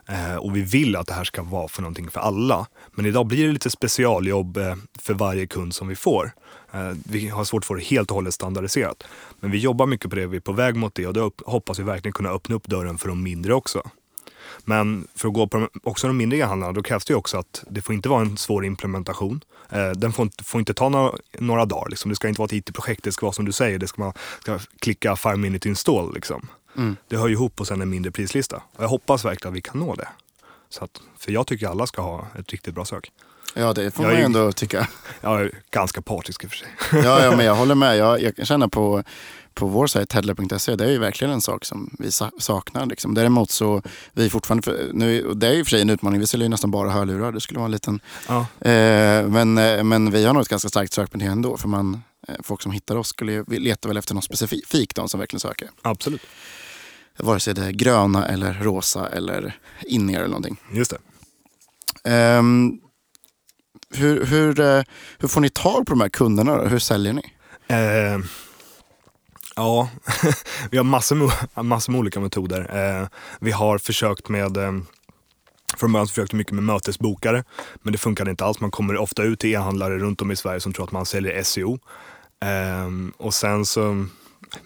Eh, 0.08 0.36
och 0.36 0.56
vi 0.56 0.62
vill 0.62 0.96
att 0.96 1.06
det 1.06 1.14
här 1.14 1.24
ska 1.24 1.42
vara 1.42 1.68
för 1.68 1.82
någonting 1.82 2.10
för 2.10 2.20
alla. 2.20 2.66
Men 2.92 3.06
idag 3.06 3.26
blir 3.26 3.46
det 3.46 3.52
lite 3.52 3.70
specialjobb 3.70 4.56
eh, 4.56 4.74
för 4.98 5.14
varje 5.14 5.46
kund 5.46 5.74
som 5.74 5.88
vi 5.88 5.96
får. 5.96 6.32
Eh, 6.72 6.92
vi 7.04 7.28
har 7.28 7.44
svårt 7.44 7.62
att 7.62 7.66
få 7.66 7.74
det 7.74 7.84
helt 7.84 8.10
och 8.10 8.14
hållet 8.14 8.34
standardiserat. 8.34 9.04
Men 9.40 9.50
vi 9.50 9.58
jobbar 9.58 9.86
mycket 9.86 10.10
på 10.10 10.16
det, 10.16 10.26
vi 10.26 10.36
är 10.36 10.40
på 10.40 10.52
väg 10.52 10.76
mot 10.76 10.94
det 10.94 11.06
och 11.06 11.14
då 11.14 11.30
hoppas 11.46 11.78
vi 11.78 11.82
verkligen 11.82 12.12
kunna 12.12 12.30
öppna 12.30 12.54
upp 12.54 12.66
dörren 12.66 12.98
för 12.98 13.08
de 13.08 13.22
mindre 13.22 13.54
också. 13.54 13.82
Men 14.64 15.08
för 15.14 15.28
att 15.28 15.34
gå 15.34 15.46
på 15.46 15.58
de, 15.58 15.68
också 15.82 16.06
de 16.06 16.16
mindre 16.16 16.38
e-handlarna, 16.38 16.72
då 16.72 16.82
krävs 16.82 17.04
det 17.04 17.14
också 17.14 17.38
att 17.38 17.64
det 17.70 17.82
får 17.82 17.94
inte 17.94 18.08
vara 18.08 18.20
en 18.20 18.36
svår 18.36 18.64
implementation. 18.64 19.40
Eh, 19.70 19.90
den 19.90 20.12
får 20.12 20.22
inte, 20.22 20.44
får 20.44 20.58
inte 20.58 20.74
ta 20.74 20.88
några, 20.88 21.12
några 21.38 21.64
dagar. 21.64 21.88
Liksom. 21.88 22.08
Det 22.08 22.14
ska 22.14 22.28
inte 22.28 22.40
vara 22.40 22.46
ett 22.46 22.52
IT-projekt, 22.52 23.04
det 23.04 23.12
ska 23.12 23.26
vara 23.26 23.32
som 23.32 23.44
du 23.44 23.52
säger, 23.52 23.78
det 23.78 23.86
ska 23.86 24.02
man 24.02 24.12
ska 24.40 24.58
klicka 24.78 25.16
5 25.16 25.40
minute 25.40 25.68
install. 25.68 26.14
Liksom. 26.14 26.48
Mm. 26.76 26.96
Det 27.08 27.16
hör 27.16 27.26
ju 27.28 27.34
ihop 27.34 27.60
och 27.60 27.66
sen 27.66 27.80
en 27.82 27.90
mindre 27.90 28.12
prislista. 28.12 28.56
Och 28.56 28.84
jag 28.84 28.88
hoppas 28.88 29.24
verkligen 29.24 29.52
att 29.52 29.56
vi 29.56 29.62
kan 29.62 29.80
nå 29.80 29.94
det. 29.94 30.08
Så 30.68 30.84
att, 30.84 31.00
för 31.18 31.32
jag 31.32 31.46
tycker 31.46 31.66
alla 31.68 31.86
ska 31.86 32.02
ha 32.02 32.26
ett 32.38 32.50
riktigt 32.52 32.74
bra 32.74 32.84
sök. 32.84 33.12
Ja, 33.54 33.72
det 33.72 33.90
får 33.90 34.04
Jag 34.04 34.10
man 34.12 34.18
ju 34.20 34.24
ändå 34.24 34.52
tycka. 34.52 34.88
Jag 35.20 35.40
är 35.40 35.50
ganska 35.70 36.02
partisk 36.02 36.44
i 36.44 36.46
och 36.46 36.50
för 36.50 36.56
sig. 36.58 36.68
Ja, 36.92 37.24
ja 37.24 37.36
men 37.36 37.46
jag 37.46 37.54
håller 37.62 37.74
med. 37.74 37.96
Jag, 37.96 38.22
jag 38.38 38.46
känna 38.46 38.68
på, 38.68 39.02
på 39.54 39.66
vår 39.66 39.86
sajt 39.86 40.12
hedler.se, 40.12 40.76
det 40.76 40.84
är 40.84 40.90
ju 40.90 40.98
verkligen 40.98 41.32
en 41.32 41.40
sak 41.40 41.64
som 41.64 41.96
vi 41.98 42.10
sa- 42.10 42.30
saknar. 42.38 42.86
Liksom. 42.86 43.14
Däremot 43.14 43.50
så, 43.50 43.82
vi 44.12 44.30
fortfarande, 44.30 44.62
för, 44.62 44.90
nu, 44.92 45.34
det 45.34 45.46
är 45.48 45.52
ju 45.52 45.64
för 45.64 45.70
sig 45.70 45.80
en 45.80 45.90
utmaning, 45.90 46.20
vi 46.20 46.26
säljer 46.26 46.44
ju 46.44 46.48
nästan 46.50 46.70
bara 46.70 46.90
hörlurar. 46.90 47.32
Det 47.32 47.40
skulle 47.40 47.58
vara 47.58 47.64
en 47.66 47.70
liten, 47.72 48.00
Ja. 48.28 48.40
eh, 48.60 49.26
men, 49.28 49.58
eh, 49.58 49.82
men 49.84 50.10
vi 50.10 50.24
har 50.24 50.32
nog 50.32 50.42
ett 50.42 50.48
ganska 50.48 50.68
starkt 50.68 50.92
sökbeteende 50.92 51.32
ändå. 51.32 51.56
För 51.56 51.68
man, 51.68 52.02
eh, 52.28 52.34
folk 52.42 52.62
som 52.62 52.72
hittar 52.72 52.96
oss 52.96 53.08
skulle 53.08 53.32
ju, 53.32 53.44
vi 53.46 53.58
letar 53.58 53.88
väl 53.88 53.96
efter 53.96 54.14
något 54.14 54.24
specifikt, 54.24 54.96
de 54.96 55.08
som 55.08 55.20
verkligen 55.20 55.40
söker. 55.40 55.68
Absolut. 55.82 56.22
Vare 57.18 57.40
sig 57.40 57.54
det 57.54 57.64
är 57.66 57.70
gröna 57.70 58.26
eller 58.26 58.52
rosa 58.52 59.08
eller 59.08 59.58
in-ear 59.82 60.18
eller 60.18 60.28
någonting. 60.28 60.56
Just 60.72 60.90
det. 60.90 60.98
Ehm, 62.10 62.80
hur, 63.94 64.26
hur, 64.26 64.60
eh, 64.60 64.82
hur 65.18 65.28
får 65.28 65.40
ni 65.40 65.50
tag 65.50 65.86
på 65.86 65.92
de 65.92 66.00
här 66.00 66.08
kunderna 66.08 66.56
då? 66.56 66.64
Hur 66.68 66.78
säljer 66.78 67.12
ni? 67.12 67.22
Eh, 67.68 68.18
ja, 69.56 69.88
vi 70.70 70.76
har 70.76 70.84
massor 70.84 71.16
med, 71.16 71.64
massor 71.64 71.92
med 71.92 71.98
olika 71.98 72.20
metoder. 72.20 72.76
Eh, 73.00 73.08
vi 73.40 73.50
har 73.50 73.78
försökt 73.78 74.28
med 74.28 74.56
eh, 74.56 74.72
från 75.76 75.92
början 75.92 76.06
försökte 76.06 76.36
vi 76.36 76.38
mycket 76.38 76.54
med 76.54 76.64
mötesbokare, 76.64 77.44
men 77.82 77.92
det 77.92 77.98
funkade 77.98 78.30
inte 78.30 78.44
alls. 78.44 78.60
Man 78.60 78.70
kommer 78.70 78.96
ofta 78.96 79.22
ut 79.22 79.40
till 79.40 79.50
e-handlare 79.50 79.98
runt 79.98 80.22
om 80.22 80.30
i 80.30 80.36
Sverige 80.36 80.60
som 80.60 80.72
tror 80.72 80.84
att 80.84 80.92
man 80.92 81.06
säljer 81.06 81.42
SEO. 81.42 81.78
Ehm, 82.40 83.12
och 83.16 83.34
sen 83.34 83.66
så, 83.66 84.06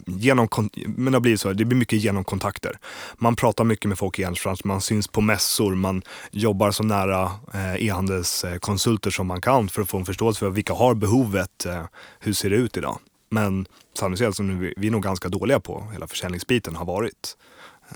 genom, 0.07 0.49
men 0.87 1.13
det 1.13 1.21
blir 1.21 1.37
så, 1.37 1.53
det 1.53 1.65
blir 1.65 1.79
mycket 1.79 1.99
genom 1.99 2.25
kontakter. 2.25 2.79
Man 3.19 3.37
pratar 3.37 3.65
mycket 3.65 3.89
med 3.89 3.99
folk 3.99 4.19
i 4.19 4.23
e-handelsbranschen, 4.23 4.69
man 4.69 4.81
syns 4.81 5.09
på 5.09 5.21
mässor, 5.21 5.75
man 5.75 6.03
jobbar 6.31 6.71
så 6.71 6.83
nära 6.83 7.31
eh, 7.55 7.87
e-handelskonsulter 7.87 9.11
som 9.11 9.27
man 9.27 9.41
kan 9.41 9.69
för 9.69 9.83
att 9.83 9.91
få 9.91 9.99
en 9.99 10.05
förståelse 10.05 10.39
för 10.39 10.51
vilka 10.51 10.73
har 10.73 10.95
behovet, 10.95 11.67
eh, 11.67 11.85
hur 12.21 12.33
ser 12.33 12.51
det 12.51 12.57
ut 12.57 12.77
idag? 12.77 12.99
Men 13.31 13.67
sannolikt 13.95 14.37
som 14.37 14.73
vi 14.77 14.87
är 14.87 14.91
nog 14.91 15.03
ganska 15.03 15.29
dåliga 15.29 15.61
på 15.61 15.87
hela 15.93 16.07
försäljningsbiten 16.07 16.77
har 16.77 16.85
varit. 16.85 17.37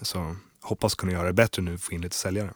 Så 0.03 0.37
hoppas 0.63 0.95
kunna 0.95 1.13
göra 1.13 1.27
det 1.27 1.33
bättre 1.33 1.63
nu, 1.63 1.79
få 1.79 1.93
in 1.93 2.01
lite 2.01 2.17
säljare. 2.17 2.51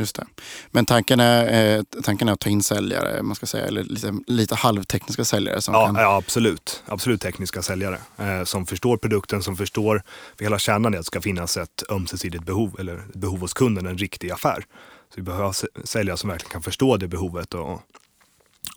Just 0.00 0.16
det. 0.16 0.26
Men 0.70 0.86
tanken 0.86 1.20
är, 1.20 1.76
eh, 1.76 1.82
tanken 2.02 2.28
är 2.28 2.32
att 2.32 2.40
ta 2.40 2.50
in 2.50 2.62
säljare, 2.62 3.22
man 3.22 3.36
ska 3.36 3.46
säga, 3.46 3.66
eller 3.66 3.82
lite, 3.84 4.14
lite 4.26 4.54
halvtekniska 4.54 5.24
säljare 5.24 5.60
som 5.60 5.74
Ja, 5.74 5.86
kan... 5.86 5.94
ja 5.94 6.16
absolut. 6.16 6.82
Absolut 6.86 7.20
tekniska 7.20 7.62
säljare 7.62 7.98
eh, 8.18 8.44
som 8.44 8.66
förstår 8.66 8.96
produkten, 8.96 9.42
som 9.42 9.56
förstår, 9.56 10.02
för 10.38 10.44
hela 10.44 10.58
kärnan 10.58 10.94
är 10.94 10.98
att 10.98 11.04
det 11.04 11.06
ska 11.06 11.20
finnas 11.20 11.56
ett 11.56 11.82
ömsesidigt 11.90 12.44
behov, 12.44 12.76
eller 12.78 13.02
behov 13.14 13.40
hos 13.40 13.54
kunden, 13.54 13.86
en 13.86 13.98
riktig 13.98 14.30
affär. 14.30 14.64
Så 15.08 15.14
vi 15.16 15.22
behöver 15.22 15.54
säljare 15.86 16.16
som 16.16 16.30
verkligen 16.30 16.50
kan 16.52 16.62
förstå 16.62 16.96
det 16.96 17.08
behovet 17.08 17.54
och, 17.54 17.80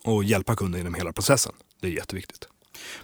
och 0.03 0.23
hjälpa 0.23 0.55
kunden 0.55 0.79
genom 0.79 0.93
hela 0.93 1.13
processen. 1.13 1.53
Det 1.81 1.87
är 1.87 1.91
jätteviktigt. 1.91 2.47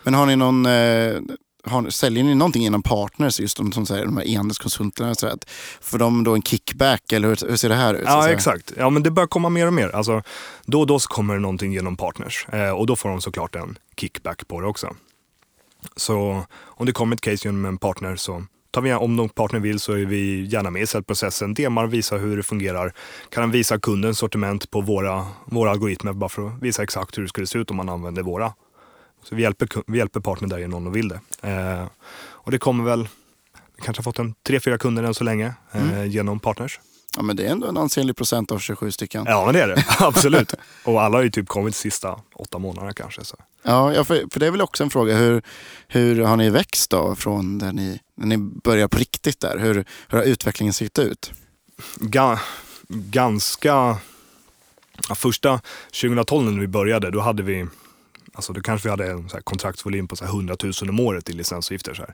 Men 0.03 0.13
har 0.13 0.25
ni 0.25 0.35
någon, 0.35 0.65
eh, 0.65 1.21
har, 1.63 1.89
säljer 1.89 2.23
ni 2.23 2.35
någonting 2.35 2.65
inom 2.65 2.83
partners, 2.83 3.39
just 3.39 3.57
de 3.57 3.71
som 3.71 3.85
säger 3.85 4.05
de 4.05 4.17
här 4.17 4.27
e-handelskonsulterna? 4.27 5.15
Så 5.15 5.27
att 5.27 5.49
Får 5.81 5.97
de 5.97 6.23
då 6.23 6.33
en 6.33 6.41
kickback 6.41 7.11
eller 7.11 7.27
hur, 7.27 7.49
hur 7.49 7.55
ser 7.55 7.69
det 7.69 7.75
här 7.75 7.93
ut? 7.93 8.03
Ja, 8.05 8.29
exakt. 8.29 8.73
Ja, 8.77 8.89
men 8.89 9.03
det 9.03 9.11
börjar 9.11 9.27
komma 9.27 9.49
mer 9.49 9.67
och 9.67 9.73
mer. 9.73 9.95
Alltså, 9.95 10.23
då 10.65 10.79
och 10.79 10.87
då 10.87 10.99
så 10.99 11.09
kommer 11.09 11.33
det 11.33 11.39
någonting 11.39 11.73
genom 11.73 11.97
partners 11.97 12.47
eh, 12.51 12.69
och 12.69 12.87
då 12.87 12.95
får 12.95 13.09
de 13.09 13.21
såklart 13.21 13.55
en 13.55 13.77
kickback 13.97 14.47
på 14.47 14.61
det 14.61 14.67
också. 14.67 14.95
Så 15.95 16.43
om 16.61 16.85
det 16.85 16.91
kommer 16.91 17.15
ett 17.15 17.21
case 17.21 17.47
genom 17.47 17.65
en 17.65 17.77
partner 17.77 18.15
så 18.15 18.43
tar 18.71 18.81
vi, 18.81 18.93
om 18.93 19.15
någon 19.15 19.29
partner 19.29 19.59
vill 19.59 19.79
så 19.79 19.93
är 19.93 20.05
vi 20.05 20.45
gärna 20.45 20.69
med 20.69 20.81
i 20.81 20.87
säljprocessen. 20.87 21.53
Demar, 21.53 21.87
visar 21.87 22.17
hur 22.17 22.37
det 22.37 22.43
fungerar. 22.43 22.93
Kan 23.29 23.51
visa 23.51 23.79
kundens 23.79 24.17
sortiment 24.17 24.71
på 24.71 24.81
våra, 24.81 25.25
våra 25.45 25.71
algoritmer 25.71 26.13
bara 26.13 26.29
för 26.29 26.47
att 26.47 26.61
visa 26.61 26.83
exakt 26.83 27.17
hur 27.17 27.23
det 27.23 27.29
skulle 27.29 27.47
se 27.47 27.59
ut 27.59 27.71
om 27.71 27.77
man 27.77 27.89
använder 27.89 28.23
våra. 28.23 28.53
Så 29.23 29.35
vi 29.35 29.41
hjälper, 29.41 29.69
vi 29.87 29.97
hjälper 29.97 30.19
partner 30.19 30.47
där 30.47 30.67
de 30.67 30.91
vill 30.91 31.07
det. 31.07 31.19
Eh, 31.41 31.87
och 32.21 32.51
det 32.51 32.57
kommer 32.57 32.83
väl, 32.83 33.07
vi 33.75 33.81
kanske 33.81 33.99
har 33.99 34.03
fått 34.03 34.19
en 34.19 34.33
tre, 34.43 34.59
fyra 34.59 34.77
kunder 34.77 35.03
än 35.03 35.13
så 35.13 35.23
länge 35.23 35.53
eh, 35.71 36.05
genom 36.05 36.39
partners. 36.39 36.79
Ja, 37.15 37.23
men 37.23 37.35
det 37.35 37.45
är 37.45 37.51
ändå 37.51 37.67
en 37.67 37.77
ansenlig 37.77 38.15
procent 38.15 38.51
av 38.51 38.59
27 38.59 38.91
stycken. 38.91 39.23
Ja, 39.27 39.45
men 39.45 39.53
det 39.53 39.61
är 39.61 39.67
det. 39.67 39.85
Absolut. 39.99 40.53
Och 40.83 41.01
alla 41.01 41.17
har 41.17 41.23
ju 41.23 41.29
typ 41.29 41.47
kommit 41.47 41.73
de 41.73 41.79
sista 41.79 42.19
åtta 42.35 42.59
månaderna 42.59 42.93
kanske. 42.93 43.23
Så. 43.23 43.35
Ja, 43.63 43.93
ja 43.93 44.03
för, 44.03 44.23
för 44.31 44.39
det 44.39 44.47
är 44.47 44.51
väl 44.51 44.61
också 44.61 44.83
en 44.83 44.89
fråga. 44.89 45.17
Hur, 45.17 45.41
hur 45.87 46.21
har 46.21 46.37
ni 46.37 46.49
växt 46.49 46.89
då 46.89 47.15
från 47.15 47.57
där 47.57 47.73
ni, 47.73 47.99
när 48.15 48.27
ni 48.27 48.37
börjar 48.37 48.87
på 48.87 48.97
riktigt 48.97 49.39
där? 49.39 49.57
Hur, 49.57 49.85
hur 50.07 50.17
har 50.17 50.25
utvecklingen 50.25 50.73
sett 50.73 50.99
ut? 50.99 51.31
Ga, 51.95 52.39
ganska... 52.87 53.97
Ja, 55.09 55.15
första 55.15 55.61
2012 56.01 56.51
när 56.51 56.61
vi 56.61 56.67
började, 56.67 57.11
då 57.11 57.19
hade 57.19 57.43
vi 57.43 57.67
Alltså 58.33 58.53
då 58.53 58.61
kanske 58.61 58.87
vi 58.87 58.89
hade 58.89 59.11
en 59.11 59.29
kontraktsvolym 59.43 60.07
på 60.07 60.15
så 60.15 60.25
här 60.25 60.31
100 60.31 60.55
000 60.63 60.73
om 60.89 60.99
året 60.99 61.29
i 61.29 61.33
licensavgifter. 61.33 61.93
Så 61.93 62.01
här. 62.01 62.13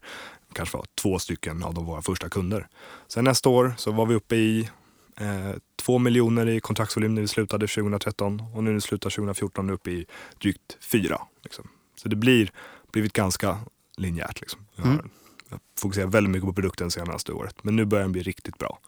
Kanske 0.53 0.77
var 0.77 0.85
två 0.95 1.19
stycken 1.19 1.63
av 1.63 1.73
de 1.73 1.85
våra 1.85 2.01
första 2.01 2.29
kunder. 2.29 2.67
Sen 3.07 3.23
nästa 3.23 3.49
år 3.49 3.73
så 3.77 3.91
var 3.91 4.05
vi 4.05 4.15
uppe 4.15 4.35
i 4.35 4.69
eh, 5.17 5.51
två 5.75 5.97
miljoner 5.97 6.49
i 6.49 6.59
kontraktsvolym 6.59 7.15
när 7.15 7.21
vi 7.21 7.27
slutade 7.27 7.67
2013 7.67 8.43
och 8.53 8.63
nu 8.63 8.69
när 8.69 8.75
vi 8.75 8.81
slutar 8.81 9.09
2014 9.09 9.65
är 9.65 9.71
vi 9.71 9.75
uppe 9.75 9.91
i 9.91 10.05
drygt 10.41 10.77
fyra. 10.81 11.21
Liksom. 11.43 11.67
Så 11.95 12.09
det 12.09 12.15
blir 12.15 12.51
blivit 12.91 13.13
ganska 13.13 13.57
linjärt. 13.97 14.41
Liksom. 14.41 14.59
Jag 14.75 14.85
Mm. 14.87 15.09
jag 15.49 15.59
fokuserar 15.79 16.07
väldigt 16.07 16.31
mycket 16.31 16.47
på 16.47 16.53
produkten 16.53 16.91
senaste 16.91 17.31
året, 17.31 17.55
men 17.63 17.75
nu 17.75 17.85
börjar 17.85 18.03
den 18.03 18.11
bli 18.11 18.21
riktigt 18.21 18.57
bra. 18.57 18.79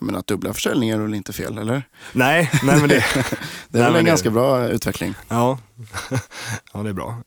Men 0.00 0.16
att 0.16 0.26
dubbla 0.26 0.54
försäljningen 0.54 0.98
är 0.98 1.02
väl 1.02 1.14
inte 1.14 1.32
fel, 1.32 1.58
eller? 1.58 1.82
Nej, 2.12 2.50
nej 2.62 2.80
men 2.80 2.88
det, 2.88 3.04
Det 3.68 3.78
är 3.78 3.82
väl 3.84 3.96
en 3.96 4.04
det- 4.04 4.10
ganska 4.10 4.30
bra 4.30 4.68
utveckling. 4.68 5.14
ja. 5.28 5.58
ja, 6.72 6.82
det 6.82 6.88
är 6.88 6.92
bra. 6.92 7.22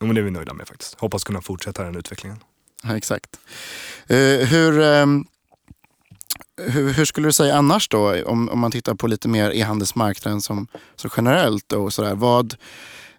Men 0.00 0.14
det 0.14 0.20
är 0.20 0.22
vi 0.22 0.30
nöjda 0.30 0.54
med 0.54 0.68
faktiskt. 0.68 1.00
Hoppas 1.00 1.24
kunna 1.24 1.40
fortsätta 1.40 1.82
den 1.84 1.96
utvecklingen. 1.96 2.38
Ja, 2.82 2.96
exakt. 2.96 3.36
Eh, 4.06 4.16
hur, 4.48 4.80
ehm, 4.80 5.24
hur, 6.62 6.92
hur 6.92 7.04
skulle 7.04 7.28
du 7.28 7.32
säga 7.32 7.54
annars 7.56 7.88
då, 7.88 8.24
om, 8.24 8.48
om 8.48 8.58
man 8.58 8.70
tittar 8.70 8.94
på 8.94 9.06
lite 9.06 9.28
mer 9.28 9.50
e-handelsmarknaden 9.50 10.40
som, 10.42 10.66
som 10.96 11.10
generellt 11.16 11.72
och 11.72 11.92
sådär. 11.92 12.14
Vad, 12.14 12.54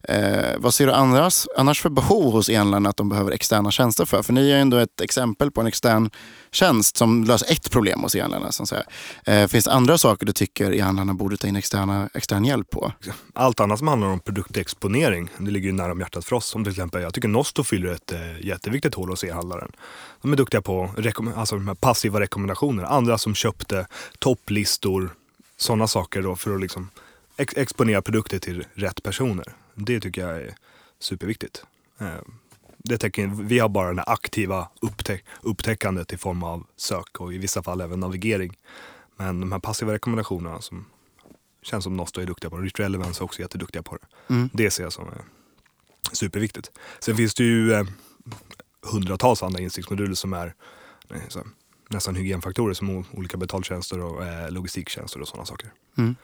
eh, 0.07 0.55
vad 0.57 0.73
ser 0.73 0.85
du 0.85 0.93
annars, 0.93 1.47
annars 1.57 1.81
för 1.81 1.89
behov 1.89 2.33
hos 2.33 2.49
e-handlarna 2.49 2.89
att 2.89 2.97
de 2.97 3.09
behöver 3.09 3.31
externa 3.31 3.71
tjänster 3.71 4.05
för? 4.05 4.23
För 4.23 4.33
ni 4.33 4.41
är 4.41 4.55
ju 4.55 4.61
ändå 4.61 4.77
ett 4.77 5.01
exempel 5.01 5.51
på 5.51 5.61
en 5.61 5.67
extern 5.67 6.09
tjänst 6.51 6.97
som 6.97 7.23
löser 7.23 7.51
ett 7.51 7.71
problem 7.71 7.99
hos 8.01 8.15
e-handlarna. 8.15 8.49
Eh, 9.25 9.47
finns 9.47 9.65
det 9.65 9.71
andra 9.71 9.97
saker 9.97 10.25
du 10.25 10.33
tycker 10.33 10.73
e-handlarna 10.73 11.13
borde 11.13 11.37
ta 11.37 11.47
in 11.47 11.55
externa, 11.55 12.09
extern 12.13 12.45
hjälp 12.45 12.69
på? 12.69 12.91
Allt 13.33 13.59
annat 13.59 13.79
som 13.79 13.87
handlar 13.87 14.07
om 14.07 14.19
produktexponering, 14.19 15.29
det 15.37 15.51
ligger 15.51 15.67
ju 15.67 15.73
nära 15.73 15.91
om 15.91 15.99
hjärtat 15.99 16.25
för 16.25 16.35
oss. 16.35 16.45
Som 16.45 16.63
till 16.63 16.71
exempel, 16.71 17.01
jag 17.01 17.13
tycker 17.13 17.27
Nosto 17.27 17.63
fyller 17.63 17.91
ett 17.93 18.11
eh, 18.11 18.45
jätteviktigt 18.45 18.95
hål 18.95 19.09
hos 19.09 19.23
e-handlaren. 19.23 19.71
De 20.21 20.33
är 20.33 20.37
duktiga 20.37 20.61
på 20.61 20.89
rekomm- 20.97 21.33
alltså 21.35 21.55
de 21.55 21.67
här 21.67 21.75
passiva 21.75 22.19
rekommendationer. 22.19 22.83
Andra 22.83 23.17
som 23.17 23.35
köpte 23.35 23.87
topplistor, 24.19 25.09
sådana 25.57 25.87
saker 25.87 26.21
då 26.21 26.35
för 26.35 26.55
att 26.55 26.61
liksom 26.61 26.89
ex- 27.37 27.57
exponera 27.57 28.01
produkter 28.01 28.39
till 28.39 28.65
rätt 28.73 29.03
personer. 29.03 29.53
Det 29.85 29.99
tycker 29.99 30.27
jag 30.27 30.37
är 30.37 30.55
superviktigt. 30.99 31.63
Eh, 31.99 32.07
det 32.77 32.97
täcker, 32.97 33.27
vi 33.27 33.59
har 33.59 33.69
bara 33.69 33.93
det 33.93 34.03
aktiva 34.03 34.69
upptä- 34.81 35.21
upptäckandet 35.41 36.13
i 36.13 36.17
form 36.17 36.43
av 36.43 36.65
sök 36.75 37.19
och 37.19 37.33
i 37.33 37.37
vissa 37.37 37.63
fall 37.63 37.81
även 37.81 37.99
navigering. 37.99 38.57
Men 39.15 39.39
de 39.39 39.51
här 39.51 39.59
passiva 39.59 39.93
rekommendationerna 39.93 40.61
som 40.61 40.85
känns 41.61 41.83
som 41.83 41.97
Nosto 41.97 42.21
är 42.21 42.25
duktiga 42.25 42.49
på. 42.49 42.57
Rich 42.57 42.79
Relevance 42.79 43.21
är 43.21 43.25
också 43.25 43.41
jätteduktiga 43.41 43.83
på 43.83 43.95
det. 43.97 44.33
Mm. 44.33 44.49
Det 44.53 44.71
ser 44.71 44.83
jag 44.83 44.93
som 44.93 45.07
är 45.07 45.21
superviktigt. 46.11 46.71
Sen 46.99 47.17
finns 47.17 47.33
det 47.33 47.43
ju 47.43 47.73
eh, 47.73 47.85
hundratals 48.91 49.43
andra 49.43 49.59
insiktsmoduler 49.59 50.15
som 50.15 50.33
är 50.33 50.53
nästan 51.89 52.15
hygienfaktorer 52.15 52.73
som 52.73 53.05
olika 53.13 53.37
betaltjänster 53.37 53.99
och 53.99 54.25
eh, 54.25 54.51
logistiktjänster 54.51 55.21
och 55.21 55.27
sådana 55.27 55.45
saker. 55.45 55.69
Mm. 55.97 56.15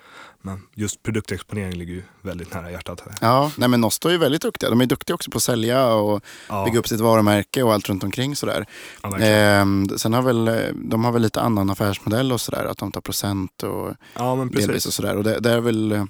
Men 0.41 0.61
just 0.73 1.03
produktexponering 1.03 1.73
ligger 1.77 1.93
ju 1.93 2.03
väldigt 2.21 2.53
nära 2.53 2.71
hjärtat. 2.71 3.03
Ja, 3.21 3.51
nej 3.57 3.69
men 3.69 3.81
Nosto 3.81 4.07
är 4.07 4.11
ju 4.11 4.17
väldigt 4.17 4.41
duktiga. 4.41 4.69
De 4.69 4.81
är 4.81 4.85
duktiga 4.85 5.13
också 5.15 5.31
på 5.31 5.37
att 5.37 5.43
sälja 5.43 5.87
och 5.93 6.23
Ja, 6.49 6.65
bygga 6.65 6.79
upp 6.79 6.87
sitt 6.87 6.99
varumärke 6.99 7.63
och 7.63 7.73
allt 7.73 7.89
runt 7.89 8.03
omkring 8.03 8.35
sådär. 8.35 8.65
ja. 9.03 9.17
Ehm, 9.19 9.89
sen 9.97 10.13
har 10.13 10.21
väl, 10.21 10.47
eh, 10.47 10.55
de 10.75 11.05
har 11.05 11.11
väl 11.11 11.21
lite 11.21 11.41
annan 11.41 11.69
affärsmodell 11.69 12.31
och 12.31 12.41
sådär, 12.41 12.65
att 12.65 12.77
de 12.77 12.91
tar 12.91 13.01
procent 13.01 13.63
och 13.63 13.93
ja 14.15 14.47
delvis 14.51 14.85
och 14.85 14.93
sådär. 14.93 15.17
Och 15.17 15.23
det, 15.23 15.39
det 15.39 15.51
är 15.51 15.59
väl 15.59 16.07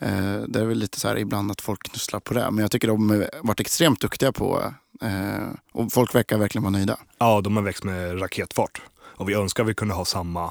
eh, 0.00 0.42
det 0.48 0.60
är 0.60 0.64
väl 0.64 0.78
lite 0.78 1.00
så 1.00 1.08
här 1.08 1.18
ibland 1.18 1.50
att 1.50 1.60
folk 1.60 1.82
knusslar 1.82 2.20
på 2.20 2.34
det. 2.34 2.50
Men 2.50 2.58
jag 2.58 2.70
tycker 2.70 2.88
de 2.88 3.10
har 3.10 3.30
varit 3.42 3.60
extremt 3.60 4.00
duktiga 4.00 4.32
på 4.32 4.74
eh, 5.02 5.48
och 5.72 5.92
folk 5.92 6.14
verkar 6.14 6.38
verkligen 6.38 6.62
vara 6.62 6.70
nöjda. 6.70 6.98
Ja, 7.18 7.40
de 7.40 7.56
har 7.56 7.62
växt 7.62 7.84
med 7.84 8.22
raketfart. 8.22 8.82
Och 9.20 9.28
vi 9.28 9.34
önskar 9.34 9.64
vi 9.64 9.74
kunde 9.74 9.94
ha 9.94 10.04
samma, 10.04 10.44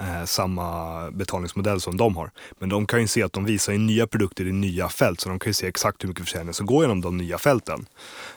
eh, 0.00 0.24
samma 0.24 1.10
betalningsmodell 1.10 1.80
som 1.80 1.96
de 1.96 2.16
har. 2.16 2.30
Men 2.58 2.68
de 2.68 2.86
kan 2.86 3.00
ju 3.00 3.08
se 3.08 3.22
att 3.22 3.32
de 3.32 3.44
visar 3.44 3.72
ju 3.72 3.78
nya 3.78 4.06
produkter 4.06 4.46
i 4.46 4.52
nya 4.52 4.88
fält. 4.88 5.20
Så 5.20 5.28
de 5.28 5.38
kan 5.38 5.50
ju 5.50 5.54
se 5.54 5.66
exakt 5.66 6.04
hur 6.04 6.08
mycket 6.08 6.24
försäljning 6.24 6.54
som 6.54 6.66
går 6.66 6.84
genom 6.84 7.00
de 7.00 7.16
nya 7.16 7.38
fälten. 7.38 7.86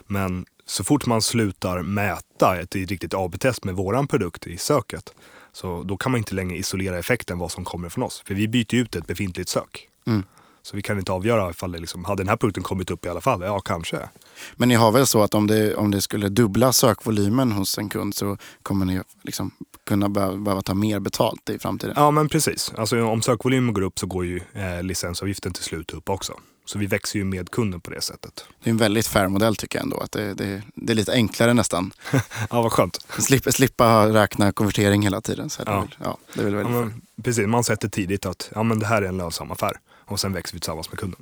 Men 0.08 0.46
så 0.66 0.84
fort 0.84 1.06
man 1.06 1.22
slutar 1.22 1.82
mäta 1.82 2.60
ett 2.62 2.76
riktigt 2.76 3.14
AB-test 3.14 3.64
med 3.64 3.76
våran 3.76 4.08
produkt 4.08 4.48
i 4.48 4.58
söket. 4.58 5.14
Så 5.52 5.84
då 5.84 5.98
kan 5.98 6.12
man 6.12 6.18
inte 6.20 6.36
längre 6.36 6.58
isolera 6.58 7.00
effekten 7.00 7.38
vad 7.38 7.52
som 7.52 7.66
kommer 7.66 7.90
från 7.90 8.04
oss. 8.04 8.24
För 8.26 8.34
vi 8.34 8.48
byter 8.48 8.76
ut 8.76 8.96
ett 8.96 9.08
befintligt 9.08 9.50
sök. 9.50 9.88
Mm. 10.08 10.24
Så 10.68 10.76
vi 10.76 10.82
kan 10.82 10.98
inte 11.00 11.12
avgöra 11.12 11.50
ifall 11.50 11.72
det 11.72 11.80
liksom, 11.80 12.06
hade 12.06 12.24
den 12.24 12.30
här 12.30 12.38
produkten 12.38 12.64
kommit 12.64 12.92
upp 12.92 13.06
i 13.06 13.10
alla 13.10 13.22
fall? 13.22 13.42
Ja, 13.42 13.60
kanske. 13.60 14.10
Men 14.56 14.70
ni 14.70 14.76
har 14.76 14.92
väl 14.92 15.08
så 15.08 15.24
att 15.24 15.34
om 15.34 15.48
det, 15.48 15.76
om 15.76 15.92
det 15.92 16.02
skulle 16.02 16.30
dubbla 16.30 16.74
sökvolymen 16.74 17.52
hos 17.52 17.78
en 17.78 17.90
kund 17.90 18.16
så 18.16 18.38
kommer 18.64 18.86
ni 18.86 19.02
liksom 19.22 19.52
kunna 19.86 20.10
behöva, 20.10 20.38
behöva 20.38 20.62
ta 20.62 20.74
mer 20.74 21.00
betalt 21.00 21.50
i 21.50 21.60
framtiden? 21.60 21.94
Ja, 21.98 22.12
men 22.12 22.30
precis. 22.30 22.74
Alltså, 22.78 23.02
om 23.04 23.22
sökvolymen 23.22 23.74
går 23.74 23.82
upp 23.82 24.00
så 24.00 24.06
går 24.06 24.26
ju 24.26 24.42
eh, 24.54 24.84
licensavgiften 24.84 25.54
till 25.54 25.64
slut 25.64 25.94
upp 25.94 26.10
också. 26.10 26.34
Så 26.66 26.80
vi 26.80 26.86
växer 26.86 27.20
ju 27.20 27.26
med 27.26 27.50
kunden 27.52 27.82
på 27.82 27.92
det 27.92 28.02
sättet. 28.02 28.46
Det 28.64 28.70
är 28.70 28.72
en 28.72 28.78
väldigt 28.78 29.08
fair 29.08 29.28
modell 29.28 29.56
tycker 29.56 29.78
jag 29.80 29.84
ändå. 29.84 29.98
Att 30.00 30.12
det, 30.12 30.34
det, 30.34 30.62
det 30.76 30.94
är 30.94 30.96
lite 30.96 31.14
enklare 31.14 31.54
nästan. 31.54 31.92
Ja, 32.50 32.62
vad 32.62 32.72
skönt. 32.72 33.06
Slippa, 33.20 33.52
slippa 33.52 34.08
räkna 34.08 34.52
konvertering 34.52 35.02
hela 35.02 35.22
tiden. 35.22 35.50
Så 35.50 35.62
är 35.62 35.66
det, 35.66 35.72
Ja. 35.72 35.80
väl, 35.80 35.90
ja, 36.04 36.18
det 36.34 36.40
är 36.42 36.44
väl 36.44 36.54
Ja, 36.54 36.58
väldigt 36.60 36.74
fair. 36.76 36.86
men, 37.16 37.24
precis, 37.24 37.48
man 37.48 37.64
sätter 37.64 37.88
tidigt 37.90 38.26
att 38.26 38.52
ja, 38.56 38.64
men 38.64 38.80
det 38.80 38.86
här 38.86 39.02
är 39.02 39.08
en 39.08 39.18
lönsam 39.18 39.52
affär. 39.52 39.74
Och 40.08 40.20
sen 40.20 40.34
växer 40.34 40.54
vi 40.54 40.60
tillsammans 40.60 40.92
med 40.92 41.00
kunden. 41.00 41.22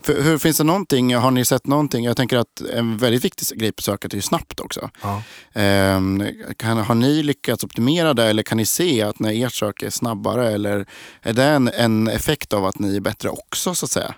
För, 0.00 0.22
hur 0.22 0.38
finns 0.38 0.58
det 0.58 0.64
någonting, 0.64 1.14
har 1.14 1.30
ni 1.30 1.44
sett 1.44 1.66
någonting? 1.66 2.04
Jag 2.04 2.16
tänker 2.16 2.36
att 2.36 2.60
en 2.60 2.96
väldigt 2.96 3.24
viktig 3.24 3.58
grej 3.58 3.72
på 3.72 3.82
söket 3.82 4.12
är 4.12 4.16
ju 4.16 4.22
snabbt 4.22 4.60
också. 4.60 4.90
Ja. 5.02 5.22
Ehm, 5.52 6.24
kan, 6.56 6.78
har 6.78 6.94
ni 6.94 7.22
lyckats 7.22 7.64
optimera 7.64 8.14
det 8.14 8.24
eller 8.24 8.42
kan 8.42 8.56
ni 8.56 8.66
se 8.66 9.02
att 9.02 9.18
när 9.18 9.46
ert 9.46 9.54
sök 9.54 9.82
är 9.82 9.90
snabbare 9.90 10.52
eller 10.52 10.86
är 11.22 11.32
det 11.32 11.44
en, 11.44 11.68
en 11.68 12.08
effekt 12.08 12.52
av 12.52 12.66
att 12.66 12.78
ni 12.78 12.96
är 12.96 13.00
bättre 13.00 13.28
också 13.28 13.74
så 13.74 13.86
att 13.86 13.90
säga? 13.90 14.14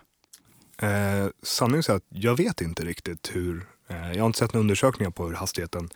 Eh, 0.82 1.28
sanningen 1.42 1.82
är 1.88 1.94
att 1.94 2.06
jag 2.08 2.36
vet 2.36 2.60
inte 2.60 2.84
riktigt 2.84 3.30
hur, 3.32 3.66
eh, 3.88 4.12
jag 4.12 4.22
har 4.22 4.26
inte 4.26 4.38
sett 4.38 4.52
några 4.52 4.60
undersökningar 4.60 5.10
på 5.10 5.26
hur 5.26 5.34
hastigheten 5.34 5.88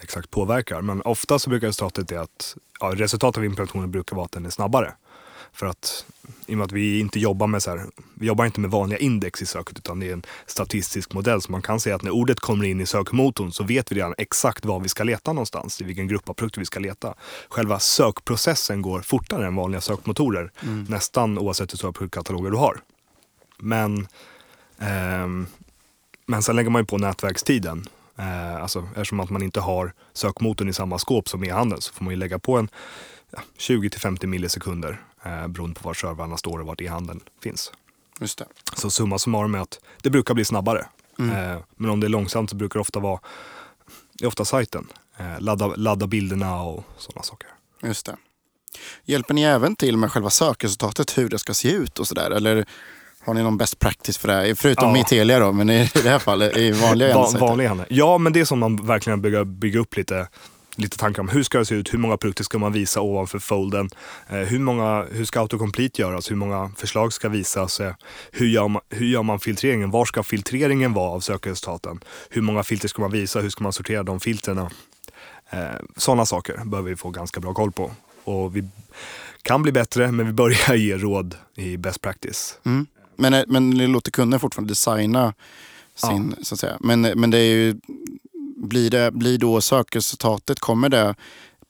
exakt 0.00 0.30
påverkar. 0.30 0.82
Men 0.82 1.02
ofta 1.02 1.38
så 1.38 1.50
brukar 1.50 1.66
resultatet 1.66 2.12
är 2.12 2.18
att, 2.18 2.56
ja, 2.80 2.92
resultatet 2.96 3.38
av 3.38 3.44
implementationen 3.44 3.90
brukar 3.90 4.16
vara 4.16 4.24
att 4.24 4.32
den 4.32 4.46
är 4.46 4.50
snabbare. 4.50 4.94
För 5.58 5.66
att 5.66 6.04
i 6.46 6.54
och 6.54 6.58
med 6.58 6.64
att 6.64 6.72
vi 6.72 7.00
inte 7.00 7.18
jobbar 7.20 7.46
med 7.46 7.62
så 7.62 7.70
här, 7.70 7.86
vi 8.14 8.26
jobbar 8.26 8.44
inte 8.44 8.60
med 8.60 8.70
vanliga 8.70 8.98
index 8.98 9.42
i 9.42 9.46
söket 9.46 9.78
utan 9.78 10.00
det 10.00 10.08
är 10.08 10.12
en 10.12 10.22
statistisk 10.46 11.12
modell. 11.12 11.42
Så 11.42 11.52
man 11.52 11.62
kan 11.62 11.80
säga 11.80 11.96
att 11.96 12.02
när 12.02 12.10
ordet 12.10 12.40
kommer 12.40 12.64
in 12.64 12.80
i 12.80 12.86
sökmotorn 12.86 13.52
så 13.52 13.64
vet 13.64 13.92
vi 13.92 13.96
redan 13.96 14.14
exakt 14.18 14.64
var 14.64 14.80
vi 14.80 14.88
ska 14.88 15.04
leta 15.04 15.32
någonstans, 15.32 15.80
i 15.80 15.84
vilken 15.84 16.08
grupp 16.08 16.28
av 16.28 16.34
produkter 16.34 16.60
vi 16.60 16.64
ska 16.64 16.80
leta. 16.80 17.14
Själva 17.48 17.78
sökprocessen 17.78 18.82
går 18.82 19.00
fortare 19.00 19.46
än 19.46 19.56
vanliga 19.56 19.80
sökmotorer, 19.80 20.52
mm. 20.62 20.86
nästan 20.88 21.38
oavsett 21.38 21.72
hur 21.72 21.78
stora 21.78 21.92
produktkataloger 21.92 22.50
du 22.50 22.56
har. 22.56 22.80
Men, 23.58 24.08
ehm, 24.78 25.46
men 26.26 26.42
sen 26.42 26.56
lägger 26.56 26.70
man 26.70 26.82
ju 26.82 26.86
på 26.86 26.98
nätverkstiden. 26.98 27.86
Eh, 28.18 28.62
alltså, 28.62 28.88
eftersom 28.90 29.20
att 29.20 29.30
man 29.30 29.42
inte 29.42 29.60
har 29.60 29.92
sökmotorn 30.12 30.68
i 30.68 30.72
samma 30.72 30.98
skåp 30.98 31.28
som 31.28 31.44
e-handeln 31.44 31.82
så 31.82 31.92
får 31.92 32.04
man 32.04 32.14
ju 32.14 32.18
lägga 32.18 32.38
på 32.38 32.56
en 32.56 32.68
ja, 33.30 33.38
20 33.56 33.90
50 33.90 34.26
millisekunder 34.26 35.00
eh, 35.22 35.48
beroende 35.48 35.80
på 35.80 35.88
var 35.88 35.94
servrarna 35.94 36.36
står 36.36 36.58
och 36.58 36.66
vart 36.66 36.80
e-handeln 36.80 37.20
finns. 37.42 37.72
Just 38.20 38.38
det. 38.38 38.46
Så 38.74 38.90
summa 38.90 39.18
summarum 39.18 39.54
är 39.54 39.58
att 39.58 39.80
det 40.02 40.10
brukar 40.10 40.34
bli 40.34 40.44
snabbare. 40.44 40.86
Mm. 41.18 41.52
Eh, 41.52 41.60
men 41.76 41.90
om 41.90 42.00
det 42.00 42.06
är 42.06 42.08
långsamt 42.08 42.50
så 42.50 42.56
brukar 42.56 42.78
det 42.78 42.80
ofta 42.80 43.00
vara 43.00 43.20
det 44.18 44.24
är 44.24 44.28
ofta 44.28 44.44
sajten. 44.44 44.86
Eh, 45.16 45.40
ladda, 45.40 45.66
ladda 45.66 46.06
bilderna 46.06 46.62
och 46.62 46.84
sådana 46.96 47.22
saker. 47.22 47.48
Just 47.82 48.06
det. 48.06 48.16
Hjälper 49.04 49.34
ni 49.34 49.42
även 49.42 49.76
till 49.76 49.96
med 49.96 50.12
själva 50.12 50.30
sökresultatet, 50.30 51.18
hur 51.18 51.28
det 51.28 51.38
ska 51.38 51.54
se 51.54 51.70
ut 51.72 51.98
och 51.98 52.06
sådär? 52.06 52.30
Eller 52.30 52.66
har 53.20 53.34
ni 53.34 53.42
någon 53.42 53.56
best 53.56 53.78
practice 53.78 54.18
för 54.18 54.28
det 54.28 54.34
här? 54.34 54.54
Förutom 54.54 54.96
ja. 54.96 55.00
i 55.00 55.04
Telia 55.04 55.38
då, 55.38 55.52
men 55.52 55.70
i 55.70 55.90
det 55.94 56.08
här 56.08 56.18
fallet 56.18 56.56
i 56.56 56.70
vanliga 56.70 57.14
Va, 57.14 57.30
Vanliga 57.40 57.86
Ja, 57.88 58.18
men 58.18 58.32
det 58.32 58.40
är 58.40 58.44
som 58.44 58.58
man 58.58 58.86
verkligen 58.86 59.22
bygger 59.22 59.44
bygga 59.44 59.80
upp 59.80 59.96
lite 59.96 60.28
lite 60.78 60.96
tankar 60.96 61.22
om 61.22 61.28
hur 61.28 61.42
ska 61.42 61.58
det 61.58 61.64
se 61.64 61.74
ut, 61.74 61.94
hur 61.94 61.98
många 61.98 62.16
produkter 62.16 62.44
ska 62.44 62.58
man 62.58 62.72
visa 62.72 63.00
ovanför 63.00 63.38
folden, 63.38 63.90
eh, 64.28 64.36
hur, 64.36 64.58
många, 64.58 65.06
hur 65.10 65.24
ska 65.24 65.40
autocomplete 65.40 66.02
göras, 66.02 66.30
hur 66.30 66.36
många 66.36 66.70
förslag 66.76 67.12
ska 67.12 67.28
visas, 67.28 67.80
eh, 67.80 67.94
hur, 68.32 68.46
gör 68.46 68.68
man, 68.68 68.82
hur 68.88 69.06
gör 69.06 69.22
man 69.22 69.40
filtreringen, 69.40 69.90
var 69.90 70.04
ska 70.04 70.22
filtreringen 70.22 70.92
vara 70.92 71.10
av 71.10 71.20
sökresultaten, 71.20 72.00
hur 72.30 72.42
många 72.42 72.62
filter 72.62 72.88
ska 72.88 73.02
man 73.02 73.10
visa, 73.10 73.40
hur 73.40 73.50
ska 73.50 73.62
man 73.62 73.72
sortera 73.72 74.02
de 74.02 74.20
filterna. 74.20 74.70
Eh, 75.50 75.58
Sådana 75.96 76.26
saker 76.26 76.64
behöver 76.64 76.90
vi 76.90 76.96
få 76.96 77.10
ganska 77.10 77.40
bra 77.40 77.54
koll 77.54 77.72
på. 77.72 77.90
Och 78.24 78.56
vi 78.56 78.68
kan 79.42 79.62
bli 79.62 79.72
bättre, 79.72 80.12
men 80.12 80.26
vi 80.26 80.32
börjar 80.32 80.74
ge 80.74 80.96
råd 80.96 81.36
i 81.54 81.76
best 81.76 82.00
practice. 82.00 82.58
Mm. 82.64 82.86
Men, 83.16 83.44
men 83.46 83.70
ni 83.70 83.86
låter 83.86 84.10
kunden 84.10 84.40
fortfarande 84.40 84.70
designa 84.70 85.34
sin, 85.94 86.34
ja. 86.38 86.44
så 86.44 86.54
att 86.54 86.60
säga. 86.60 86.76
Men, 86.80 87.00
men 87.00 87.30
det 87.30 87.38
är 87.38 87.54
ju, 87.54 87.80
blir, 88.62 88.90
det, 88.90 89.10
blir 89.12 89.38
då 89.38 89.60
sökresultatet, 89.60 90.60
kommer 90.60 90.88
det 90.88 91.14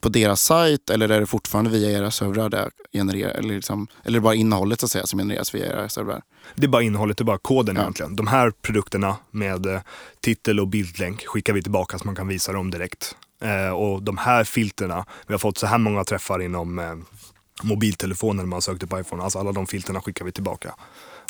på 0.00 0.08
deras 0.08 0.42
sajt 0.42 0.90
eller 0.90 1.08
är 1.08 1.20
det 1.20 1.26
fortfarande 1.26 1.70
via 1.70 1.98
era 1.98 2.10
servrar 2.10 2.48
det 2.48 2.70
genererar, 2.92 3.30
eller, 3.30 3.54
liksom, 3.54 3.86
eller 4.04 4.20
bara 4.20 4.34
innehållet 4.34 4.80
så 4.80 4.86
att 4.86 4.90
säga, 4.90 5.06
som 5.06 5.18
genereras 5.18 5.54
via 5.54 5.66
era 5.66 5.88
servrar? 5.88 6.22
Det 6.54 6.64
är 6.64 6.68
bara 6.68 6.82
innehållet, 6.82 7.18
det 7.18 7.22
är 7.22 7.24
bara 7.24 7.38
koden 7.38 7.76
ja. 7.76 7.82
egentligen. 7.82 8.16
De 8.16 8.26
här 8.26 8.50
produkterna 8.50 9.16
med 9.30 9.66
eh, 9.66 9.80
titel 10.20 10.60
och 10.60 10.68
bildlänk 10.68 11.26
skickar 11.26 11.52
vi 11.52 11.62
tillbaka 11.62 11.98
så 11.98 12.04
man 12.04 12.16
kan 12.16 12.28
visa 12.28 12.52
dem 12.52 12.70
direkt. 12.70 13.16
Eh, 13.40 13.70
och 13.70 14.02
de 14.02 14.18
här 14.18 14.44
filterna, 14.44 15.04
vi 15.26 15.34
har 15.34 15.38
fått 15.38 15.58
så 15.58 15.66
här 15.66 15.78
många 15.78 16.04
träffar 16.04 16.42
inom 16.42 16.78
eh, 16.78 16.94
mobiltelefoner 17.62 18.42
när 18.42 18.48
man 18.48 18.62
sökte 18.62 18.86
på 18.86 19.00
iPhone. 19.00 19.22
Alltså 19.22 19.38
alla 19.38 19.52
de 19.52 19.66
filterna 19.66 20.00
skickar 20.00 20.24
vi 20.24 20.32
tillbaka. 20.32 20.74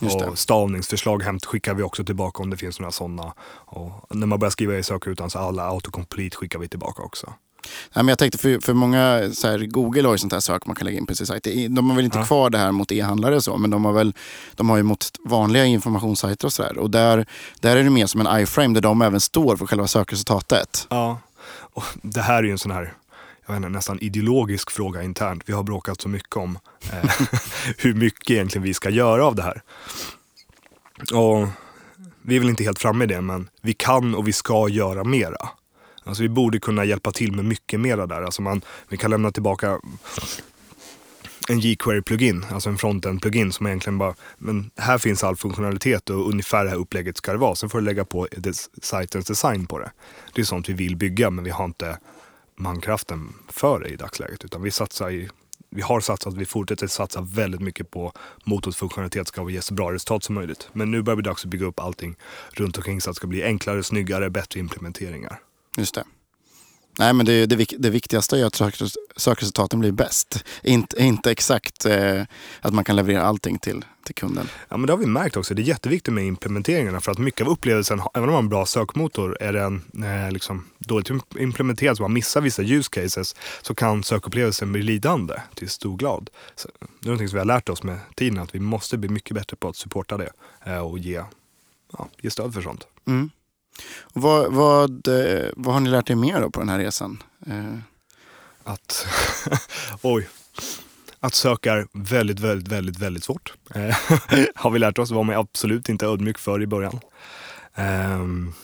Och 0.02 0.38
stavningsförslag 0.38 1.22
skickar 1.46 1.74
vi 1.74 1.82
också 1.82 2.04
tillbaka 2.04 2.42
om 2.42 2.50
det 2.50 2.56
finns 2.56 2.80
några 2.80 2.92
sådana. 2.92 3.32
Och 3.48 4.16
när 4.16 4.26
man 4.26 4.38
börjar 4.38 4.50
skriva 4.50 4.78
i 4.78 4.82
sökrutan 4.82 5.30
så 5.30 5.38
alla 5.38 5.62
autocomplete 5.62 6.36
skickar 6.36 6.58
vi 6.58 6.68
tillbaka 6.68 7.02
också. 7.02 7.32
Nej, 7.94 8.04
men 8.04 8.08
jag 8.08 8.18
tänkte 8.18 8.38
för, 8.38 8.60
för 8.60 8.74
många, 8.74 9.30
så 9.32 9.48
här, 9.48 9.58
Google 9.58 10.02
har 10.02 10.14
ju 10.14 10.18
sånt 10.18 10.32
här 10.32 10.40
sök 10.40 10.66
man 10.66 10.76
kan 10.76 10.84
lägga 10.84 10.98
in 10.98 11.06
på 11.06 11.14
sin 11.14 11.26
sajt. 11.26 11.44
De 11.70 11.90
har 11.90 11.96
väl 11.96 12.04
inte 12.04 12.18
ja. 12.18 12.24
kvar 12.24 12.50
det 12.50 12.58
här 12.58 12.72
mot 12.72 12.92
e-handlare 12.92 13.40
så, 13.40 13.56
men 13.56 13.70
de 13.70 13.84
har 13.84 13.92
väl 13.92 14.14
de 14.54 14.70
har 14.70 14.76
ju 14.76 14.82
mot 14.82 15.06
vanliga 15.24 15.64
informationssajter 15.64 16.46
och 16.46 16.52
sådär. 16.52 16.78
Och 16.78 16.90
där, 16.90 17.26
där 17.60 17.76
är 17.76 17.84
det 17.84 17.90
mer 17.90 18.06
som 18.06 18.26
en 18.26 18.40
iframe 18.40 18.74
där 18.74 18.80
de 18.80 19.02
även 19.02 19.20
står 19.20 19.56
för 19.56 19.66
själva 19.66 19.86
sökresultatet. 19.86 20.86
Ja, 20.90 21.18
och 21.50 21.84
det 22.02 22.20
här 22.20 22.38
är 22.38 22.42
ju 22.42 22.52
en 22.52 22.58
sån 22.58 22.70
här 22.70 22.94
jag 23.48 23.54
vet 23.54 23.66
inte, 23.66 23.68
nästan 23.68 23.98
ideologisk 24.00 24.70
fråga 24.70 25.02
internt. 25.02 25.42
Vi 25.46 25.52
har 25.52 25.62
bråkat 25.62 26.00
så 26.00 26.08
mycket 26.08 26.36
om 26.36 26.58
eh, 26.92 27.10
hur 27.78 27.94
mycket 27.94 28.30
egentligen 28.30 28.62
vi 28.62 28.74
ska 28.74 28.90
göra 28.90 29.26
av 29.26 29.34
det 29.34 29.42
här. 29.42 29.62
Och 31.12 31.48
vi 32.22 32.36
är 32.36 32.40
väl 32.40 32.48
inte 32.48 32.64
helt 32.64 32.78
framme 32.78 33.04
i 33.04 33.06
det, 33.06 33.20
men 33.20 33.48
vi 33.62 33.74
kan 33.74 34.14
och 34.14 34.28
vi 34.28 34.32
ska 34.32 34.68
göra 34.68 35.04
mera. 35.04 35.48
Alltså 36.04 36.22
vi 36.22 36.28
borde 36.28 36.60
kunna 36.60 36.84
hjälpa 36.84 37.12
till 37.12 37.32
med 37.32 37.44
mycket 37.44 37.80
mera 37.80 38.06
där. 38.06 38.22
Alltså 38.22 38.42
man, 38.42 38.60
vi 38.88 38.96
kan 38.96 39.10
lämna 39.10 39.30
tillbaka 39.30 39.80
en 41.48 41.60
jQuery-plugin, 41.60 42.44
alltså 42.52 42.68
en 42.68 42.78
frontend-plugin 42.78 43.50
som 43.50 43.66
egentligen 43.66 43.98
bara, 43.98 44.14
men 44.38 44.70
här 44.76 44.98
finns 44.98 45.24
all 45.24 45.36
funktionalitet 45.36 46.10
och 46.10 46.28
ungefär 46.28 46.64
det 46.64 46.70
här 46.70 46.76
upplägget 46.76 47.16
ska 47.16 47.32
det 47.32 47.38
vara. 47.38 47.54
Sen 47.54 47.70
får 47.70 47.78
du 47.78 47.84
lägga 47.84 48.04
på 48.04 48.28
sajtens 48.82 49.26
design 49.26 49.66
på 49.66 49.78
det. 49.78 49.90
Det 50.32 50.40
är 50.40 50.44
sånt 50.44 50.68
vi 50.68 50.72
vill 50.72 50.96
bygga, 50.96 51.30
men 51.30 51.44
vi 51.44 51.50
har 51.50 51.64
inte 51.64 51.98
mankraften 52.58 53.34
för 53.48 53.80
det 53.80 53.88
i 53.88 53.96
dagsläget. 53.96 54.44
Utan 54.44 54.62
vi 54.62 54.70
satsar 54.70 55.10
i 55.10 55.28
vi 55.70 55.82
har 55.82 56.00
satsat, 56.00 56.34
vi 56.34 56.46
fortsätter 56.46 56.86
satsa 56.86 57.20
väldigt 57.20 57.60
mycket 57.60 57.90
på 57.90 58.12
motorns 58.44 58.76
funktionalitet 58.76 59.28
ska 59.28 59.50
ge 59.50 59.62
så 59.62 59.74
bra 59.74 59.92
resultat 59.92 60.24
som 60.24 60.34
möjligt. 60.34 60.68
Men 60.72 60.90
nu 60.90 61.02
börjar 61.02 61.16
det 61.16 61.22
dags 61.22 61.44
att 61.44 61.50
bygga 61.50 61.66
upp 61.66 61.80
allting 61.80 62.16
runt 62.50 62.76
omkring 62.76 63.00
så 63.00 63.10
att 63.10 63.14
det 63.14 63.16
ska 63.16 63.26
bli 63.26 63.42
enklare, 63.42 63.82
snyggare, 63.82 64.30
bättre 64.30 64.60
implementeringar. 64.60 65.40
Just 65.76 65.94
det. 65.94 66.04
Nej, 66.98 67.12
men 67.12 67.26
det, 67.26 67.46
det, 67.46 67.66
det 67.78 67.90
viktigaste 67.90 68.38
är 68.38 68.44
att 68.44 68.54
sökresultaten 69.16 69.80
blir 69.80 69.92
bäst. 69.92 70.44
Inte, 70.62 71.02
inte 71.02 71.30
exakt 71.30 71.86
eh, 71.86 72.22
att 72.60 72.74
man 72.74 72.84
kan 72.84 72.96
leverera 72.96 73.22
allting 73.22 73.58
till, 73.58 73.84
till 74.04 74.14
kunden. 74.14 74.48
Ja, 74.68 74.76
men 74.76 74.86
det 74.86 74.92
har 74.92 74.98
vi 74.98 75.06
märkt 75.06 75.36
också. 75.36 75.54
Det 75.54 75.62
är 75.62 75.64
jätteviktigt 75.64 76.14
med 76.14 76.24
implementeringarna 76.24 77.00
för 77.00 77.12
att 77.12 77.18
mycket 77.18 77.46
av 77.46 77.52
upplevelsen, 77.52 78.00
även 78.14 78.22
om 78.22 78.26
man 78.26 78.34
har 78.34 78.42
en 78.42 78.48
bra 78.48 78.66
sökmotor, 78.66 79.36
är 79.40 79.52
den 79.52 79.84
eh, 80.04 80.32
liksom 80.32 80.66
dåligt 80.78 81.10
implementerad 81.38 81.96
så 81.96 82.02
man 82.02 82.12
missar 82.12 82.40
vissa 82.40 82.62
use 82.62 82.90
cases 82.90 83.36
så 83.62 83.74
kan 83.74 84.04
sökupplevelsen 84.04 84.72
bli 84.72 84.82
lidande 84.82 85.34
till 85.54 85.68
stor 85.68 85.96
glad. 85.96 86.30
Så, 86.54 86.68
det 86.80 87.06
är 87.06 87.06
någonting 87.06 87.28
som 87.28 87.36
vi 87.36 87.40
har 87.40 87.46
lärt 87.46 87.68
oss 87.68 87.82
med 87.82 87.98
tiden 88.14 88.38
att 88.38 88.54
vi 88.54 88.60
måste 88.60 88.98
bli 88.98 89.08
mycket 89.08 89.34
bättre 89.34 89.56
på 89.56 89.68
att 89.68 89.76
supporta 89.76 90.16
det 90.16 90.30
eh, 90.66 90.78
och 90.78 90.98
ge, 90.98 91.22
ja, 91.92 92.08
ge 92.20 92.30
stöd 92.30 92.54
för 92.54 92.62
sånt. 92.62 92.86
Mm. 93.06 93.30
Vad, 94.12 94.52
vad, 94.52 95.08
eh, 95.08 95.48
vad 95.56 95.74
har 95.74 95.80
ni 95.80 95.90
lärt 95.90 96.10
er 96.10 96.14
mer 96.14 96.40
då 96.40 96.50
på 96.50 96.60
den 96.60 96.68
här 96.68 96.78
resan? 96.78 97.22
Eh, 97.46 97.78
att, 98.64 99.06
oj, 100.02 100.28
att 101.20 101.34
söka 101.34 101.72
är 101.72 101.86
väldigt, 101.92 102.40
väldigt, 102.40 102.68
väldigt, 102.68 102.98
väldigt 102.98 103.24
svårt. 103.24 103.54
Eh, 103.74 103.96
har 104.54 104.70
vi 104.70 104.78
lärt 104.78 104.98
oss, 104.98 105.10
var 105.10 105.24
man 105.24 105.36
absolut 105.36 105.88
inte 105.88 106.06
ödmjuk 106.06 106.38
för 106.38 106.62
i 106.62 106.66
början. 106.66 107.00
Um, 107.74 108.54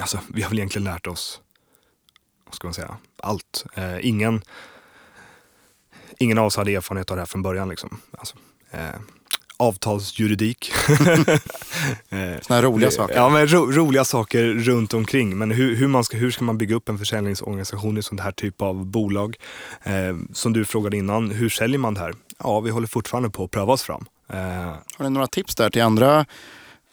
alltså, 0.00 0.20
vi 0.28 0.42
har 0.42 0.50
väl 0.50 0.58
egentligen 0.58 0.84
lärt 0.84 1.06
oss, 1.06 1.40
vad 2.44 2.54
ska 2.54 2.66
man 2.66 2.74
säga, 2.74 2.96
allt. 3.22 3.64
Uh, 3.78 4.06
ingen, 4.06 4.42
ingen 6.18 6.38
av 6.38 6.46
oss 6.46 6.56
hade 6.56 6.74
erfarenhet 6.74 7.10
av 7.10 7.16
det 7.16 7.20
här 7.20 7.26
från 7.26 7.42
början. 7.42 7.68
Liksom. 7.68 8.00
Alltså, 8.18 8.36
uh, 8.74 9.00
avtalsjuridik. 9.58 10.72
Sådana 10.88 12.38
här 12.48 12.62
roliga 12.62 12.90
saker. 12.90 13.14
Ja, 13.14 13.28
men 13.28 13.48
ro, 13.52 13.72
roliga 13.72 14.04
saker 14.04 14.44
runt 14.44 14.94
omkring. 14.94 15.38
Men 15.38 15.50
hur, 15.50 15.76
hur, 15.76 15.88
man 15.88 16.04
ska, 16.04 16.16
hur 16.16 16.30
ska 16.30 16.44
man 16.44 16.58
bygga 16.58 16.76
upp 16.76 16.88
en 16.88 16.98
försäljningsorganisation 16.98 17.98
i 17.98 18.02
sånt 18.02 18.20
här 18.20 18.32
typ 18.32 18.62
av 18.62 18.86
bolag? 18.86 19.36
Eh, 19.82 19.92
som 20.32 20.52
du 20.52 20.64
frågade 20.64 20.96
innan, 20.96 21.30
hur 21.30 21.48
säljer 21.48 21.78
man 21.78 21.94
det 21.94 22.00
här? 22.00 22.14
Ja, 22.38 22.60
vi 22.60 22.70
håller 22.70 22.86
fortfarande 22.86 23.30
på 23.30 23.44
att 23.44 23.50
pröva 23.50 23.72
oss 23.72 23.82
fram. 23.82 24.04
Eh, 24.32 24.38
Har 24.38 25.02
ni 25.02 25.10
några 25.10 25.26
tips 25.26 25.54
där 25.54 25.70
till 25.70 25.82
andra 25.82 26.26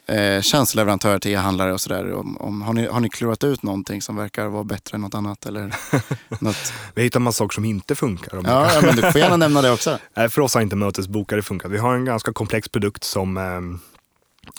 eh, 0.08 0.41
tjänsteleverantörer 0.41 1.20
till 1.20 1.32
e-handlare 1.32 1.74
och 1.74 1.82
sådär. 1.82 2.14
Om, 2.14 2.38
om, 2.38 2.62
har, 2.62 2.74
ni, 2.74 2.88
har 2.88 2.99
ni 2.99 3.10
klurat 3.10 3.43
ut 3.43 3.64
någonting 3.64 4.01
som 4.01 4.16
verkar 4.16 4.47
vara 4.47 4.64
bättre 4.64 4.95
än 4.95 5.01
något 5.01 5.14
annat? 5.14 5.45
Eller 5.45 5.76
något? 6.39 6.74
Vi 6.93 7.01
har 7.01 7.03
hittat 7.03 7.22
massa 7.22 7.38
saker 7.38 7.53
som 7.53 7.66
inte 7.66 7.95
funkar. 7.95 8.41
Ja, 8.43 8.74
ja, 8.74 8.82
men 8.82 8.95
du 8.95 9.12
får 9.12 9.22
gärna 9.22 9.38
nämna 9.38 9.62
det 9.62 9.72
också. 9.72 9.99
För 10.30 10.39
oss 10.39 10.53
har 10.53 10.62
inte 10.62 10.76
mötesbokare 10.76 11.41
funkat. 11.41 11.72
Vi 11.72 11.78
har 11.78 11.95
en 11.95 12.06
ganska 12.06 12.34
komplex 12.34 12.70
produkt 12.70 13.03
som, 13.03 13.38
eh, 13.38 13.62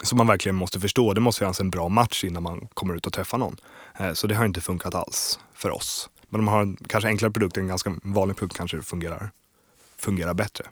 som 0.02 0.18
man 0.18 0.26
verkligen 0.26 0.56
måste 0.56 0.80
förstå. 0.80 1.14
Det 1.14 1.20
måste 1.20 1.38
finnas 1.38 1.60
en 1.60 1.70
bra 1.70 1.88
match 1.88 2.24
innan 2.24 2.42
man 2.42 2.68
kommer 2.74 2.94
ut 2.94 3.06
och 3.06 3.12
träffar 3.12 3.38
någon. 3.38 3.56
Eh, 3.98 4.12
så 4.12 4.26
det 4.26 4.34
har 4.34 4.44
inte 4.44 4.60
funkat 4.60 4.94
alls 4.94 5.38
för 5.54 5.70
oss. 5.70 6.10
Men 6.28 6.40
de 6.40 6.48
har 6.48 6.62
en 6.62 6.76
kanske 6.88 7.08
enklare 7.08 7.32
produkt, 7.32 7.56
en 7.56 7.68
ganska 7.68 7.94
vanlig 8.02 8.36
produkt 8.36 8.56
kanske 8.56 8.82
fungerar, 8.82 9.30
fungerar 9.98 10.34
bättre. 10.34 10.64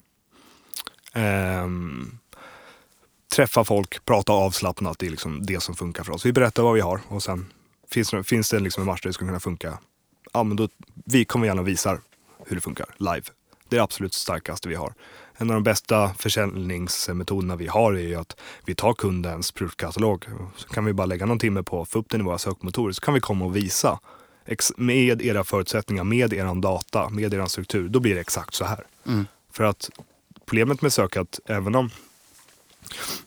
Um, 1.14 2.18
träffa 3.34 3.64
folk, 3.64 4.04
prata 4.04 4.32
avslappnat, 4.32 4.98
det 4.98 5.06
är 5.06 5.10
liksom 5.10 5.46
det 5.46 5.60
som 5.60 5.74
funkar 5.74 6.04
för 6.04 6.12
oss. 6.12 6.26
Vi 6.26 6.32
berättar 6.32 6.62
vad 6.62 6.74
vi 6.74 6.80
har 6.80 7.00
och 7.08 7.22
sen 7.22 7.52
finns, 7.90 8.10
det, 8.10 8.24
finns 8.24 8.50
det 8.50 8.58
liksom 8.58 8.80
en 8.80 8.86
match 8.86 9.02
där 9.02 9.08
det 9.08 9.14
ska 9.14 9.26
kunna 9.26 9.40
funka. 9.40 9.78
Ja, 10.32 10.42
men 10.42 10.56
då, 10.56 10.68
vi 11.04 11.24
kommer 11.24 11.46
gärna 11.46 11.60
och 11.60 11.68
visar 11.68 12.00
hur 12.46 12.56
det 12.56 12.60
funkar 12.60 12.86
live. 12.98 13.22
Det 13.68 13.76
är 13.76 13.78
det 13.78 13.82
absolut 13.82 14.14
starkaste 14.14 14.68
vi 14.68 14.74
har. 14.74 14.94
En 15.36 15.50
av 15.50 15.54
de 15.54 15.62
bästa 15.62 16.14
försäljningsmetoderna 16.14 17.56
vi 17.56 17.66
har 17.66 17.92
är 17.92 18.08
ju 18.08 18.14
att 18.14 18.36
vi 18.64 18.74
tar 18.74 18.94
kundens 18.94 19.52
produktkatalog. 19.52 20.26
Så 20.56 20.68
kan 20.68 20.84
vi 20.84 20.92
bara 20.92 21.06
lägga 21.06 21.26
någon 21.26 21.38
timme 21.38 21.62
på 21.62 21.82
att 21.82 21.88
få 21.88 21.98
upp 21.98 22.10
den 22.10 22.20
i 22.20 22.24
våra 22.24 22.38
sökmotorer. 22.38 22.92
Så 22.92 23.00
kan 23.00 23.14
vi 23.14 23.20
komma 23.20 23.44
och 23.44 23.56
visa 23.56 24.00
med 24.76 25.22
era 25.22 25.44
förutsättningar, 25.44 26.04
med 26.04 26.32
er 26.32 26.60
data, 26.60 27.08
med 27.08 27.34
er 27.34 27.46
struktur. 27.46 27.88
Då 27.88 28.00
blir 28.00 28.14
det 28.14 28.20
exakt 28.20 28.54
så 28.54 28.64
här. 28.64 28.84
Mm. 29.06 29.26
För 29.52 29.64
att 29.64 29.90
problemet 30.46 30.82
med 30.82 30.92
sök 30.92 31.16
är 31.16 31.20
att 31.20 31.40
även 31.46 31.74
om 31.74 31.90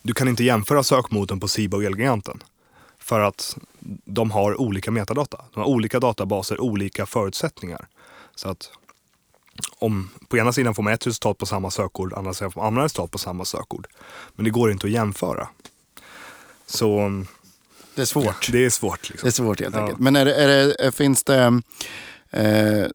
du 0.01 0.13
kan 0.13 0.27
inte 0.27 0.43
jämföra 0.43 0.83
sökmotorn 0.83 1.39
på 1.39 1.47
Siba 1.47 1.77
och 1.77 1.83
Elgiganten. 1.83 2.43
För 2.99 3.19
att 3.19 3.57
de 4.05 4.31
har 4.31 4.61
olika 4.61 4.91
metadata. 4.91 5.45
De 5.53 5.59
har 5.59 5.67
olika 5.67 5.99
databaser, 5.99 6.61
olika 6.61 7.05
förutsättningar. 7.05 7.87
Så 8.35 8.49
att 8.49 8.69
om 9.79 10.09
på 10.27 10.37
ena 10.37 10.53
sidan 10.53 10.75
får 10.75 10.83
man 10.83 10.93
ett 10.93 11.07
resultat 11.07 11.37
på 11.37 11.45
samma 11.45 11.71
sökord, 11.71 12.13
andra 12.13 12.33
sidan 12.33 12.51
får 12.51 12.61
man 12.61 12.67
andra 12.67 12.83
resultat 12.83 13.11
på 13.11 13.17
samma 13.17 13.45
sökord. 13.45 13.87
Men 14.35 14.43
det 14.45 14.49
går 14.51 14.71
inte 14.71 14.87
att 14.87 14.93
jämföra. 14.93 15.47
Så 16.65 17.09
Det 17.95 18.01
är 18.01 18.05
svårt. 18.05 18.49
det 18.51 18.65
är 18.65 18.69
svårt. 18.69 19.09
Liksom. 19.09 19.27
Det 19.27 19.29
är 19.29 19.31
svårt 19.31 19.59
helt 19.59 19.75
Ja. 19.75 19.81
enkelt. 19.81 19.99
Men 19.99 20.15
är 20.15 20.25
det, 20.25 20.35
är 20.35 20.47
det, 20.85 20.91
finns, 20.91 21.23
det, 21.23 21.61
eh, 22.31 22.85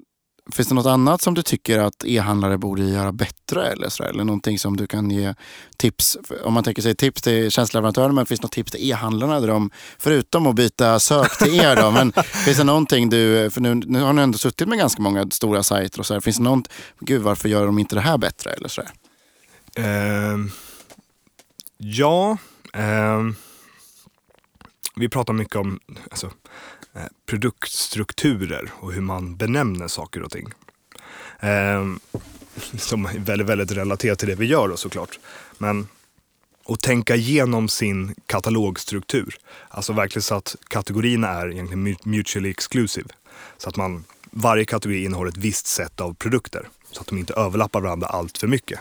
finns 0.51 0.68
det 0.68 0.74
något 0.74 0.86
annat 0.86 1.22
som 1.22 1.34
du 1.34 1.43
tycker 1.43 1.78
att 1.78 2.05
e-handlare 2.05 2.59
borde 2.59 2.82
göra 2.82 3.12
bättre? 3.12 3.66
Eller, 3.66 3.88
så 3.88 4.05
eller 4.05 4.24
någonting 4.24 4.59
som 4.59 4.76
du 4.76 4.86
kan 4.86 5.11
ge 5.11 5.34
tips? 5.76 6.18
Om 6.45 6.55
man 6.55 6.64
tänker 6.64 6.82
sig 6.82 6.95
tips 6.95 7.22
till 7.22 7.51
tjänsteleverantörer, 7.51 8.12
men 8.12 8.26
finns 8.26 8.40
det 8.40 8.45
något 8.45 8.53
tips 8.53 8.72
till 8.72 8.90
e-handlarna? 8.90 9.40
Där 9.40 9.49
de, 9.49 9.70
förutom 9.99 10.47
att 10.47 10.55
byta 10.55 10.99
sök 10.99 11.38
till 11.38 11.61
er, 11.61 11.76
då, 11.76 11.90
men 11.90 12.12
finns 12.45 12.59
det 12.59 12.64
någonting 12.64 13.11
du... 13.11 13.51
För 13.51 13.61
nu, 13.61 13.74
nu 13.74 14.01
har 14.01 14.12
ni 14.12 14.22
ändå 14.22 14.38
suttit 14.38 14.68
med 14.68 14.78
ganska 14.78 15.03
många 15.03 15.26
stora 15.30 15.62
sajter 15.62 16.01
och 16.01 16.07
så 16.07 16.14
här. 16.14 16.20
Finns 16.20 16.36
det 16.36 16.43
något, 16.43 16.68
gud 17.01 17.22
varför 17.22 17.49
gör 17.49 17.66
de 17.66 17.78
inte 17.78 17.95
det 17.95 18.01
här 18.01 18.18
bättre? 18.18 18.51
Eller 18.51 18.68
så 18.68 18.82
där? 18.82 18.90
Ehm, 19.76 20.51
ja, 21.76 22.36
ehm, 22.72 23.34
vi 24.97 25.09
pratar 25.09 25.32
mycket 25.32 25.57
om 25.57 25.80
alltså, 26.11 26.30
Eh, 26.95 27.03
produktstrukturer 27.26 28.70
och 28.80 28.93
hur 28.93 29.01
man 29.01 29.36
benämner 29.36 29.88
saker 29.88 30.22
och 30.22 30.30
ting. 30.30 30.49
Ehm, 31.40 32.01
som 32.78 33.07
är 33.07 33.18
väldigt, 33.18 33.49
väldigt 33.49 33.72
relaterat 33.72 34.18
till 34.18 34.28
det 34.28 34.34
vi 34.34 34.47
gör 34.47 34.68
då 34.68 34.76
såklart. 34.76 35.18
Men 35.59 35.88
att 36.64 36.80
tänka 36.80 37.16
igenom 37.16 37.68
sin 37.68 38.14
katalogstruktur. 38.26 39.36
Alltså 39.68 39.93
verkligen 39.93 40.22
så 40.22 40.34
att 40.34 40.57
kategorierna 40.68 41.28
är 41.28 41.51
egentligen 41.51 41.97
mutually 42.05 42.51
exclusive. 42.51 43.09
Så 43.59 43.68
att 43.68 43.76
man, 43.76 44.05
varje 44.30 44.64
kategori 44.64 45.05
innehåller 45.05 45.30
ett 45.30 45.36
visst 45.36 45.66
sätt 45.66 46.01
av 46.01 46.14
produkter. 46.14 46.68
Så 46.93 47.01
att 47.01 47.07
de 47.07 47.18
inte 47.18 47.34
överlappar 47.34 47.80
varandra 47.80 48.07
allt 48.07 48.38
för 48.38 48.47
mycket. 48.47 48.80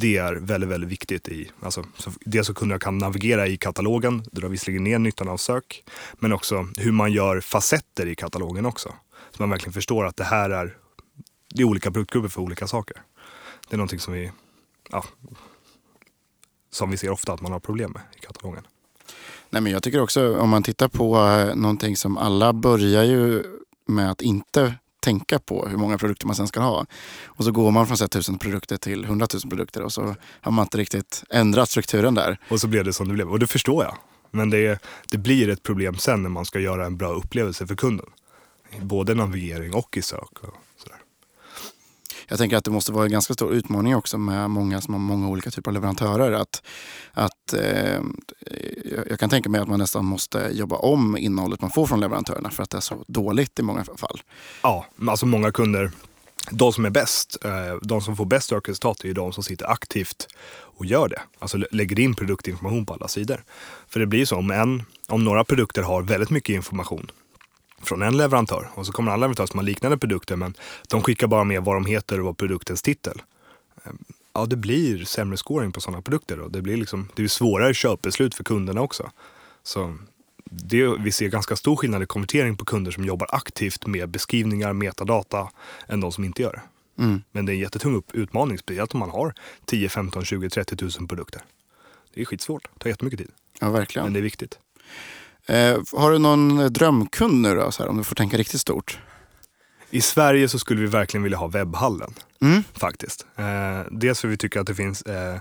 Det 0.00 0.16
är 0.16 0.34
väldigt, 0.34 0.70
väldigt 0.70 0.90
viktigt. 0.90 1.28
I, 1.28 1.50
alltså, 1.60 1.84
så 1.96 2.10
dels 2.20 2.46
så 2.46 2.54
kunderna 2.54 2.78
kan 2.78 2.98
navigera 2.98 3.46
i 3.46 3.56
katalogen, 3.56 4.22
det 4.32 4.40
drar 4.40 4.48
visserligen 4.48 4.84
ner 4.84 4.98
nyttan 4.98 5.28
av 5.28 5.36
sök, 5.36 5.84
men 6.14 6.32
också 6.32 6.68
hur 6.76 6.92
man 6.92 7.12
gör 7.12 7.40
facetter 7.40 8.06
i 8.06 8.14
katalogen 8.14 8.66
också. 8.66 8.94
Så 9.30 9.42
man 9.42 9.50
verkligen 9.50 9.72
förstår 9.72 10.06
att 10.06 10.16
det 10.16 10.24
här 10.24 10.50
är, 10.50 10.76
det 11.54 11.62
är 11.62 11.64
olika 11.64 11.90
produktgrupper 11.90 12.28
för 12.28 12.40
olika 12.40 12.66
saker. 12.66 12.96
Det 13.68 13.74
är 13.74 13.76
någonting 13.76 13.98
som 13.98 14.14
vi, 14.14 14.32
ja, 14.90 15.04
som 16.70 16.90
vi 16.90 16.96
ser 16.96 17.10
ofta 17.10 17.32
att 17.32 17.40
man 17.40 17.52
har 17.52 17.60
problem 17.60 17.92
med 17.92 18.02
i 18.16 18.20
katalogen. 18.20 18.62
Nej, 19.50 19.62
men 19.62 19.72
jag 19.72 19.82
tycker 19.82 20.00
också 20.00 20.38
om 20.38 20.48
man 20.48 20.62
tittar 20.62 20.88
på 20.88 21.16
eh, 21.16 21.56
någonting 21.56 21.96
som 21.96 22.18
alla 22.18 22.52
börjar 22.52 23.04
ju 23.04 23.42
med 23.86 24.10
att 24.10 24.22
inte 24.22 24.74
tänka 25.08 25.38
på 25.38 25.68
hur 25.68 25.76
många 25.76 25.98
produkter 25.98 26.26
man 26.26 26.36
sen 26.36 26.48
ska 26.48 26.60
ha. 26.60 26.86
Och 27.24 27.44
så 27.44 27.50
går 27.52 27.70
man 27.70 27.86
från 27.86 27.96
så 27.96 28.04
1000 28.04 28.38
produkter 28.38 28.76
till 28.76 29.04
100 29.04 29.26
000 29.34 29.50
produkter 29.50 29.82
och 29.82 29.92
så 29.92 30.14
har 30.40 30.52
man 30.52 30.62
inte 30.62 30.78
riktigt 30.78 31.24
ändrat 31.30 31.70
strukturen 31.70 32.14
där. 32.14 32.38
Och 32.50 32.60
så 32.60 32.66
blev 32.66 32.84
det 32.84 32.92
som 32.92 33.08
det 33.08 33.14
blev. 33.14 33.30
Och 33.30 33.38
det 33.38 33.46
förstår 33.46 33.84
jag. 33.84 33.96
Men 34.30 34.50
det, 34.50 34.82
det 35.10 35.18
blir 35.18 35.48
ett 35.48 35.62
problem 35.62 35.96
sen 35.96 36.22
när 36.22 36.30
man 36.30 36.44
ska 36.44 36.58
göra 36.60 36.86
en 36.86 36.96
bra 36.96 37.12
upplevelse 37.12 37.66
för 37.66 37.76
kunden. 37.76 38.06
Både 38.80 39.14
navigering 39.14 39.74
och 39.74 39.96
i 39.96 40.02
sök. 40.02 40.30
Jag 42.28 42.38
tänker 42.38 42.56
att 42.56 42.64
det 42.64 42.70
måste 42.70 42.92
vara 42.92 43.04
en 43.04 43.10
ganska 43.12 43.34
stor 43.34 43.52
utmaning 43.52 43.96
också 43.96 44.18
med 44.18 44.50
många 44.50 44.80
som 44.80 44.94
har 44.94 45.00
många 45.00 45.28
olika 45.28 45.50
typer 45.50 45.70
av 45.70 45.74
leverantörer. 45.74 46.32
Att, 46.32 46.62
att, 47.12 47.52
eh, 47.52 48.00
jag- 49.08 49.18
kan 49.18 49.30
tänka 49.30 49.48
mig 49.48 49.60
att 49.60 49.68
man 49.68 49.78
nästan 49.78 50.04
måste 50.04 50.50
jobba 50.52 50.76
om 50.76 51.16
innehållet 51.16 51.60
man 51.60 51.70
får 51.70 51.86
från 51.86 52.00
leverantörerna 52.00 52.50
för 52.50 52.62
att 52.62 52.70
det 52.70 52.76
är 52.76 52.80
så 52.80 53.04
dåligt 53.06 53.58
i 53.58 53.62
många 53.62 53.84
fall. 53.84 54.20
Ja, 54.62 54.86
alltså 55.08 55.26
många 55.26 55.52
kunder, 55.52 55.90
de 56.50 56.72
som 56.72 56.84
är 56.84 56.90
bäst, 56.90 57.36
eh, 57.44 57.50
de 57.82 58.00
som 58.00 58.16
får 58.16 58.24
bäst 58.24 58.48
sökresultat 58.48 59.00
är 59.00 59.08
ju 59.08 59.14
de 59.14 59.32
som 59.32 59.42
sitter 59.44 59.70
aktivt 59.70 60.28
och 60.50 60.86
gör 60.86 61.08
det. 61.08 61.20
Alltså 61.38 61.58
lägger 61.70 62.00
in 62.00 62.14
produktinformation 62.14 62.86
på 62.86 62.94
alla 62.94 63.08
sidor. 63.08 63.44
För 63.88 64.00
det 64.00 64.06
blir 64.06 64.24
så 64.24 64.36
om, 64.36 64.50
en, 64.50 64.82
om 65.08 65.24
några 65.24 65.44
produkter 65.44 65.82
har 65.82 66.02
väldigt 66.02 66.30
mycket 66.30 66.54
information 66.54 67.10
från 67.82 68.02
en 68.02 68.16
leverantör 68.16 68.68
och 68.74 68.86
så 68.86 68.92
kommer 68.92 69.10
en 69.10 69.12
annan 69.12 69.20
leverantör 69.20 69.46
som 69.46 69.58
har 69.58 69.64
liknande 69.64 69.98
produkter 69.98 70.36
men 70.36 70.54
de 70.88 71.02
skickar 71.02 71.26
bara 71.26 71.44
med 71.44 71.64
vad 71.64 71.76
de 71.76 71.86
heter 71.86 72.18
och 72.20 72.24
vad 72.26 72.36
produktens 72.36 72.82
titel. 72.82 73.22
Eh, 73.84 73.92
Ja, 74.32 74.46
det 74.46 74.56
blir 74.56 75.04
sämre 75.04 75.36
scoring 75.36 75.72
på 75.72 75.80
sådana 75.80 76.02
produkter 76.02 76.40
och 76.40 76.50
det 76.50 76.62
blir, 76.62 76.76
liksom, 76.76 77.08
det 77.08 77.22
blir 77.22 77.28
svårare 77.28 77.74
köpbeslut 77.74 78.34
för 78.34 78.44
kunderna 78.44 78.80
också. 78.80 79.10
Så 79.62 79.96
det, 80.44 80.86
vi 80.86 81.12
ser 81.12 81.28
ganska 81.28 81.56
stor 81.56 81.76
skillnad 81.76 82.02
i 82.02 82.06
konvertering 82.06 82.56
på 82.56 82.64
kunder 82.64 82.90
som 82.90 83.04
jobbar 83.04 83.28
aktivt 83.32 83.86
med 83.86 84.08
beskrivningar, 84.08 84.72
metadata, 84.72 85.48
än 85.88 86.00
de 86.00 86.12
som 86.12 86.24
inte 86.24 86.42
gör 86.42 86.52
det. 86.52 87.02
Mm. 87.02 87.22
Men 87.32 87.46
det 87.46 87.52
är 87.52 87.54
en 87.54 87.60
jättetung 87.60 88.02
utmaning, 88.12 88.58
speciellt 88.58 88.94
om 88.94 89.00
man 89.00 89.10
har 89.10 89.34
10, 89.64 89.88
15, 89.88 90.24
20, 90.24 90.50
30 90.50 90.76
tusen 90.76 91.08
produkter. 91.08 91.42
Det 92.14 92.20
är 92.20 92.24
skitsvårt, 92.24 92.68
det 92.74 92.78
tar 92.80 92.90
jättemycket 92.90 93.18
tid, 93.18 93.30
Ja, 93.60 93.70
verkligen. 93.70 94.06
men 94.06 94.12
det 94.12 94.20
är 94.20 94.22
viktigt. 94.22 94.58
Eh, 95.48 95.78
har 95.92 96.10
du 96.12 96.18
någon 96.18 96.72
drömkund 96.72 97.40
nu 97.42 97.54
då, 97.54 97.70
så 97.72 97.82
här, 97.82 97.90
om 97.90 97.96
du 97.96 98.04
får 98.04 98.14
tänka 98.14 98.36
riktigt 98.36 98.60
stort? 98.60 98.98
I 99.90 100.00
Sverige 100.00 100.48
så 100.48 100.58
skulle 100.58 100.80
vi 100.80 100.86
verkligen 100.86 101.22
vilja 101.22 101.38
ha 101.38 101.46
webbhallen, 101.46 102.14
Mm. 102.40 102.62
faktiskt. 102.74 103.26
Eh, 103.36 103.80
dels 103.90 104.20
för 104.20 104.28
att 104.28 104.32
vi 104.32 104.36
tycker 104.36 104.60
att 104.60 104.66
det 104.66 104.74
finns 104.74 105.02
eh, 105.02 105.36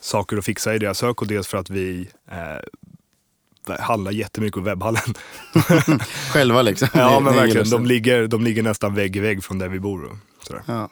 saker 0.00 0.36
att 0.36 0.44
fixa 0.44 0.74
i 0.74 0.78
deras 0.78 0.98
sök 0.98 1.22
och 1.22 1.28
dels 1.28 1.48
för 1.48 1.58
att 1.58 1.70
vi 1.70 2.08
eh, 2.30 3.74
handlar 3.80 4.12
jättemycket 4.12 4.54
på 4.54 4.60
webbhallen. 4.60 5.14
Själva 6.32 6.62
liksom? 6.62 6.88
ja, 6.94 7.20
men 7.20 7.34
verkligen. 7.34 7.70
De 7.70 7.86
ligger, 7.86 8.26
de 8.26 8.44
ligger 8.44 8.62
nästan 8.62 8.94
vägg 8.94 9.16
i 9.16 9.20
vägg 9.20 9.44
från 9.44 9.58
där 9.58 9.68
vi 9.68 9.80
bor. 9.80 10.18
Sådär. 10.42 10.62
Ja. 10.66 10.88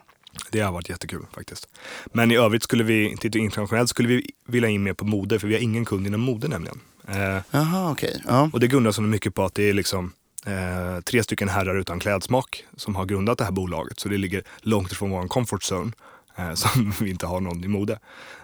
Det 0.51 0.61
har 0.61 0.73
varit 0.73 0.89
jättekul 0.89 1.27
faktiskt. 1.35 1.69
Men 2.07 2.31
i 2.31 2.37
övrigt 2.37 2.63
skulle 2.63 2.85
vi 2.85 3.17
internationellt, 3.35 3.91
skulle 3.91 4.09
vi 4.09 4.31
vilja 4.47 4.69
in 4.69 4.83
mer 4.83 4.93
på 4.95 5.05
mode, 5.05 5.39
för 5.39 5.49
vi 5.49 5.55
har 5.55 5.61
ingen 5.61 5.85
kund 5.85 6.07
inom 6.07 6.21
mode 6.21 6.49
nämligen. 6.49 6.81
Eh, 7.09 7.39
Jaha, 7.51 7.91
okej. 7.93 8.23
Ja. 8.29 8.51
och 8.53 8.61
det 8.61 8.67
grundas 8.69 8.97
så 8.97 9.03
mycket 9.03 9.35
på 9.35 9.45
att 9.45 9.55
det 9.55 9.69
är 9.71 9.73
liksom 9.75 10.13
eh, 10.47 11.01
tre 11.01 11.23
stycken 11.23 11.49
herrar 11.49 11.77
utan 11.79 12.01
klädsmak 12.01 12.65
som 12.77 12.97
har 12.97 13.05
grundat 13.05 13.39
det 13.39 13.45
här 13.45 13.53
bolaget. 13.53 14.01
Så 14.01 14.09
det 14.09 14.19
ligger 14.19 14.43
långt 14.61 14.93
ifrån 14.93 15.11
vår 15.11 15.29
comfort 15.29 15.63
zone, 15.73 15.93
eh, 16.37 16.55
som 16.55 16.93
vi 17.01 17.11
inte 17.11 17.27
har 17.27 17.41
någon 17.41 17.65
i 17.65 17.69
mode. 17.69 17.99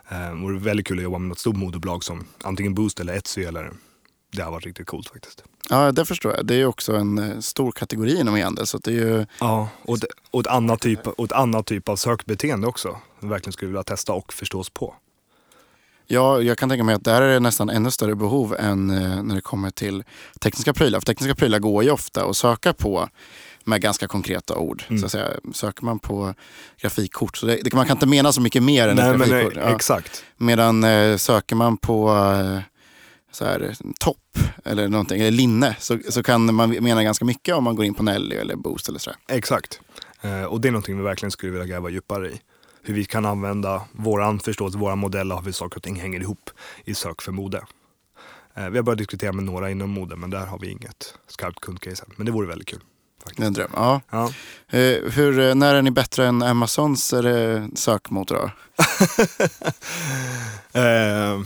Eh, 0.09 0.45
och 0.45 0.51
det 0.51 0.57
är 0.57 0.61
väldigt 0.61 0.87
kul 0.87 0.99
att 0.99 1.03
jobba 1.05 1.19
med 1.19 1.29
något 1.29 1.39
stort 1.39 1.57
modebolag 1.57 2.05
som 2.05 2.27
antingen 2.45 2.75
Boost 2.75 3.01
eller 3.01 3.13
Etsy. 3.15 3.43
Eller, 3.45 3.71
det 4.33 4.43
har 4.43 4.51
varit 4.51 4.67
riktigt 4.67 4.87
coolt 4.87 5.09
faktiskt. 5.09 5.45
ja, 5.71 5.93
det 5.93 6.05
förstår 6.05 6.35
jag. 6.37 6.47
Det 6.47 6.55
är 6.55 6.59
ju 6.59 6.67
också 6.67 6.97
en 6.97 7.19
eh, 7.19 7.39
stor 7.41 7.73
kategori 7.73 8.21
inom 8.21 8.37
e-handel. 8.37 8.67
Så 8.67 8.77
att 8.77 8.85
det 8.85 8.91
är 8.91 8.95
ju, 8.95 9.27
Ja, 9.41 9.69
och, 9.83 9.97
ett- 9.97 10.05
och, 10.31 10.41
ett 10.41 10.47
annat 10.47 10.81
typ, 10.81 11.07
och 11.07 11.25
ett 11.25 11.33
annat 11.33 11.67
typ 11.67 11.89
av 11.89 11.97
sökbeteende 11.97 12.67
också. 12.67 12.97
Som 13.21 13.29
verkligen 13.29 13.53
skulle 13.53 13.69
vilja 13.69 13.83
testa 13.83 14.13
och 14.13 14.33
förstås 14.33 14.71
på. 14.71 14.95
Ja, 16.09 16.43
jag 16.43 16.59
kan 16.59 16.69
tänka 16.69 16.85
mig 16.85 16.95
att 16.95 17.05
där 17.05 17.23
är 17.23 17.29
det 17.33 17.41
nästan 17.41 17.71
ännu 17.71 17.91
större 17.91 18.15
behov 18.15 18.57
än 18.59 18.91
eh, 18.91 19.23
när 19.23 19.35
det 19.35 19.41
kommer 19.41 19.71
till 19.71 20.05
tekniska 20.41 20.73
prylar. 20.75 21.01
För 21.01 21.07
tekniska 21.07 21.35
prylar 21.35 21.59
går 21.59 21.85
ju 21.85 21.91
ofta 21.91 22.25
att 22.25 22.37
söka 22.37 22.73
på 22.73 23.09
med 23.65 23.81
ganska 23.81 24.07
konkreta 24.09 24.57
ord. 24.57 24.83
Mm. 24.89 24.99
Så 25.01 25.07
att 25.07 25.13
säga, 25.13 25.29
söker 25.53 25.85
man 25.85 25.99
på 25.99 26.35
grafikkort, 26.81 27.37
så 27.37 27.47
det, 27.47 27.73
man 27.75 27.87
kan 27.87 27.97
inte 27.97 28.07
mena 28.07 28.33
så 28.33 28.41
mycket 28.41 28.63
mer 28.63 28.89
än 28.89 28.97
Nej, 28.97 29.11
ett 29.11 29.19
men, 29.19 29.29
grafikkort. 29.29 29.57
eh, 29.57 29.63
Ja. 29.63 29.75
Exakt. 29.75 30.25
Medan 30.37 30.85
eh, 30.85 31.17
söker 31.17 31.57
man 31.57 31.77
på 31.77 32.09
eh, 32.11 32.59
så 33.33 33.45
här, 33.45 33.75
topp 34.01 34.39
eller 34.65 34.89
någonting, 34.89 35.21
eller 35.21 35.31
linne, 35.31 35.77
så, 35.81 35.99
så 36.11 36.23
kan 36.23 36.55
man 36.55 36.71
mena 36.71 37.03
ganska 37.03 37.25
mycket 37.25 37.55
om 37.55 37.65
man 37.65 37.77
går 37.77 37.85
in 37.85 37.95
på 37.95 38.03
Nelly 38.03 38.37
eller 38.37 38.57
Boost 38.57 38.89
eller 38.89 38.99
sådär. 38.99 39.19
Exakt. 39.29 39.81
Eh, 40.21 40.43
och 40.45 40.61
det 40.61 40.69
är 40.69 40.73
någonting 40.73 40.97
vi 40.97 41.03
verkligen 41.03 41.31
skulle 41.31 41.53
vilja 41.53 41.67
gräva 41.67 41.89
djupare 41.91 42.29
i. 42.31 42.41
Hur 42.83 42.95
vi 42.95 43.05
kan 43.05 43.25
använda 43.25 43.83
våran 43.93 44.41
förståelse, 44.41 44.79
våra 44.79 44.97
modeller 44.97 45.35
av 45.35 45.45
hur 45.45 45.53
saker 45.53 45.77
och 45.77 45.83
ting 45.83 46.01
hänger 46.01 46.21
ihop 46.21 46.51
i 46.85 46.95
sök 46.95 47.23
för 47.23 47.33
mode. 47.33 47.65
Eh, 48.55 48.69
vi 48.69 48.79
har 48.79 48.83
börjat 48.83 48.99
diskutera 48.99 49.33
med 49.33 49.45
några 49.45 49.71
inom 49.71 49.91
mode, 49.91 50.17
men 50.17 50.31
där 50.31 50.47
har 50.47 50.59
vi 50.59 50.71
inget 50.71 51.15
skarpt 51.29 51.61
kundcase 51.61 52.05
än. 52.05 52.13
Men 52.17 52.27
det 52.27 52.33
vore 52.33 52.47
väldigt 52.47 52.69
kul. 52.69 52.81
Är 53.37 53.45
en 53.45 53.53
dröm. 53.53 53.71
Ja. 53.75 54.01
Ja. 54.11 54.33
Eh, 54.79 55.13
hur, 55.13 55.39
eh, 55.41 55.55
när 55.55 55.75
är 55.75 55.83
ni 55.83 55.91
bättre 55.91 56.27
än 56.27 56.43
Amazons 56.43 57.15
sökmotor? 57.75 58.51
Eh, 60.73 61.41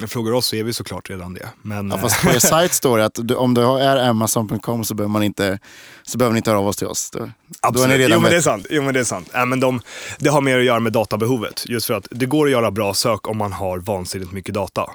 frågar 0.00 0.32
oss 0.32 0.46
så 0.46 0.56
är 0.56 0.64
vi 0.64 0.72
såklart 0.72 1.10
redan 1.10 1.34
det. 1.34 1.48
Men, 1.62 1.90
Ja, 1.90 1.96
eh, 1.96 2.02
fast 2.02 2.22
på 2.22 2.30
er 2.30 2.38
sajt 2.38 2.72
står 2.72 2.98
det 2.98 3.04
att 3.04 3.18
du, 3.22 3.34
om 3.34 3.54
du 3.54 3.62
är 3.62 3.96
Amazon.com 3.96 4.84
så 4.84 4.94
behöver 4.94 5.12
man 5.12 5.22
inte, 5.22 5.58
så 6.02 6.18
behöver 6.18 6.32
ni 6.32 6.38
inte 6.38 6.50
höra 6.50 6.60
av 6.60 6.66
oss 6.66 6.76
till 6.76 6.86
oss. 6.86 7.10
Då, 7.10 7.18
då 7.18 7.24
är 7.24 7.30
Absolut. 7.60 7.88
ni 7.88 7.98
redan 7.98 8.16
jo, 8.16 8.20
men 8.20 8.30
det 8.30 8.36
är 8.36 8.40
sant. 8.40 8.66
Jo, 8.70 8.82
men 8.82 8.94
det 8.94 9.00
är 9.00 9.04
sant. 9.04 9.30
Äh, 9.34 9.46
men 9.46 9.60
de, 9.60 9.80
det 10.18 10.28
har 10.30 10.40
mer 10.40 10.58
att 10.58 10.64
göra 10.64 10.80
med 10.80 10.92
databehovet. 10.92 11.64
Just 11.66 11.86
för 11.86 11.94
att 11.94 12.08
det 12.10 12.26
går 12.26 12.46
att 12.46 12.52
göra 12.52 12.70
bra 12.70 12.94
sök 12.94 13.28
om 13.28 13.36
man 13.36 13.52
har 13.52 13.78
vansinnigt 13.78 14.32
mycket 14.32 14.54
data. 14.54 14.90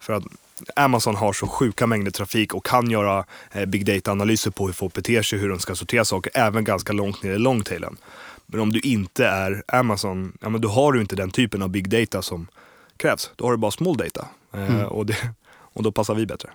För 0.00 0.12
att 0.12 0.24
Amazon 0.76 1.16
har 1.16 1.32
så 1.32 1.46
sjuka 1.46 1.86
mängder 1.86 2.10
trafik 2.10 2.54
och 2.54 2.66
kan 2.66 2.90
göra 2.90 3.24
eh, 3.52 3.64
big 3.64 3.86
data-analyser 3.86 4.50
på 4.50 4.66
hur 4.66 4.72
folk 4.72 4.94
beter 4.94 5.22
sig, 5.22 5.38
hur 5.38 5.48
de 5.48 5.58
ska 5.58 5.74
sortera 5.74 6.04
saker, 6.04 6.32
även 6.34 6.64
ganska 6.64 6.92
långt 6.92 7.22
ner 7.22 7.32
i 7.32 7.38
longtailen. 7.38 7.96
Men 8.46 8.60
om 8.60 8.72
du 8.72 8.80
inte 8.80 9.26
är 9.26 9.62
Amazon, 9.68 10.32
ja 10.40 10.48
men 10.48 10.60
då 10.60 10.68
har 10.68 10.92
du 10.92 11.00
inte 11.00 11.16
den 11.16 11.30
typen 11.30 11.62
av 11.62 11.68
big 11.68 11.88
data 11.88 12.22
som 12.22 12.46
krävs. 12.96 13.30
Då 13.36 13.44
har 13.44 13.52
du 13.52 13.56
bara 13.56 13.70
small 13.70 13.96
data. 13.96 14.26
Eh, 14.52 14.70
Mm. 14.74 14.86
och, 14.86 15.06
det, 15.06 15.16
och 15.50 15.82
då 15.82 15.92
passar 15.92 16.14
vi 16.14 16.26
bättre. 16.26 16.50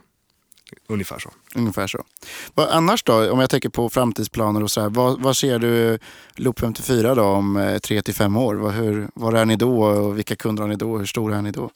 Ungefär 0.88 1.20
så. 1.20 1.32
Ungefär 1.56 1.88
så. 1.88 2.04
Vad, 2.54 2.70
annars 2.70 3.04
då, 3.04 3.32
om 3.32 3.40
jag 3.40 3.50
tänker 3.50 3.70
på 3.70 3.90
framtidsplaner 3.90 4.64
och 4.64 4.72
så 4.72 4.82
här, 4.82 4.90
vad, 4.90 5.22
vad 5.22 5.38
ser 5.38 5.60
du 5.60 6.00
Loop 6.36 6.60
54 6.60 7.16
då 7.16 7.24
om 7.24 7.58
eh, 7.58 7.78
tre 7.78 8.02
till 8.02 8.14
fem 8.14 8.38
år? 8.38 8.56
Vad, 8.56 8.74
hur, 8.74 9.08
var 9.14 9.34
är 9.34 9.46
ni 9.46 9.56
då 9.56 9.84
och 9.84 10.18
vilka 10.18 10.36
kunder 10.36 10.64
har 10.64 10.68
ni 10.70 10.76
då? 10.76 10.98
Hur 10.98 11.06
stora 11.06 11.38
är 11.38 11.42
ni 11.42 11.52
då? 11.52 11.70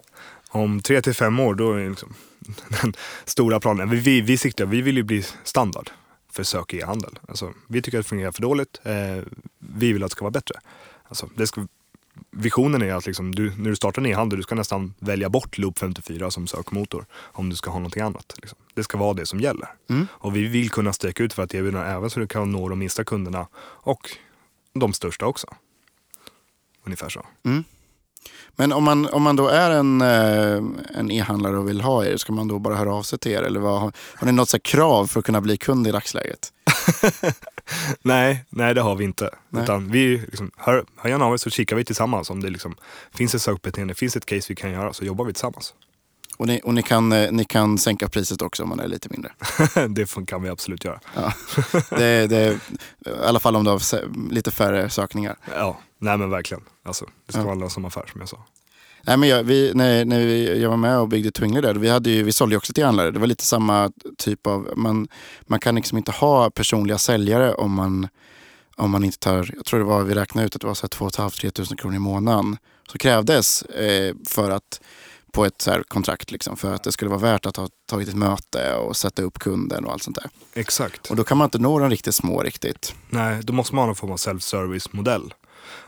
Om 0.49 0.79
tre 0.81 1.01
till 1.01 1.13
fem 1.13 1.39
år, 1.39 1.55
då 1.55 1.71
är 1.73 1.89
liksom 1.89 2.13
den 2.81 2.93
stora 3.25 3.59
planen. 3.59 3.89
Vi, 3.89 3.99
vi, 3.99 4.21
vi 4.21 4.37
siktar, 4.37 4.65
vi 4.65 4.81
vill 4.81 4.97
ju 4.97 5.03
bli 5.03 5.23
standard 5.43 5.89
för 6.31 6.43
sök 6.43 6.73
i 6.73 6.77
e-handel. 6.79 7.19
Alltså, 7.27 7.53
vi 7.67 7.81
tycker 7.81 7.99
att 7.99 8.05
det 8.05 8.09
fungerar 8.09 8.31
för 8.31 8.41
dåligt. 8.41 8.79
Eh, 8.83 9.23
vi 9.59 9.93
vill 9.93 10.03
att 10.03 10.09
det 10.09 10.15
ska 10.15 10.23
vara 10.25 10.31
bättre. 10.31 10.55
Alltså, 11.09 11.29
det 11.35 11.47
ska, 11.47 11.67
visionen 12.31 12.81
är 12.81 12.93
att 12.93 13.05
liksom, 13.05 13.35
du, 13.35 13.53
när 13.57 13.69
du 13.69 13.75
startar 13.75 14.01
en 14.01 14.05
e-handel, 14.05 14.37
du 14.37 14.43
ska 14.43 14.55
nästan 14.55 14.93
välja 14.99 15.29
bort 15.29 15.57
Loop 15.57 15.79
54 15.79 16.31
som 16.31 16.47
sökmotor 16.47 17.05
om 17.13 17.49
du 17.49 17.55
ska 17.55 17.69
ha 17.69 17.79
någonting 17.79 18.03
annat. 18.03 18.33
Liksom. 18.41 18.57
Det 18.73 18.83
ska 18.83 18.97
vara 18.97 19.13
det 19.13 19.25
som 19.25 19.39
gäller. 19.39 19.69
Mm. 19.89 20.07
Och 20.11 20.35
vi 20.35 20.47
vill 20.47 20.69
kunna 20.69 20.93
sträcka 20.93 21.23
ut 21.23 21.33
för 21.33 21.43
att 21.43 21.53
erbjuda 21.53 21.85
även 21.85 22.09
så 22.09 22.19
du 22.19 22.27
kan 22.27 22.51
nå 22.51 22.69
de 22.69 22.79
minsta 22.79 23.03
kunderna 23.03 23.47
och 23.59 24.09
de 24.73 24.93
största 24.93 25.25
också. 25.25 25.47
Ungefär 26.83 27.09
så. 27.09 27.25
Men 28.55 28.73
om 28.73 28.83
man, 28.83 29.05
om 29.05 29.23
man 29.23 29.35
då 29.35 29.47
är 29.47 29.71
en, 29.71 30.01
eh, 30.01 30.97
en 30.99 31.11
e-handlare 31.11 31.57
och 31.57 31.69
vill 31.69 31.81
ha 31.81 32.05
er, 32.05 32.17
ska 32.17 32.33
man 32.33 32.47
då 32.47 32.59
bara 32.59 32.75
höra 32.75 32.93
av 32.93 33.03
sig 33.03 33.19
till 33.19 33.31
er? 33.31 33.43
Eller 33.43 33.59
vad, 33.59 33.81
har, 33.81 33.91
ni 34.21 34.31
något 34.31 34.49
så 34.49 34.59
krav 34.59 35.07
för 35.07 35.19
att 35.19 35.25
kunna 35.25 35.41
bli 35.41 35.57
kund 35.57 35.87
i 35.87 35.91
dagsläget? 35.91 36.53
Nej, 38.01 38.45
nej 38.49 38.73
det 38.73 38.81
har 38.81 38.95
vi 38.95 39.03
inte. 39.03 39.29
Nej. 39.49 39.63
Utan 39.63 39.91
vi 39.91 40.17
liksom, 40.17 40.51
hör, 40.57 40.85
hör 40.95 41.09
gärna 41.09 41.25
av 41.25 41.33
er 41.33 41.37
så 41.37 41.49
kikar 41.49 41.75
vi 41.75 41.85
tillsammans. 41.85 42.29
Om 42.29 42.43
det 42.43 42.49
liksom, 42.49 42.75
finns 43.13 43.35
ett 43.35 43.41
sökbeteende, 43.41 43.95
finns 43.95 44.15
ett 44.15 44.25
case 44.25 44.45
vi 44.49 44.55
kan 44.55 44.71
göra 44.71 44.93
så 44.93 45.05
jobbar 45.05 45.25
vi 45.25 45.33
tillsammans. 45.33 45.73
Och 46.37 46.47
ni, 46.47 46.61
och 46.63 46.73
ni, 46.73 46.83
kan, 46.83 47.11
eh, 47.11 47.31
ni 47.31 47.45
kan 47.45 47.77
sänka 47.77 48.09
priset 48.09 48.41
också 48.41 48.63
om 48.63 48.69
man 48.69 48.79
är 48.79 48.87
lite 48.87 49.09
mindre. 49.09 49.31
det 49.89 50.25
kan 50.27 50.43
vi 50.43 50.49
absolut 50.49 50.85
göra. 50.85 50.99
Ja. 51.15 51.33
Det, 51.89 52.27
det, 52.27 52.59
I 53.05 53.09
alla 53.25 53.39
fall 53.39 53.55
om 53.55 53.63
du 53.63 53.69
har 53.69 54.31
lite 54.31 54.51
färre 54.51 54.89
sökningar. 54.89 55.37
Ja, 55.55 55.79
nej 55.99 56.17
men 56.17 56.29
verkligen. 56.29 56.63
Alltså, 56.83 57.05
det 57.25 57.31
ska 57.31 57.41
Ja. 57.41 57.45
vara 57.45 57.53
en 57.53 57.59
lönsam 57.59 57.85
affär 57.85 58.05
som 58.11 58.21
jag 58.21 58.29
sa. 58.29 58.45
Nej, 59.01 59.17
men 59.17 59.29
jag, 59.29 59.43
vi, 59.43 59.71
när, 59.75 60.05
när 60.05 60.19
vi, 60.19 60.61
jag 60.61 60.69
var 60.69 60.77
med 60.77 60.99
och 60.99 61.07
byggde 61.07 61.31
Twingly 61.31 61.61
där, 61.61 61.75
vi, 61.75 61.89
hade 61.89 62.09
ju, 62.09 62.23
vi 62.23 62.31
sålde 62.31 62.53
ju 62.53 62.57
också 62.57 62.73
till 62.73 62.85
handlare. 62.85 63.11
Det 63.11 63.19
var 63.19 63.27
lite 63.27 63.43
samma 63.45 63.91
typ 64.17 64.47
av, 64.47 64.69
man, 64.75 65.07
man 65.41 65.59
kan 65.59 65.75
liksom 65.75 65.97
inte 65.97 66.11
ha 66.11 66.49
personliga 66.49 66.97
säljare 66.97 67.53
om 67.53 67.71
man, 67.73 68.07
om 68.75 68.91
man 68.91 69.03
inte 69.03 69.17
tar, 69.19 69.49
jag 69.55 69.65
tror 69.65 69.79
det 69.79 69.85
var, 69.85 70.03
vi 70.03 70.13
räknade 70.13 70.45
ut 70.47 70.55
att 70.55 70.61
det 70.61 70.67
var 70.67 70.87
2 70.87 71.09
500-3 71.09 71.49
tusen 71.49 71.77
kronor 71.77 71.95
i 71.95 71.99
månaden. 71.99 72.57
Så 72.91 72.97
krävdes 72.97 73.61
eh, 73.61 74.15
för 74.27 74.49
att, 74.51 74.81
på 75.31 75.45
ett 75.45 75.61
så 75.61 75.83
kontrakt, 75.87 76.31
liksom, 76.31 76.57
för 76.57 76.73
att 76.73 76.83
det 76.83 76.91
skulle 76.91 77.09
vara 77.09 77.19
värt 77.19 77.45
att 77.45 77.57
ha 77.57 77.67
tagit 77.85 78.09
ett 78.09 78.15
möte 78.15 78.75
och 78.75 78.97
sätta 78.97 79.21
upp 79.21 79.39
kunden 79.39 79.85
och 79.85 79.91
allt 79.91 80.03
sånt 80.03 80.15
där. 80.21 80.29
Exakt. 80.53 81.09
Och 81.09 81.15
då 81.15 81.23
kan 81.23 81.37
man 81.37 81.45
inte 81.45 81.59
nå 81.59 81.79
de 81.79 81.89
riktigt 81.89 82.15
små 82.15 82.41
riktigt. 82.41 82.95
Nej, 83.09 83.39
då 83.43 83.53
måste 83.53 83.75
man 83.75 83.81
ha 83.81 83.85
någon 83.85 83.95
form 83.95 84.11
av 84.11 84.17
self-service-modell. 84.17 85.33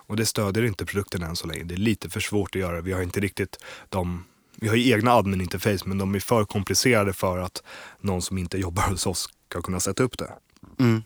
Och 0.10 0.16
det 0.16 0.26
stödjer 0.26 0.64
inte 0.64 0.86
produkten 0.86 1.24
än 1.24 1.36
så 1.36 1.47
länge. 1.47 1.64
Det 1.64 1.76
är 1.76 1.78
lite 1.78 2.10
för 2.10 2.20
svårt 2.20 2.55
att 2.55 2.62
göra. 2.62 2.82
Vi 2.82 2.91
har 2.91 3.01
inte 3.01 3.20
riktigt 3.20 3.57
de 3.89 4.24
vi 4.55 4.68
har 4.68 4.76
ju 4.76 4.91
egna 4.91 5.12
admin-interface 5.12 5.86
men 5.86 5.97
de 5.97 6.16
är 6.16 6.20
för 6.20 6.45
komplicerade 6.45 7.14
för 7.14 7.38
att 7.38 7.64
någon 7.99 8.22
som 8.22 8.38
inte 8.38 8.57
jobbar 8.66 8.84
hos 8.84 9.07
oss 9.07 9.30
ska 9.49 9.62
kunna 9.62 9.80
sätta 9.80 10.03
upp 10.03 10.18
det. 10.18 10.34
Mm. 10.80 11.03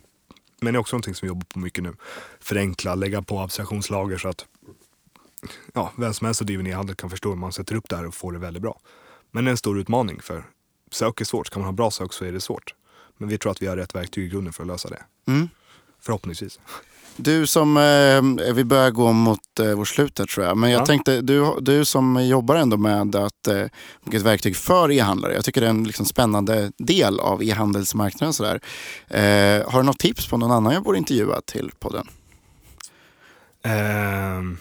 Men 0.60 0.74
det 0.74 0.76
är 0.76 0.80
också 0.80 0.96
någonting 0.96 1.14
som 1.14 1.26
vi 1.26 1.28
jobbar 1.28 1.44
på 1.44 1.58
mycket 1.58 1.84
nu. 1.84 1.94
Förenkla, 2.40 2.94
lägga 2.94 3.22
på 3.22 3.40
abstraktionslager 3.40 4.18
så 4.18 4.28
att 4.28 4.46
ja, 5.72 5.92
vem 5.96 6.14
som 6.14 6.24
helst 6.24 6.38
som 6.38 6.46
driver 6.46 6.68
e-handel 6.68 6.96
kan 6.96 7.10
förstå 7.10 7.28
hur 7.28 7.36
man 7.36 7.52
sätter 7.52 7.74
upp 7.74 7.88
det 7.88 7.96
här 7.96 8.06
och 8.06 8.14
får 8.14 8.32
det 8.32 8.38
väldigt 8.38 8.62
bra. 8.62 8.80
Men 9.30 9.44
det 9.44 9.48
är 9.48 9.50
en 9.50 9.56
stor 9.56 9.78
utmaning 9.78 10.20
för 10.22 10.44
sök 10.90 11.20
är 11.20 11.24
svårt. 11.24 11.46
Ska 11.46 11.58
man 11.58 11.66
ha 11.66 11.72
bra 11.72 11.90
sök 11.90 12.12
så 12.12 12.24
är 12.24 12.32
det 12.32 12.40
svårt. 12.40 12.74
Men 13.18 13.28
vi 13.28 13.38
tror 13.38 13.52
att 13.52 13.62
vi 13.62 13.66
har 13.66 13.76
rätt 13.76 13.94
verktyg 13.94 14.24
i 14.24 14.28
grunden 14.28 14.52
för 14.52 14.62
att 14.62 14.66
lösa 14.66 14.88
det. 14.88 15.04
Mm. 15.26 15.48
Förhoppningsvis. 16.00 16.60
Du 17.16 17.46
som, 17.46 17.76
eh, 17.76 18.52
vi 18.54 18.64
börjar 18.64 18.90
gå 18.90 19.12
mot 19.12 19.58
eh, 19.60 19.70
vårt 19.74 19.88
slut 19.88 20.18
här 20.18 20.26
tror 20.26 20.46
jag. 20.46 20.56
Men 20.56 20.70
jag 20.70 20.80
Ja. 20.80 20.86
tänkte, 20.86 21.20
du, 21.20 21.56
du 21.60 21.84
som 21.84 22.24
jobbar 22.26 22.56
ändå 22.56 22.76
med 22.76 23.16
att 23.16 23.46
eh, 23.46 23.60
ett 24.12 24.22
verktyg 24.22 24.56
för 24.56 24.90
e-handlare. 24.92 25.34
Jag 25.34 25.44
tycker 25.44 25.60
det 25.60 25.66
är 25.66 25.70
en 25.70 25.84
liksom, 25.84 26.06
spännande 26.06 26.72
del 26.78 27.20
av 27.20 27.42
e-handelsmarknaden. 27.42 28.32
Sådär. 28.32 28.60
Eh, 29.08 29.70
har 29.70 29.78
du 29.80 29.82
något 29.82 29.98
tips 29.98 30.26
på 30.28 30.36
någon 30.36 30.50
annan 30.50 30.72
jag 30.74 30.82
borde 30.82 30.98
intervjua 30.98 31.40
till 31.40 31.70
podden? 31.78 32.08
Ehm. 33.62 34.58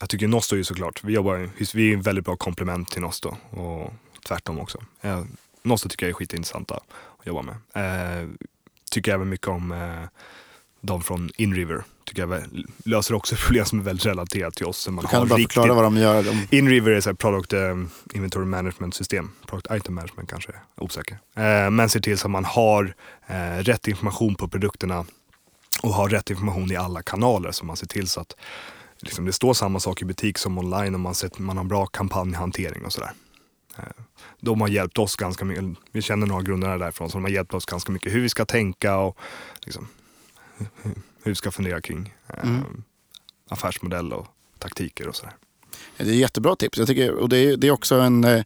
jag 0.00 0.08
tycker 0.08 0.28
Nosto 0.28 0.54
är 0.54 0.58
ju 0.58 0.64
såklart, 0.64 1.04
vi 1.04 1.12
jobbar, 1.12 1.50
vi 1.74 1.90
är 1.90 1.94
en 1.94 2.02
väldigt 2.02 2.24
bra 2.24 2.36
komplement 2.36 2.88
till 2.90 3.02
Nosto 3.02 3.36
och 3.50 3.92
tvärtom 4.28 4.58
också. 4.60 4.78
Eh, 5.00 5.22
Nosto 5.62 5.88
tycker 5.88 6.06
jag 6.06 6.10
är 6.10 6.14
skitintressanta 6.14 6.74
att 7.18 7.26
jobba 7.26 7.42
med. 7.42 7.54
Eh, 7.74 8.28
tycker 8.90 9.14
även 9.14 9.28
mycket 9.28 9.48
om 9.48 9.72
eh, 9.72 10.08
de 10.80 11.02
från 11.02 11.30
Inriver. 11.36 11.84
Tycker 12.04 12.26
jag 12.26 12.42
löser 12.84 13.14
också 13.14 13.36
problem 13.46 13.64
som 13.64 13.80
är 13.80 13.84
väldigt 13.84 14.06
relaterat 14.06 14.54
till 14.54 14.66
oss. 14.66 14.88
Man 14.88 15.06
kan 15.06 15.22
du 15.22 15.28
bara 15.28 15.38
riktigt- 15.38 15.52
förklara 15.52 15.74
vad 15.74 15.84
de 15.84 15.96
gör? 15.96 16.22
De, 16.22 16.56
Inriver 16.56 16.90
är 16.90 17.08
ett 17.08 17.18
product 17.18 17.52
eh, 17.52 17.60
inventory 18.14 18.44
management 18.46 18.94
system. 18.94 19.30
Product 19.46 19.66
item 19.70 19.94
management 19.94 20.30
kanske, 20.30 20.52
är 20.52 20.82
osäker. 20.82 21.18
Eh, 21.36 21.70
men 21.70 21.88
ser 21.88 22.00
till 22.00 22.18
så 22.18 22.26
att 22.26 22.30
man 22.30 22.44
har 22.44 22.94
eh, 23.26 23.56
rätt 23.58 23.88
information 23.88 24.34
på 24.34 24.48
produkterna 24.48 25.04
och 25.82 25.94
har 25.94 26.08
rätt 26.08 26.30
information 26.30 26.72
i 26.72 26.76
alla 26.76 27.02
kanaler. 27.02 27.52
Så 27.52 27.64
man 27.64 27.76
ser 27.76 27.86
till 27.86 28.08
så 28.08 28.20
att 28.20 28.36
liksom, 29.00 29.24
det 29.24 29.32
står 29.32 29.54
samma 29.54 29.80
sak 29.80 30.02
i 30.02 30.04
butik 30.04 30.38
som 30.38 30.58
online 30.58 30.94
och 30.94 31.00
man, 31.00 31.14
sett, 31.14 31.38
man 31.38 31.56
har 31.56 31.64
bra 31.64 31.86
kampanjhantering 31.86 32.84
och 32.84 32.92
sådär. 32.92 33.10
Eh, 33.78 33.84
de 34.40 34.60
har 34.60 34.68
hjälpt 34.68 34.98
oss 34.98 35.16
ganska 35.16 35.44
mycket, 35.44 35.64
vi 35.92 36.02
känner 36.02 36.26
några 36.26 36.42
grundare 36.42 36.78
därifrån, 36.78 37.10
så 37.10 37.16
de 37.16 37.24
har 37.24 37.30
hjälpt 37.30 37.54
oss 37.54 37.66
ganska 37.66 37.92
mycket 37.92 38.14
hur 38.14 38.20
vi 38.20 38.28
ska 38.28 38.44
tänka 38.44 38.96
och 38.96 39.18
liksom, 39.64 39.88
hur- 40.82 40.94
vi 41.24 41.34
ska 41.34 41.50
fundera 41.50 41.80
kring 41.80 42.14
eh, 42.28 42.48
Mm. 42.48 42.82
affärsmodell 43.48 44.12
och 44.12 44.26
taktiker 44.58 45.08
och 45.08 45.16
sådär. 45.16 45.32
det 45.96 46.04
är 46.10 46.14
jättebra 46.14 46.56
tips. 46.56 46.78
Jag 46.78 46.86
tycker, 46.88 47.12
och 47.14 47.28
det 47.28 47.38
är, 47.38 47.56
det 47.56 47.66
är 47.66 47.70
också 47.70 47.94
en... 48.00 48.24
eh, 48.24 48.44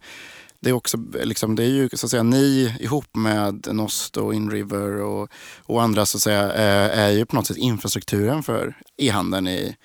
Det 0.62 0.70
är, 0.70 0.74
också, 0.74 0.97
liksom, 1.24 1.57
det 1.57 1.62
är 1.64 1.68
ju 1.68 1.89
så 1.93 2.07
att 2.07 2.11
säga 2.11 2.22
ni 2.22 2.76
ihop 2.81 3.16
med 3.16 3.68
Nost 3.72 4.16
och 4.16 4.35
Inriver 4.35 5.01
och, 5.03 5.28
och 5.66 5.83
andra 5.83 6.07
så 6.07 6.16
att 6.18 6.22
säga, 6.22 6.53
är 6.93 7.11
ju 7.11 7.26
på 7.26 7.37
något 7.37 7.47
sätt 7.47 7.57
infrastrukturen 7.57 8.43
för 8.43 8.74
e-handeln 8.97 9.49
i, 9.49 9.76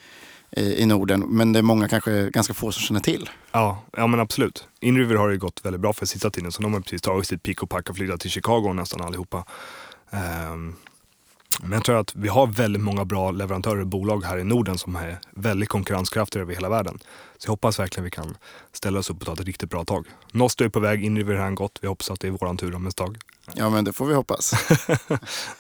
i, 0.55 0.81
i 0.81 0.85
Norden. 0.85 1.19
Men 1.19 1.53
det 1.53 1.59
är 1.59 1.63
många, 1.63 1.87
kanske 1.87 2.29
ganska 2.29 2.53
få 2.53 2.71
som 2.71 2.81
känner 2.81 2.99
till. 2.99 3.29
Ja, 3.51 3.83
ja 3.97 4.07
men 4.07 4.19
absolut. 4.19 4.67
Inriver 4.79 5.15
har 5.15 5.29
ju 5.29 5.37
gått 5.37 5.65
väldigt 5.65 5.81
bra 5.81 5.93
för 5.93 6.05
sista 6.05 6.29
tiden 6.29 6.51
så 6.51 6.61
de 6.61 6.73
har 6.73 6.81
precis 6.81 7.01
tagit 7.01 7.27
sitt 7.27 7.43
pick 7.43 7.63
och 7.63 7.69
pack 7.69 7.89
och 7.89 7.95
flyttat 7.95 8.19
till 8.19 8.31
Chicago 8.31 8.73
nästan 8.73 9.01
allihopa. 9.01 9.45
Ehm, 10.11 10.75
men 11.61 11.71
jag 11.71 11.83
tror 11.83 11.99
att 11.99 12.15
vi 12.15 12.27
har 12.27 12.47
väldigt 12.47 12.81
många 12.81 13.05
bra 13.05 13.31
leverantörer 13.31 13.81
och 13.81 13.87
bolag 13.87 14.23
här 14.25 14.37
i 14.37 14.43
Norden 14.43 14.77
som 14.77 14.95
är 14.95 15.19
väldigt 15.31 15.69
konkurrenskraftiga 15.69 16.41
över 16.41 16.53
hela 16.53 16.69
världen. 16.69 16.99
Så 17.37 17.47
jag 17.47 17.51
hoppas 17.51 17.79
verkligen 17.79 18.03
vi 18.03 18.11
kan 18.11 18.37
ställa 18.71 18.99
oss 18.99 19.09
upp 19.09 19.19
och 19.19 19.25
ta 19.25 19.33
ett 19.33 19.39
riktigt 19.39 19.69
bra 19.69 19.85
tag. 19.85 20.07
Nosto 20.31 20.63
är 20.63 20.69
på 20.69 20.79
väg, 20.79 21.03
Inriver 21.03 21.35
har 21.35 21.51
gått. 21.51 21.79
Vi 21.81 21.87
hoppas 21.87 22.11
att 22.11 22.19
det 22.19 22.27
är 22.27 22.31
våran 22.31 22.57
tur 22.57 22.75
om 22.75 22.87
ett 22.87 22.95
tag. 22.95 23.17
Ja, 23.53 23.69
men 23.69 23.85
det 23.85 23.93
får 23.93 24.05
vi 24.05 24.13
hoppas. 24.13 24.53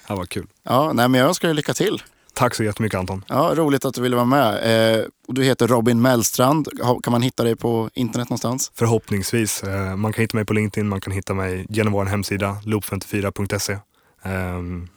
Det 0.07 0.13
var 0.13 0.25
kul. 0.25 0.47
Ja, 0.63 0.93
nej, 0.93 1.09
men 1.09 1.19
jag 1.19 1.27
önskar 1.27 1.47
dig 1.47 1.55
lycka 1.55 1.73
till. 1.73 2.03
Tack 2.35 2.55
så 2.55 2.63
jättemycket 2.63 2.99
Anton. 2.99 3.25
Ja, 3.27 3.51
roligt 3.55 3.85
att 3.85 3.93
du 3.95 4.01
ville 4.01 4.15
vara 4.15 4.25
med. 4.25 4.95
Eh, 4.99 5.05
och 5.27 5.33
du 5.33 5.43
heter 5.43 5.67
Robin 5.67 6.01
Mellstrand. 6.01 6.67
Kan 7.03 7.11
man 7.11 7.21
hitta 7.21 7.43
dig 7.43 7.55
på 7.55 7.89
internet 7.93 8.29
någonstans? 8.29 8.71
Förhoppningsvis. 8.75 9.63
Eh, 9.63 9.95
man 9.95 10.13
kan 10.13 10.21
hitta 10.21 10.37
mig 10.37 10.45
på 10.45 10.53
LinkedIn, 10.53 10.87
man 10.89 11.01
kan 11.01 11.13
hitta 11.13 11.33
mig 11.33 11.65
genom 11.69 11.93
vår 11.93 12.05
hemsida 12.05 12.57
loop54.se. 12.63 13.77
Ehm, 14.23 14.87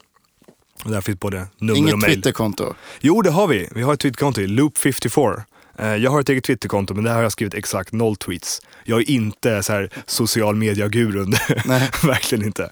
och 0.84 0.90
där 0.90 1.00
finns 1.00 1.20
både 1.20 1.46
nummer 1.58 1.72
och 1.72 1.78
Inget 1.78 1.98
mejl. 1.98 2.14
Twitterkonto? 2.14 2.74
Jo, 3.00 3.22
det 3.22 3.30
har 3.30 3.46
vi. 3.46 3.68
Vi 3.74 3.82
har 3.82 3.94
ett 3.94 4.00
Twitterkonto, 4.00 4.40
Loop54. 4.40 5.42
Eh, 5.78 5.94
Jag 5.96 6.10
har 6.10 6.20
ett 6.20 6.28
eget 6.28 6.44
Twitterkonto, 6.44 6.94
men 6.94 7.04
där 7.04 7.14
har 7.14 7.22
jag 7.22 7.32
skrivit 7.32 7.54
exakt 7.54 7.92
noll 7.92 8.16
tweets. 8.16 8.60
Jag 8.84 9.00
är 9.00 9.10
inte 9.10 9.62
så 9.62 9.72
här 9.72 9.90
social 10.06 10.56
media-gurun, 10.56 11.34
Nej. 11.64 11.90
verkligen 12.02 12.44
inte. 12.44 12.70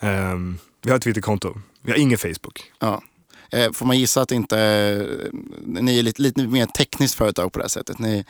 Ehm, 0.00 0.58
vi 0.82 0.90
har 0.90 0.96
ett 0.96 1.02
Twitterkonto. 1.02 1.54
Vi 1.82 1.90
har 1.92 1.98
ingen 1.98 2.18
Facebook. 2.18 2.72
Ja. 2.80 3.02
Eh, 3.50 3.72
får 3.72 3.86
man 3.86 3.98
gissa 3.98 4.20
att 4.22 4.32
inte... 4.32 4.58
eh, 4.60 5.38
Ni 5.64 5.98
är 5.98 6.02
lite, 6.02 6.22
lite 6.22 6.42
mer 6.46 6.66
tekniskt 6.66 7.14
företag 7.14 7.52
på 7.52 7.58
det 7.58 7.62
här 7.64 7.68
sättet. 7.68 7.98
Ni, 7.98 8.24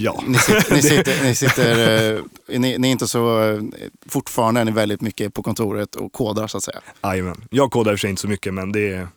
Ja, 0.00 0.22
ni, 0.26 0.38
ni, 0.70 0.82
sitter, 0.82 1.22
ni, 1.24 1.34
sitter, 1.34 2.14
eh, 2.14 2.20
ni, 2.58 2.78
ni 2.78 2.88
är 2.88 2.92
inte 2.92 3.08
så... 3.08 3.42
eh, 3.42 3.60
Fortfarande 4.06 4.60
är 4.60 4.64
ni 4.64 4.70
väldigt 4.72 5.00
mycket 5.00 5.34
på 5.34 5.42
kontoret 5.42 5.96
och 5.96 6.12
kodar 6.12 6.46
så 6.46 6.56
att 6.56 6.62
säga. 6.62 6.80
jajamän. 7.02 7.44
Jag 7.50 7.70
kodar 7.70 7.92
i 7.92 7.94
och 7.94 7.98
för 7.98 8.00
sig 8.00 8.10
inte 8.10 8.22
så 8.22 8.28
mycket, 8.28 8.54
men 8.54 8.72
det 8.72 8.92
är, 8.92 9.08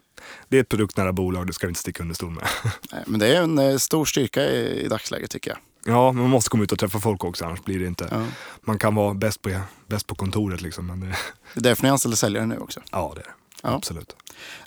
det 0.50 0.58
är 0.58 0.62
ett 0.62 0.70
produktnära 0.70 1.14
bolag, 1.14 1.48
det 1.48 1.54
ska 1.54 1.68
vi 1.68 1.72
inte 1.72 1.80
sticka 1.80 2.04
under 2.04 2.16
stol 2.16 2.30
med. 2.32 2.48
Nej, 2.92 3.04
Men 3.08 3.20
det 3.20 3.28
är 3.28 3.42
en 3.42 3.58
eh, 3.60 3.78
stor 3.78 4.06
styrka 4.06 4.44
i, 4.46 4.82
i 4.86 4.88
dagsläget 4.88 5.32
tycker 5.32 5.52
jag. 5.52 5.60
Ja, 5.96 6.12
man 6.12 6.30
måste 6.30 6.50
komma 6.50 6.64
ut 6.64 6.72
och 6.72 6.80
träffa 6.80 7.00
folk 7.00 7.24
också, 7.24 7.46
annars 7.46 7.64
blir 7.64 7.80
det 7.80 7.86
inte... 7.88 8.08
Ja. 8.12 8.26
Man 8.62 8.80
kan 8.80 8.96
vara 8.96 9.14
bäst 9.14 9.42
på, 9.42 9.50
bäst 9.88 10.08
på 10.08 10.16
kontoret 10.16 10.62
liksom, 10.62 10.88
men 10.88 11.00
det, 11.00 11.06
Det 11.54 11.60
är 11.60 11.64
därför 11.64 11.84
ni 11.84 11.90
anställer 11.90 12.16
säljare 12.16 12.46
nu 12.46 12.58
också. 12.58 12.82
ja, 12.92 13.12
det 13.16 13.22
är 13.22 13.24
det. 13.24 13.30
Ja. 13.64 13.76
Absolut. 13.76 14.16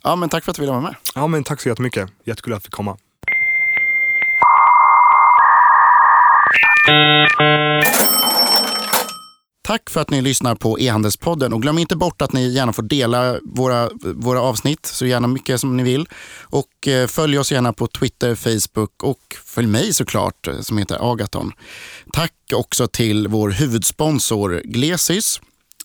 Ja, 0.02 0.16
men 0.16 0.28
tack 0.28 0.44
för 0.44 0.50
att 0.50 0.56
du 0.56 0.62
ville 0.62 0.72
vara 0.72 0.82
med. 0.82 0.94
Ja, 1.14 1.26
men 1.26 1.44
tack 1.44 1.60
så 1.60 1.68
jättemycket. 1.68 2.10
Jättekul 2.24 2.52
att 2.52 2.56
jag 2.56 2.62
fick 2.62 2.72
komma. 2.72 2.96
Tack 9.70 9.90
för 9.90 10.00
att 10.00 10.10
ni 10.10 10.22
lyssnar 10.22 10.54
på 10.54 10.80
e-handelspodden 10.80 11.52
och 11.52 11.62
glöm 11.62 11.78
inte 11.78 11.96
bort 11.96 12.22
att 12.22 12.32
ni 12.32 12.48
gärna 12.48 12.72
får 12.72 12.82
dela 12.82 13.38
våra, 13.42 13.90
våra 14.02 14.40
avsnitt 14.40 14.86
så 14.86 15.06
gärna 15.06 15.28
mycket 15.28 15.60
som 15.60 15.76
ni 15.76 15.82
vill. 15.82 16.08
Och 16.40 16.88
eh, 16.88 17.06
följ 17.06 17.38
oss 17.38 17.52
gärna 17.52 17.72
på 17.72 17.86
Twitter, 17.86 18.34
Facebook 18.34 19.02
och 19.02 19.36
följ 19.44 19.66
mig 19.66 19.92
såklart 19.92 20.48
eh, 20.48 20.60
som 20.60 20.78
heter 20.78 21.12
Agaton. 21.12 21.52
Tack 22.12 22.32
också 22.54 22.86
till 22.86 23.28
vår 23.28 23.50
huvudsponsor 23.50 24.60
Glesys 24.64 25.40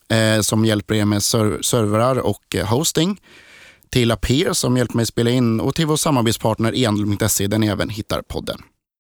eh, 0.08 0.40
som 0.40 0.64
hjälper 0.64 0.94
er 0.94 1.04
med 1.04 1.22
ser 1.22 1.62
servrar 1.62 2.16
och 2.16 2.56
hosting. 2.64 3.20
Till 3.90 4.10
Aper 4.10 4.52
som 4.52 4.76
hjälper 4.76 4.96
mig 4.96 5.06
spela 5.06 5.30
in 5.30 5.60
och 5.60 5.74
till 5.74 5.86
vår 5.86 5.96
samarbetspartner 5.96 6.72
ehandel.se 6.72 7.46
där 7.46 7.58
ni 7.58 7.66
även 7.66 7.88
hittar 7.88 8.22
podden. 8.22 8.58